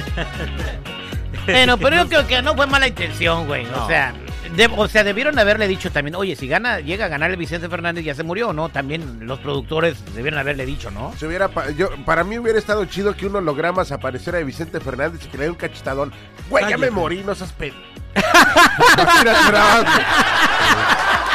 Bueno, 1.46 1.78
pero 1.78 1.96
yo 1.96 2.06
creo 2.08 2.26
que 2.26 2.42
no 2.42 2.54
fue 2.54 2.66
mala 2.66 2.86
intención, 2.86 3.46
güey. 3.46 3.66
O 3.66 3.86
sea, 3.88 4.12
de- 4.54 4.66
o 4.76 4.86
sea, 4.88 5.02
debieron 5.02 5.36
haberle 5.38 5.66
dicho 5.66 5.90
también, 5.90 6.14
oye, 6.14 6.36
si 6.36 6.46
gana, 6.46 6.78
llega 6.80 7.06
a 7.06 7.08
ganar 7.08 7.30
el 7.30 7.36
Vicente 7.38 7.68
Fernández, 7.68 8.04
ya 8.04 8.14
se 8.14 8.22
murió, 8.22 8.52
¿no? 8.52 8.68
También 8.68 9.26
los 9.26 9.40
productores 9.40 9.96
debieron 10.14 10.38
haberle 10.38 10.64
dicho, 10.66 10.90
¿no? 10.92 11.12
Se 11.18 11.26
hubiera 11.26 11.48
pa- 11.48 11.70
yo, 11.70 11.88
para 12.04 12.22
mí 12.24 12.38
hubiera 12.38 12.58
estado 12.58 12.84
chido 12.84 13.16
que 13.16 13.26
un 13.26 13.34
holograma 13.36 13.84
se 13.84 13.94
apareciera 13.94 14.38
de 14.38 14.44
Vicente 14.44 14.78
Fernández 14.80 15.22
y 15.24 15.28
que 15.28 15.38
le 15.38 15.44
dé 15.44 15.50
un 15.50 15.56
cachetadón. 15.56 16.12
Güey, 16.50 16.68
ya 16.68 16.76
me 16.78 16.90
morí, 16.90 17.22
no 17.24 17.34
seas 17.34 17.52
pedo. 17.52 17.74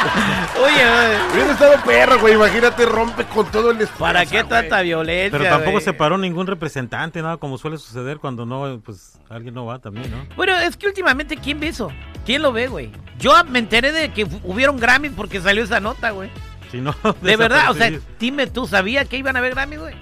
Oye, 0.64 1.18
Hubiera 1.34 1.52
estado 1.52 1.74
perro, 1.84 2.18
güey. 2.20 2.34
Imagínate, 2.34 2.86
rompe 2.86 3.24
con 3.24 3.46
todo 3.50 3.70
el 3.70 3.80
espacio. 3.80 3.98
¿para 3.98 4.26
qué 4.26 4.44
tanta 4.44 4.80
violencia? 4.82 5.38
Pero 5.38 5.50
tampoco 5.50 5.72
güey? 5.72 5.84
se 5.84 5.92
paró 5.92 6.18
ningún 6.18 6.46
representante, 6.46 7.20
nada 7.22 7.36
como 7.36 7.58
suele 7.58 7.78
suceder 7.78 8.18
cuando 8.18 8.46
no, 8.46 8.80
pues 8.84 9.18
alguien 9.28 9.54
no 9.54 9.66
va 9.66 9.78
también, 9.78 10.10
¿no? 10.10 10.34
Bueno, 10.36 10.56
es 10.58 10.76
que 10.76 10.86
últimamente, 10.86 11.36
¿quién 11.36 11.60
ve 11.60 11.68
eso? 11.68 11.90
¿Quién 12.24 12.42
lo 12.42 12.52
ve, 12.52 12.68
güey? 12.68 12.90
Yo 13.18 13.32
me 13.44 13.58
enteré 13.58 13.92
de 13.92 14.12
que 14.12 14.26
hu- 14.26 14.40
hubieron 14.44 14.78
Grammys 14.78 15.12
porque 15.16 15.40
salió 15.40 15.64
esa 15.64 15.80
nota, 15.80 16.10
güey. 16.10 16.30
Si 16.70 16.78
no, 16.78 16.94
De 17.22 17.36
verdad, 17.36 17.70
o 17.70 17.74
sea, 17.74 17.90
dime 18.18 18.46
tú, 18.46 18.66
¿sabía 18.66 19.04
que 19.04 19.16
iban 19.16 19.36
a 19.36 19.40
haber 19.40 19.54
Grammys, 19.54 19.78
güey? 19.80 19.94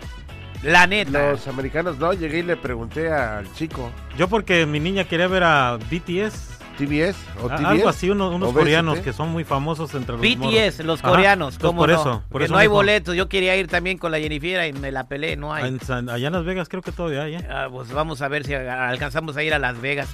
La 0.62 0.86
neta. 0.86 1.32
Los 1.32 1.46
americanos 1.46 1.98
no, 1.98 2.14
llegué 2.14 2.38
y 2.38 2.42
le 2.42 2.56
pregunté 2.56 3.12
al 3.12 3.52
chico, 3.52 3.90
Yo 4.16 4.28
porque 4.28 4.64
mi 4.64 4.80
niña 4.80 5.04
quería 5.04 5.26
ver 5.28 5.42
a 5.42 5.76
BTS. 5.90 6.52
¿TBS 6.76 7.16
o 7.42 7.46
a- 7.50 7.56
TBS? 7.56 7.64
Algo 7.66 7.88
así, 7.88 8.10
uno- 8.10 8.30
unos 8.30 8.48
¿O 8.48 8.52
BST? 8.52 8.58
coreanos 8.60 8.98
que 9.00 9.12
son 9.12 9.30
muy 9.30 9.44
famosos 9.44 9.94
entre 9.94 10.12
los 10.12 10.20
BTS, 10.20 10.82
los 10.84 11.00
coreanos, 11.02 11.58
¿cómo 11.58 11.80
por 11.80 11.90
no? 11.90 12.00
eso, 12.00 12.22
por 12.30 12.40
que 12.40 12.44
eso 12.46 12.52
no 12.54 12.58
hay 12.58 12.66
dijo, 12.66 12.74
boletos, 12.74 13.14
yo 13.16 13.28
quería 13.28 13.56
ir 13.56 13.68
también 13.68 13.98
con 13.98 14.10
la 14.12 14.18
Jennifer 14.18 14.66
y 14.68 14.72
me 14.72 14.90
la 14.92 15.04
peleé, 15.06 15.36
no 15.36 15.52
hay. 15.54 15.68
en 15.68 15.80
San- 15.80 16.08
allá 16.08 16.26
en 16.28 16.32
Las 16.32 16.44
Vegas 16.44 16.68
creo 16.68 16.82
que 16.82 16.92
todavía 16.92 17.22
hay, 17.22 17.34
¿eh? 17.36 17.48
Ah, 17.50 17.68
pues 17.70 17.90
vamos 17.92 18.22
a 18.22 18.28
ver 18.28 18.44
si 18.44 18.54
alcanzamos 18.54 19.36
a 19.36 19.42
ir 19.42 19.54
a 19.54 19.58
Las 19.58 19.80
Vegas. 19.80 20.08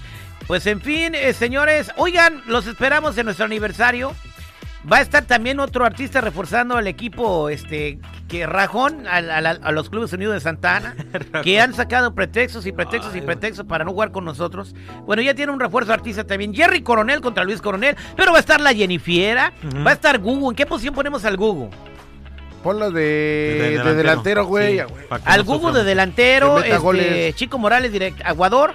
Pues 0.47 0.67
en 0.67 0.81
fin, 0.81 1.15
eh, 1.15 1.33
señores, 1.33 1.93
oigan, 1.97 2.43
los 2.47 2.67
esperamos 2.67 3.17
en 3.19 3.27
nuestro 3.27 3.45
aniversario. 3.45 4.13
Va 4.91 4.97
a 4.99 5.01
estar 5.03 5.25
también 5.25 5.61
otro 5.61 5.85
artista 5.85 6.23
reforzando 6.23 6.77
al 6.77 6.87
equipo, 6.87 7.51
este, 7.51 7.99
que 8.29 8.47
Rajón, 8.47 9.07
a, 9.07 9.17
a 9.19 9.73
los 9.73 9.91
Clubes 9.91 10.13
Unidos 10.15 10.35
de 10.35 10.41
Santa 10.41 10.77
Ana, 10.77 10.97
que 11.45 11.61
han 11.61 11.75
sacado 11.75 12.15
pretextos 12.15 12.65
y 12.65 12.73
pretextos 12.73 13.15
y 13.15 13.21
pretextos 13.21 13.67
para 13.67 13.85
no 13.85 13.91
jugar 13.91 14.11
con 14.11 14.25
nosotros. 14.25 14.75
Bueno, 15.05 15.21
ya 15.21 15.35
tiene 15.35 15.53
un 15.53 15.61
refuerzo 15.61 15.93
artista 15.93 16.25
también, 16.25 16.55
Jerry 16.55 16.83
Coronel 16.83 17.21
contra 17.21 17.45
Luis 17.45 17.61
Coronel, 17.61 17.95
pero 18.17 18.33
va 18.33 18.39
a 18.39 18.41
estar 18.41 18.61
la 18.61 18.73
Jennifiera, 18.73 19.53
va 19.87 19.91
a 19.91 19.95
estar 19.95 20.19
Gugu. 20.19 20.51
¿En 20.51 20.57
qué 20.57 20.65
posición 20.65 20.95
ponemos 20.95 21.25
al 21.27 21.37
Gugu? 21.37 21.69
Ponlo 22.63 22.91
de, 22.91 23.79
De 23.83 23.85
de 23.85 23.95
delantero, 23.95 24.45
güey. 24.47 24.79
Sí, 24.79 24.85
Al 25.25 25.45
Gugu 25.45 25.73
de 25.73 25.85
delantero, 25.85 26.59
este. 26.59 27.33
Chico 27.35 27.59
Morales 27.59 27.93
direct, 27.93 28.21
Aguador. 28.25 28.75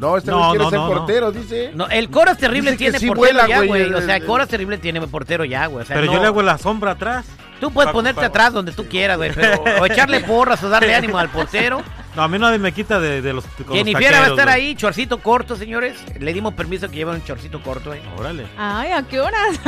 No, 0.00 0.16
este 0.16 0.30
No, 0.30 0.50
quiere 0.50 0.64
no, 0.64 0.70
ser 0.70 0.78
no, 0.78 0.88
no. 0.88 0.94
portero, 0.96 1.30
dice. 1.32 1.70
No, 1.74 1.86
el 1.88 2.08
Coras 2.10 2.38
Terrible 2.38 2.72
Dice 2.72 2.84
tiene 2.84 2.98
sí 2.98 3.06
portero 3.06 3.34
vuela, 3.34 3.46
ya, 3.48 3.60
güey, 3.62 3.92
O 3.94 4.00
sea, 4.00 4.16
el- 4.16 4.24
Coras 4.24 4.48
Terrible 4.48 4.78
tiene 4.78 5.00
portero 5.06 5.44
ya, 5.44 5.66
güey. 5.66 5.82
O 5.84 5.86
sea, 5.86 5.94
Pero 5.94 6.06
no- 6.06 6.12
yo 6.14 6.20
le 6.20 6.26
hago 6.26 6.42
la 6.42 6.56
sombra 6.58 6.92
atrás. 6.92 7.26
Tú 7.60 7.70
puedes 7.70 7.88
pa- 7.88 7.92
ponerte 7.92 8.20
pa- 8.22 8.26
atrás 8.28 8.54
donde 8.54 8.72
tú 8.72 8.86
quieras, 8.86 9.18
güey. 9.18 9.32
Pero, 9.34 9.62
o 9.62 9.84
echarle 9.84 10.20
porras 10.20 10.62
o 10.64 10.70
darle 10.70 10.94
ánimo 10.94 11.18
al 11.18 11.28
portero. 11.28 11.82
No, 12.16 12.22
a 12.24 12.28
mí 12.28 12.40
nadie 12.40 12.58
me 12.58 12.72
quita 12.72 12.98
de, 12.98 13.22
de 13.22 13.32
los 13.32 13.44
Jennifer 13.70 14.12
va 14.12 14.24
a 14.24 14.28
estar 14.30 14.48
ahí, 14.48 14.74
chorcito 14.74 15.18
corto, 15.20 15.54
señores. 15.54 15.96
Le 16.18 16.32
dimos 16.32 16.54
permiso 16.54 16.88
que 16.88 16.96
lleve 16.96 17.12
un 17.12 17.22
chorcito 17.22 17.62
corto, 17.62 17.94
eh. 17.94 18.02
Órale. 18.18 18.46
Ay, 18.58 18.90
¿a 18.90 19.04
qué 19.04 19.20
horas? 19.20 19.60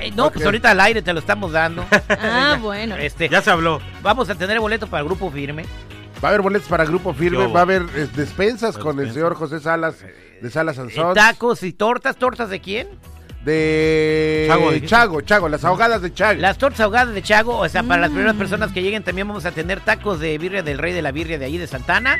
Eh, 0.00 0.10
no, 0.16 0.32
pues 0.32 0.44
ahorita 0.44 0.72
al 0.72 0.80
aire 0.80 1.02
te 1.02 1.12
lo 1.12 1.20
estamos 1.20 1.52
dando. 1.52 1.84
ah, 2.20 2.58
bueno. 2.60 2.96
Este, 2.96 3.28
Ya 3.28 3.40
se 3.42 3.50
habló. 3.52 3.80
vamos 4.02 4.28
a 4.28 4.34
tener 4.34 4.58
boleto 4.58 4.88
para 4.88 5.02
el 5.02 5.06
grupo 5.06 5.30
firme. 5.30 5.64
Va 6.22 6.28
a 6.28 6.30
haber 6.30 6.42
boletos 6.42 6.68
para 6.68 6.84
Grupo 6.84 7.12
Firme, 7.12 7.46
va 7.48 7.60
a 7.60 7.62
haber 7.62 7.82
eh, 7.94 8.06
despensas 8.14 8.78
con 8.78 8.98
el 9.00 9.12
señor 9.12 9.34
José 9.34 9.60
Salas 9.60 9.96
de 10.40 10.50
Salas 10.50 10.76
Eh, 10.76 10.80
Sansón. 10.80 11.14
tacos 11.14 11.62
y 11.62 11.72
tortas. 11.72 12.16
¿Tortas 12.16 12.48
de 12.50 12.60
quién? 12.60 12.88
De 13.44 14.46
Chago, 14.48 14.66
dijiste. 14.70 14.88
Chago, 14.88 15.20
Chago, 15.20 15.48
las 15.48 15.64
ahogadas 15.64 16.00
de 16.02 16.12
Chago. 16.14 16.40
Las 16.40 16.56
tortas 16.56 16.80
ahogadas 16.80 17.14
de 17.14 17.22
Chago, 17.22 17.58
o 17.58 17.68
sea, 17.68 17.82
para 17.82 18.00
las 18.02 18.10
Mm. 18.10 18.14
primeras 18.14 18.36
personas 18.36 18.72
que 18.72 18.82
lleguen 18.82 19.02
también 19.02 19.28
vamos 19.28 19.44
a 19.44 19.52
tener 19.52 19.80
tacos 19.80 20.18
de 20.20 20.38
birria 20.38 20.62
del 20.62 20.78
rey 20.78 20.92
de 20.94 21.02
la 21.02 21.12
birria 21.12 21.38
de 21.38 21.44
ahí 21.44 21.58
de 21.58 21.66
Santana. 21.66 22.16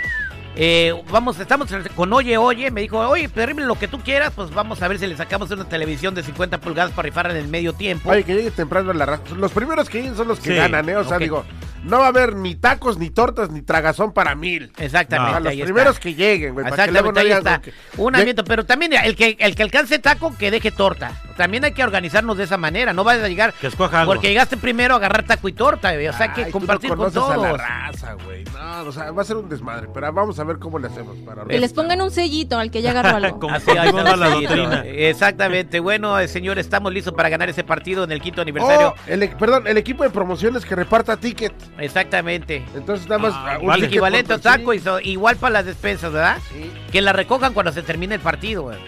Eh, 0.56 0.94
vamos, 1.10 1.40
estamos 1.40 1.68
con 1.96 2.12
Oye 2.12 2.36
Oye, 2.38 2.70
me 2.70 2.82
dijo, 2.82 2.98
oye, 3.00 3.26
terrible 3.28 3.64
lo 3.66 3.74
que 3.76 3.88
tú 3.88 3.98
quieras, 4.00 4.32
pues 4.36 4.50
vamos 4.50 4.80
a 4.82 4.88
ver 4.88 4.98
si 4.98 5.06
le 5.06 5.16
sacamos 5.16 5.50
una 5.50 5.64
televisión 5.64 6.14
de 6.14 6.22
50 6.22 6.58
pulgadas 6.60 6.92
para 6.92 7.06
rifar 7.06 7.30
en 7.30 7.38
el 7.38 7.48
medio 7.48 7.72
tiempo. 7.72 8.10
Oye, 8.10 8.22
que 8.22 8.34
llegue 8.34 8.50
temprano 8.50 8.90
a 8.90 8.94
la 8.94 9.06
raza. 9.06 9.22
Los 9.36 9.50
primeros 9.52 9.88
que 9.88 9.98
lleguen 9.98 10.16
son 10.16 10.28
los 10.28 10.38
que 10.38 10.50
Sí, 10.50 10.54
ganan, 10.56 10.88
¿eh? 10.88 10.96
O 10.96 11.04
sea, 11.04 11.16
ok. 11.16 11.22
digo, 11.22 11.44
no 11.84 11.98
va 11.98 12.06
a 12.06 12.08
haber 12.08 12.34
ni 12.36 12.54
tacos, 12.54 12.98
ni 12.98 13.10
tortas, 13.10 13.50
ni 13.50 13.62
tragazón 13.62 14.12
para 14.12 14.34
mil. 14.34 14.72
Exactamente, 14.78 15.40
los 15.40 15.48
ahí 15.50 15.60
está. 15.60 15.64
primeros 15.66 15.98
que 16.00 16.14
lleguen, 16.14 16.54
güey. 16.54 16.68
Para 16.68 16.84
que 16.86 16.92
luego 16.92 17.10
Exactamente, 17.10 17.12
no 17.12 17.20
ahí 17.20 17.26
digan 17.26 17.38
está. 17.38 17.50
como 17.60 17.96
que- 17.96 18.02
Un 18.02 18.16
ambiente, 18.16 18.44
pero 18.44 18.64
también 18.66 18.92
el 18.94 19.16
que, 19.16 19.36
el 19.38 19.54
que 19.54 19.62
alcance 19.62 19.98
taco, 19.98 20.34
que 20.36 20.50
deje 20.50 20.70
torta. 20.70 21.12
También 21.36 21.64
hay 21.64 21.72
que 21.72 21.82
organizarnos 21.82 22.36
de 22.36 22.44
esa 22.44 22.56
manera, 22.56 22.92
no 22.92 23.02
vayas 23.04 23.24
a 23.24 23.28
llegar... 23.28 23.52
Que 23.54 23.66
escoja 23.66 24.00
algo. 24.02 24.12
Porque 24.12 24.28
llegaste 24.28 24.56
primero 24.56 24.94
a 24.94 24.98
agarrar 24.98 25.24
taco 25.24 25.48
y 25.48 25.52
torta, 25.52 25.92
güey, 25.92 26.06
o 26.06 26.12
sea, 26.12 26.26
hay 26.26 26.32
que 26.32 26.44
Ay, 26.44 26.52
tú 26.52 26.58
no 26.58 26.60
compartir 26.60 26.90
con 26.90 26.98
conoces 26.98 27.22
a 27.22 27.28
la 27.28 27.34
todos. 27.48 27.58
raza, 27.58 28.12
güey. 28.24 28.44
No, 28.44 28.82
o 28.84 28.92
sea, 28.92 29.10
va 29.10 29.22
a 29.22 29.24
ser 29.24 29.36
un 29.36 29.48
desmadre, 29.48 29.88
pero 29.92 30.12
vamos 30.12 30.38
a 30.38 30.44
ver 30.44 30.58
cómo 30.58 30.78
le 30.78 30.86
hacemos 30.86 31.16
para 31.18 31.44
Que 31.44 31.58
les 31.58 31.72
pongan 31.72 32.00
un 32.00 32.10
sellito 32.12 32.56
al 32.58 32.70
que 32.70 32.82
ya 32.82 32.90
agarró 32.90 33.16
algo. 33.16 33.38
Como 33.44 33.54
Así, 33.56 33.70
ahí 33.72 33.88
está 33.88 34.16
la 34.16 34.28
doctrina. 34.30 34.84
Exactamente. 34.86 35.80
Bueno, 35.80 36.18
eh, 36.18 36.28
señor, 36.28 36.58
estamos 36.58 36.92
listos 36.92 37.14
para 37.14 37.28
ganar 37.28 37.48
ese 37.48 37.64
partido 37.64 38.04
en 38.04 38.12
el 38.12 38.20
quinto 38.20 38.40
aniversario. 38.40 38.94
Oh, 38.96 39.00
el, 39.10 39.22
e- 39.24 39.28
perdón, 39.28 39.66
el 39.66 39.76
equipo 39.76 40.02
de 40.04 40.10
promociones 40.10 40.64
que 40.64 40.74
reparta 40.76 41.16
ticket. 41.16 41.52
Exactamente. 41.78 42.64
Entonces 42.74 43.08
nada 43.08 43.18
más 43.18 43.32
Ah, 43.34 43.58
un 43.60 43.66
vale. 43.66 43.80
ticket 43.82 43.92
Equivalente 43.94 44.32
a 44.34 44.38
taco 44.38 44.72
y 44.74 44.78
so- 44.78 45.00
igual 45.00 45.36
para 45.36 45.54
las 45.54 45.66
despensas, 45.66 46.12
¿verdad? 46.12 46.38
sí. 46.52 46.70
Que 46.92 47.00
la 47.00 47.12
recojan 47.12 47.52
cuando 47.52 47.72
se 47.72 47.82
termine 47.82 48.14
el 48.14 48.20
partido, 48.20 48.62
güey. 48.62 48.78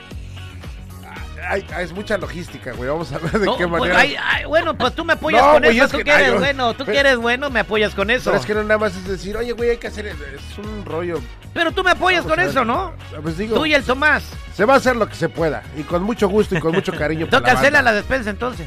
Ay, 1.48 1.64
ay, 1.76 1.84
es 1.84 1.92
mucha 1.92 2.18
logística, 2.18 2.72
güey. 2.72 2.90
Vamos 2.90 3.12
a 3.12 3.18
ver 3.18 3.30
de 3.32 3.46
No, 3.46 3.56
qué 3.56 3.68
pues, 3.68 3.80
manera. 3.92 4.00
ay, 4.00 4.44
bueno, 4.46 4.76
pues 4.76 4.94
tú 4.94 5.04
me 5.04 5.12
apoyas 5.12 5.42
No, 5.44 5.52
con 5.52 5.62
güey, 5.62 5.76
eso. 5.76 5.84
es 5.84 5.90
Tú 5.92 5.98
que- 5.98 6.04
que 6.04 6.10
eres 6.10 6.28
yo- 6.32 6.38
bueno, 6.38 6.74
tú 6.74 6.78
que 6.84 6.90
pero- 6.92 7.00
eres 7.00 7.16
bueno, 7.18 7.50
me 7.50 7.60
apoyas 7.60 7.94
con 7.94 8.10
eso. 8.10 8.30
Pero 8.30 8.40
es 8.40 8.46
que 8.46 8.54
no 8.54 8.62
nada 8.64 8.78
más 8.78 8.96
es 8.96 9.06
decir, 9.06 9.36
oye, 9.36 9.52
güey, 9.52 9.70
hay 9.70 9.76
que 9.76 9.86
hacer. 9.86 10.06
Es 10.06 10.16
un 10.58 10.84
rollo. 10.84 11.20
Pero 11.54 11.70
tú 11.72 11.84
me 11.84 11.90
apoyas 11.92 12.24
Vamos 12.24 12.36
con 12.36 12.44
eso, 12.48 12.64
¿no? 12.64 12.92
Pues 13.22 13.38
digo, 13.38 13.56
Tú 13.56 13.64
y 13.66 13.74
el 13.74 13.84
Tomás. 13.84 14.24
se 14.54 14.64
va 14.64 14.74
a 14.74 14.76
hacer 14.78 14.96
lo 14.96 15.08
que 15.08 15.14
se 15.14 15.28
pueda. 15.28 15.62
Y 15.76 15.82
con 15.82 16.02
mucho 16.02 16.28
gusto 16.28 16.56
y 16.56 16.60
con 16.60 16.72
mucho 16.72 16.92
cariño. 16.92 17.26
Tú 17.30 17.36
la 17.36 17.42
cancela 17.42 17.80
la 17.80 17.92
despensa 17.92 18.30
entonces. 18.30 18.66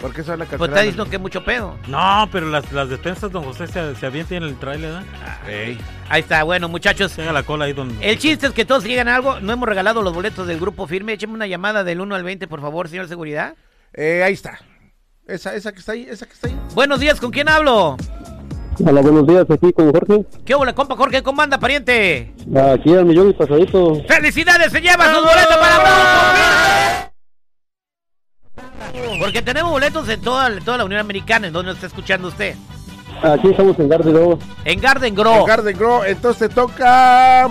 ¿Por 0.00 0.14
qué 0.14 0.22
se 0.22 0.30
van 0.30 0.42
a 0.42 0.44
Pues 0.44 0.50
cancelar? 0.50 0.70
está 0.70 0.80
diciendo 0.82 1.10
que 1.10 1.16
es 1.16 1.22
mucho 1.22 1.42
pedo. 1.44 1.76
No, 1.88 2.28
pero 2.30 2.46
las, 2.48 2.70
las 2.72 2.88
despensas, 2.88 3.32
don 3.32 3.42
José, 3.44 3.66
se, 3.66 3.96
se 3.96 4.06
avientan 4.06 4.38
en 4.38 4.42
el 4.44 4.56
trailer, 4.56 4.92
¿verdad? 4.92 5.04
Ey. 5.48 5.78
Ahí 6.08 6.20
está, 6.20 6.44
bueno, 6.44 6.68
muchachos. 6.68 7.12
Tenga 7.12 7.32
la 7.32 7.42
cola 7.42 7.64
ahí 7.64 7.72
donde... 7.72 8.08
El 8.08 8.16
chiste 8.18 8.46
es 8.46 8.52
que 8.52 8.64
todos 8.64 8.84
llegan 8.84 9.08
a 9.08 9.16
algo. 9.16 9.40
No 9.40 9.52
hemos 9.52 9.68
regalado 9.68 10.02
los 10.02 10.14
boletos 10.14 10.46
del 10.46 10.60
grupo 10.60 10.86
firme. 10.86 11.14
Écheme 11.14 11.34
una 11.34 11.46
llamada 11.48 11.82
del 11.82 12.00
1 12.00 12.14
al 12.14 12.22
20, 12.22 12.46
por 12.46 12.60
favor, 12.60 12.88
señor 12.88 13.08
seguridad. 13.08 13.54
Eh, 13.92 14.22
ahí 14.24 14.34
está. 14.34 14.60
Esa, 15.26 15.54
esa 15.56 15.72
que 15.72 15.80
está 15.80 15.92
ahí, 15.92 16.06
esa 16.08 16.26
que 16.26 16.32
está 16.32 16.46
ahí. 16.48 16.56
Buenos 16.74 17.00
días, 17.00 17.20
¿con 17.20 17.30
quién 17.32 17.48
hablo? 17.48 17.96
Hola, 18.80 19.00
buenos 19.00 19.26
días, 19.26 19.44
aquí 19.50 19.72
con 19.72 19.90
Jorge. 19.92 20.24
¿Qué 20.44 20.54
hola, 20.54 20.72
compa 20.72 20.94
Jorge? 20.96 21.22
¿Cómo 21.24 21.42
anda, 21.42 21.58
pariente? 21.58 22.32
Aquí 22.72 22.94
al 22.94 23.04
millón 23.04 23.30
y 23.30 23.32
pasadito. 23.32 24.00
¡Felicidades! 24.06 24.70
¡Se 24.70 24.80
lleva 24.80 25.12
sus 25.12 25.24
boletos 25.24 25.56
para! 25.56 26.67
Porque 29.18 29.42
tenemos 29.42 29.70
boletos 29.70 30.08
en 30.08 30.20
toda, 30.20 30.58
toda 30.60 30.78
la 30.78 30.84
Unión 30.84 31.00
Americana. 31.00 31.48
¿En 31.48 31.52
dónde 31.52 31.72
está 31.72 31.86
escuchando 31.86 32.28
usted? 32.28 32.54
Aquí 33.22 33.48
estamos 33.48 33.78
en 33.78 33.88
Garden 33.88 34.38
En 34.64 34.80
Garden 34.80 35.08
En 35.08 35.14
Grove. 35.14 35.44
Garden 35.46 35.76
Grove. 35.76 36.10
Entonces 36.10 36.48
te 36.48 36.54
toca 36.54 37.48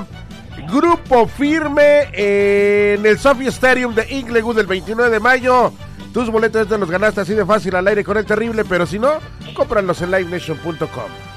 Grupo 0.71 1.27
Firme 1.27 2.09
en 2.13 3.05
el 3.05 3.17
Sophie 3.19 3.49
Stadium 3.49 3.93
de 3.93 4.07
Inglewood 4.09 4.59
el 4.59 4.67
29 4.67 5.09
de 5.09 5.19
mayo. 5.19 5.73
Tus 6.13 6.29
boletos 6.29 6.67
te 6.67 6.77
los 6.77 6.89
ganaste 6.89 7.21
así 7.21 7.33
de 7.33 7.45
fácil 7.45 7.75
al 7.75 7.87
aire 7.87 8.03
con 8.03 8.17
el 8.17 8.25
terrible, 8.25 8.65
pero 8.65 8.85
si 8.85 8.97
no, 8.97 9.13
cómpralos 9.55 10.01
en 10.01 10.11
livenation.com. 10.11 11.36